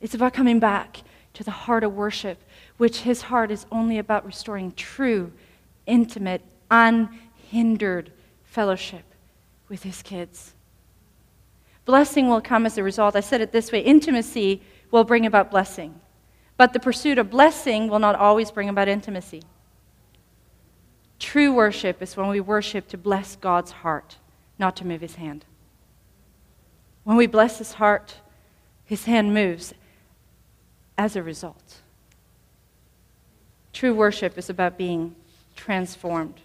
It's 0.00 0.14
about 0.14 0.32
coming 0.32 0.60
back 0.60 1.02
to 1.34 1.42
the 1.42 1.50
heart 1.50 1.82
of 1.82 1.94
worship, 1.94 2.38
which 2.76 3.00
His 3.00 3.22
heart 3.22 3.50
is 3.50 3.66
only 3.72 3.98
about 3.98 4.24
restoring 4.24 4.70
true, 4.70 5.32
intimate, 5.84 6.42
unhindered 6.70 8.12
fellowship 8.44 9.02
with 9.68 9.82
His 9.82 10.00
kids. 10.00 10.52
Blessing 11.86 12.28
will 12.28 12.42
come 12.42 12.66
as 12.66 12.76
a 12.76 12.82
result. 12.82 13.16
I 13.16 13.20
said 13.20 13.40
it 13.40 13.52
this 13.52 13.72
way 13.72 13.80
intimacy 13.80 14.60
will 14.90 15.04
bring 15.04 15.24
about 15.24 15.50
blessing, 15.50 15.98
but 16.56 16.72
the 16.72 16.80
pursuit 16.80 17.16
of 17.16 17.30
blessing 17.30 17.88
will 17.88 18.00
not 18.00 18.16
always 18.16 18.50
bring 18.50 18.68
about 18.68 18.88
intimacy. 18.88 19.42
True 21.18 21.54
worship 21.54 22.02
is 22.02 22.16
when 22.16 22.28
we 22.28 22.40
worship 22.40 22.88
to 22.88 22.98
bless 22.98 23.36
God's 23.36 23.70
heart, 23.70 24.16
not 24.58 24.76
to 24.76 24.86
move 24.86 25.00
his 25.00 25.14
hand. 25.14 25.44
When 27.04 27.16
we 27.16 27.26
bless 27.26 27.58
his 27.58 27.74
heart, 27.74 28.16
his 28.84 29.04
hand 29.04 29.32
moves 29.32 29.72
as 30.98 31.14
a 31.14 31.22
result. 31.22 31.76
True 33.72 33.94
worship 33.94 34.36
is 34.36 34.50
about 34.50 34.76
being 34.76 35.14
transformed. 35.54 36.40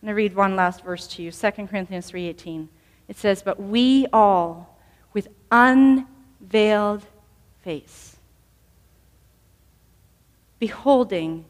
Going 0.00 0.10
to 0.10 0.14
read 0.14 0.36
one 0.36 0.54
last 0.54 0.84
verse 0.84 1.06
to 1.08 1.22
you 1.22 1.32
2 1.32 1.68
Corinthians 1.68 2.10
3:18. 2.10 2.68
It 3.08 3.16
says, 3.16 3.42
But 3.42 3.60
we 3.60 4.06
all, 4.12 4.78
with 5.12 5.28
unveiled 5.50 7.04
face, 7.62 8.16
beholding 10.58 11.44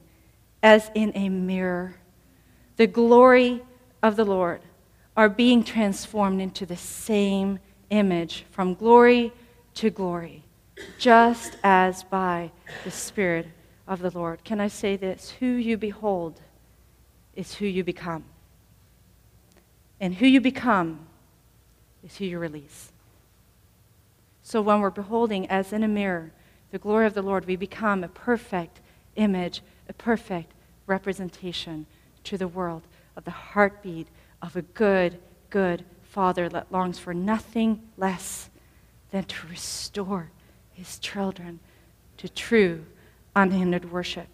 as 0.63 0.91
in 0.95 1.13
a 1.15 1.29
mirror 1.29 1.97
the 2.77 2.87
glory 2.87 3.63
of 4.03 4.17
the 4.17 4.25
Lord, 4.25 4.61
are 5.17 5.29
being 5.29 5.63
transformed 5.63 6.41
into 6.41 6.67
the 6.67 6.77
same 6.77 7.61
image 7.91 8.45
from 8.51 8.75
glory 8.75 9.33
to 9.75 9.91
glory, 9.91 10.43
just 10.99 11.57
as 11.63 12.03
by 12.03 12.51
the 12.83 12.91
Spirit 12.91 13.47
of 13.87 14.01
the 14.01 14.11
Lord. 14.11 14.43
Can 14.43 14.61
I 14.61 14.69
say 14.69 14.97
this? 14.97 15.31
Who 15.39 15.47
you 15.47 15.77
behold 15.77 16.41
is 17.35 17.55
who 17.55 17.67
you 17.67 17.85
become. 17.85 18.25
And 20.01 20.15
who 20.15 20.27
you 20.27 20.41
become 20.41 21.07
is 22.05 22.17
who 22.17 22.25
you 22.25 22.39
release. 22.39 22.93
So 24.43 24.61
when 24.61 24.81
we're 24.81 24.91
beholding 24.91 25.49
as 25.49 25.73
in 25.73 25.83
a 25.83 25.89
mirror 25.89 26.33
the 26.71 26.79
glory 26.79 27.07
of 27.07 27.15
the 27.15 27.23
Lord, 27.23 27.47
we 27.47 27.57
become 27.57 28.03
a 28.03 28.09
perfect 28.09 28.81
image, 29.17 29.63
a 29.89 29.93
perfect 29.93 30.53
representation 30.87 31.87
to 32.25 32.37
the 32.37 32.49
world 32.49 32.83
of 33.17 33.25
the 33.25 33.31
heartbeat 33.31 34.09
of 34.43 34.57
a 34.57 34.63
good, 34.63 35.19
good 35.51 35.85
Father 36.03 36.49
that 36.49 36.73
longs 36.73 36.99
for 36.99 37.15
nothing 37.15 37.81
less 37.97 38.51
than 39.13 39.25
to 39.25 39.47
restore 39.47 40.31
his 40.73 40.99
children 40.99 41.61
to 42.17 42.29
true, 42.29 42.85
unhindered 43.37 43.93
worship. 43.93 44.34